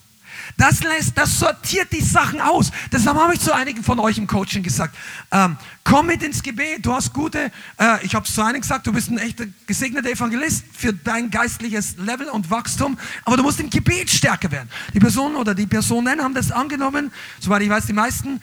[0.62, 2.70] Das lässt, das sortiert die Sachen aus.
[2.92, 4.96] Deshalb habe ich zu einigen von euch im Coaching gesagt,
[5.32, 8.86] ähm, komm mit ins Gebet, du hast gute, äh, ich habe es zu einigen gesagt,
[8.86, 13.58] du bist ein echter gesegneter Evangelist für dein geistliches Level und Wachstum, aber du musst
[13.58, 14.68] im Gebet stärker werden.
[14.94, 17.10] Die Personen oder die Personen haben das angenommen,
[17.40, 18.40] soweit ich weiß, die meisten,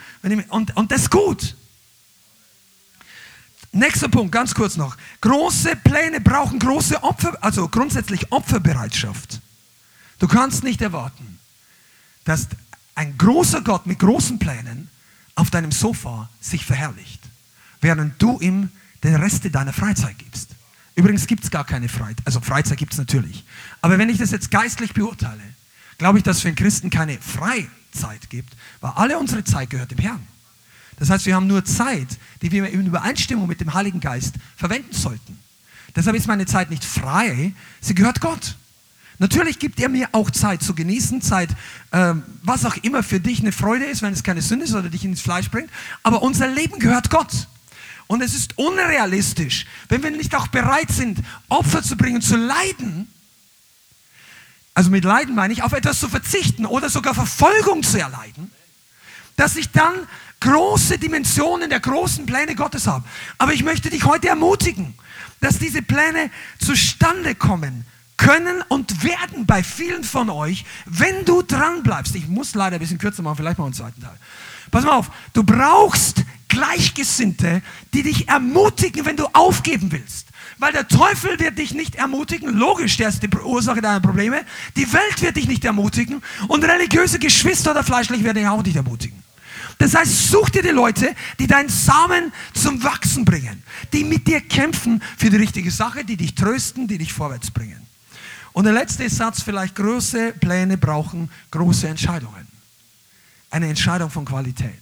[0.49, 1.55] und, und das ist gut.
[3.71, 4.97] Nächster Punkt, ganz kurz noch.
[5.21, 9.39] Große Pläne brauchen große Opfer, also grundsätzlich Opferbereitschaft.
[10.19, 11.38] Du kannst nicht erwarten,
[12.29, 12.47] dass
[12.93, 14.87] ein großer Gott mit großen Plänen
[15.33, 17.21] auf deinem Sofa sich verherrlicht,
[17.81, 18.69] während du ihm
[19.03, 20.49] den Rest deiner Freizeit gibst.
[20.93, 23.45] Übrigens gibt es gar keine Freizeit, also Freizeit gibt es natürlich.
[23.81, 25.41] Aber wenn ich das jetzt geistlich beurteile,
[25.97, 29.89] glaube ich, dass es für einen Christen keine Freizeit gibt, weil alle unsere Zeit gehört
[29.89, 30.27] dem Herrn.
[30.97, 34.93] Das heißt, wir haben nur Zeit, die wir in Übereinstimmung mit dem Heiligen Geist verwenden
[34.93, 35.39] sollten.
[35.95, 38.55] Deshalb ist meine Zeit nicht frei, sie gehört Gott.
[39.19, 41.49] Natürlich gibt er mir auch Zeit zu genießen, Zeit,
[41.91, 44.89] ähm, was auch immer für dich eine Freude ist, wenn es keine Sünde ist oder
[44.89, 45.69] dich ins Fleisch bringt.
[46.03, 47.47] Aber unser Leben gehört Gott.
[48.07, 51.19] Und es ist unrealistisch, wenn wir nicht auch bereit sind,
[51.49, 53.07] Opfer zu bringen, zu leiden.
[54.73, 58.51] Also mit Leiden meine ich, auf etwas zu verzichten oder sogar Verfolgung zu erleiden,
[59.35, 59.93] dass ich dann
[60.39, 63.05] große Dimensionen der großen Pläne Gottes habe.
[63.37, 64.95] Aber ich möchte dich heute ermutigen,
[65.41, 67.85] dass diese Pläne zustande kommen
[68.19, 72.15] können und werden bei vielen von euch, wenn du dran bleibst.
[72.15, 74.17] Ich muss leider ein bisschen kürzer machen, vielleicht mal einen zweiten Teil.
[74.71, 77.61] Pass mal auf, du brauchst Gleichgesinnte,
[77.93, 80.27] die dich ermutigen, wenn du aufgeben willst.
[80.57, 82.53] Weil der Teufel wird dich nicht ermutigen.
[82.53, 84.41] Logisch, der ist die Ursache deiner Probleme.
[84.75, 86.21] Die Welt wird dich nicht ermutigen.
[86.49, 89.23] Und religiöse Geschwister oder fleischlich werden dich auch nicht ermutigen.
[89.77, 93.63] Das heißt, such dir die Leute, die deinen Samen zum Wachsen bringen,
[93.93, 97.88] die mit dir kämpfen für die richtige Sache, die dich trösten, die dich vorwärts bringen.
[98.53, 102.47] Und der letzte Satz, vielleicht große Pläne brauchen große Entscheidungen.
[103.51, 104.81] Eine Entscheidung von Qualität.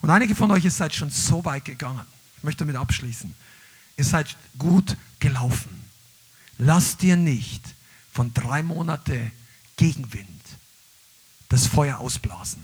[0.00, 2.06] Und einige von euch, ihr seid schon so weit gegangen.
[2.36, 3.34] Ich möchte damit abschließen.
[3.96, 5.84] Ihr seid gut gelaufen.
[6.58, 7.62] Lasst dir nicht
[8.12, 9.30] von drei Monate
[9.76, 10.28] Gegenwind
[11.48, 12.62] das Feuer ausblasen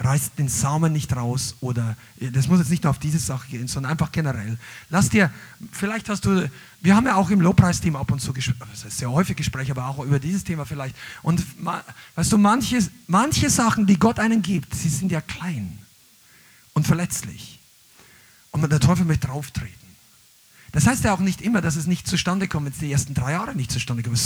[0.00, 3.68] reißt den Samen nicht raus oder das muss jetzt nicht nur auf diese Sache gehen,
[3.68, 4.58] sondern einfach generell.
[4.90, 5.30] Lass dir,
[5.72, 6.48] vielleicht hast du,
[6.80, 8.32] wir haben ja auch im Lobpreisteam ab und zu,
[8.88, 10.94] sehr häufig Gespräche, aber auch über dieses Thema vielleicht.
[11.22, 11.44] Und
[12.14, 15.78] weißt du, manche, manche Sachen, die Gott einen gibt, sie sind ja klein
[16.74, 17.58] und verletzlich.
[18.52, 19.74] Und der Teufel möchte drauftreten.
[20.72, 23.14] Das heißt ja auch nicht immer, dass es nicht zustande kommt, wenn es die ersten
[23.14, 24.18] drei Jahre nicht zustande kommt.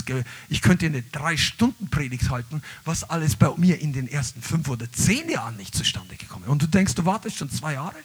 [0.49, 5.31] Ich könnte eine Drei-Stunden-Predigt halten, was alles bei mir in den ersten fünf oder zehn
[5.31, 6.51] Jahren nicht zustande gekommen ist.
[6.51, 7.97] Und du denkst, du wartest schon zwei Jahre?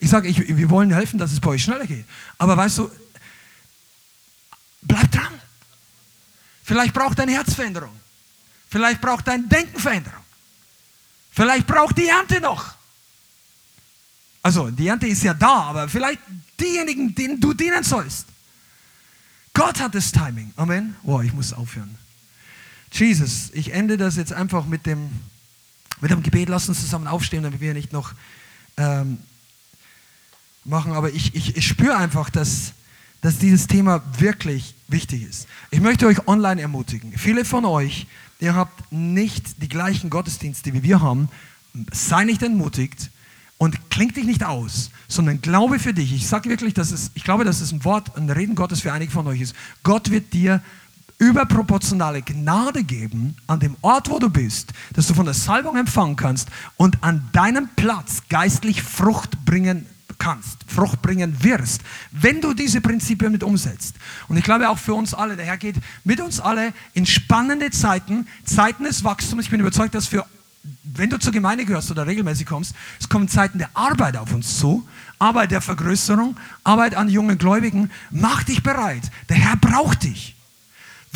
[0.00, 2.04] Ich sage, ich, wir wollen helfen, dass es bei euch schneller geht.
[2.38, 2.90] Aber weißt du,
[4.84, 5.32] bleib dran.
[6.62, 7.94] Vielleicht braucht dein Herz Veränderung.
[8.70, 10.24] Vielleicht braucht dein Denken Veränderung.
[11.30, 12.74] Vielleicht braucht die Ernte noch.
[14.42, 16.20] Also, die Ernte ist ja da, aber vielleicht
[16.60, 18.26] diejenigen, denen du dienen sollst.
[19.52, 20.52] Gott hat das Timing.
[20.56, 20.96] Amen.
[21.02, 21.96] Oh, ich muss aufhören.
[22.92, 25.10] Jesus, ich ende das jetzt einfach mit dem,
[26.00, 26.48] mit dem Gebet.
[26.48, 28.12] Lass uns zusammen aufstehen, damit wir nicht noch
[28.76, 29.18] ähm,
[30.64, 30.92] machen.
[30.92, 32.72] Aber ich, ich, ich spüre einfach, dass,
[33.20, 35.46] dass dieses Thema wirklich wichtig ist.
[35.70, 37.12] Ich möchte euch online ermutigen.
[37.16, 38.06] Viele von euch,
[38.40, 41.28] ihr habt nicht die gleichen Gottesdienste wie wir haben.
[41.92, 43.10] Sei nicht entmutigt
[43.58, 46.12] und klingt dich nicht aus, sondern glaube für dich.
[46.12, 48.92] Ich sage wirklich, dass es, ich glaube, dass es ein Wort, ein Reden Gottes für
[48.92, 49.54] einige von euch ist.
[49.82, 50.62] Gott wird dir
[51.18, 56.16] überproportionale Gnade geben an dem Ort, wo du bist, dass du von der Salbung empfangen
[56.16, 59.86] kannst und an deinem Platz geistlich Frucht bringen
[60.18, 63.96] kannst, Frucht bringen wirst, wenn du diese Prinzipien mit umsetzt.
[64.28, 67.70] Und ich glaube auch für uns alle, der Herr geht mit uns alle in spannende
[67.70, 69.44] Zeiten, Zeiten des Wachstums.
[69.44, 70.24] Ich bin überzeugt, dass für
[70.82, 74.58] wenn du zur Gemeinde gehörst oder regelmäßig kommst, es kommen Zeiten der Arbeit auf uns
[74.58, 74.86] zu,
[75.18, 77.90] Arbeit der Vergrößerung, Arbeit an jungen Gläubigen.
[78.10, 79.10] Mach dich bereit.
[79.28, 80.36] Der Herr braucht dich.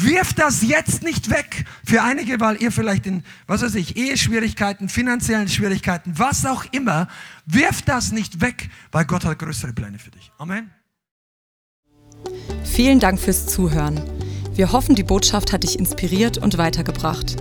[0.00, 1.64] Wirf das jetzt nicht weg.
[1.84, 7.08] Für einige, weil ihr vielleicht in, was weiß ich, Eheschwierigkeiten, finanziellen Schwierigkeiten, was auch immer,
[7.46, 10.30] wirf das nicht weg, weil Gott hat größere Pläne für dich.
[10.38, 10.70] Amen.
[12.62, 14.00] Vielen Dank fürs Zuhören.
[14.54, 17.36] Wir hoffen, die Botschaft hat dich inspiriert und weitergebracht.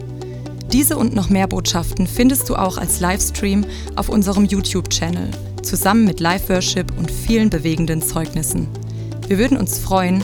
[0.72, 3.66] Diese und noch mehr Botschaften findest du auch als Livestream
[3.96, 5.30] auf unserem YouTube-Channel,
[5.62, 8.68] zusammen mit Live-Worship und vielen bewegenden Zeugnissen.
[9.28, 10.24] Wir würden uns freuen,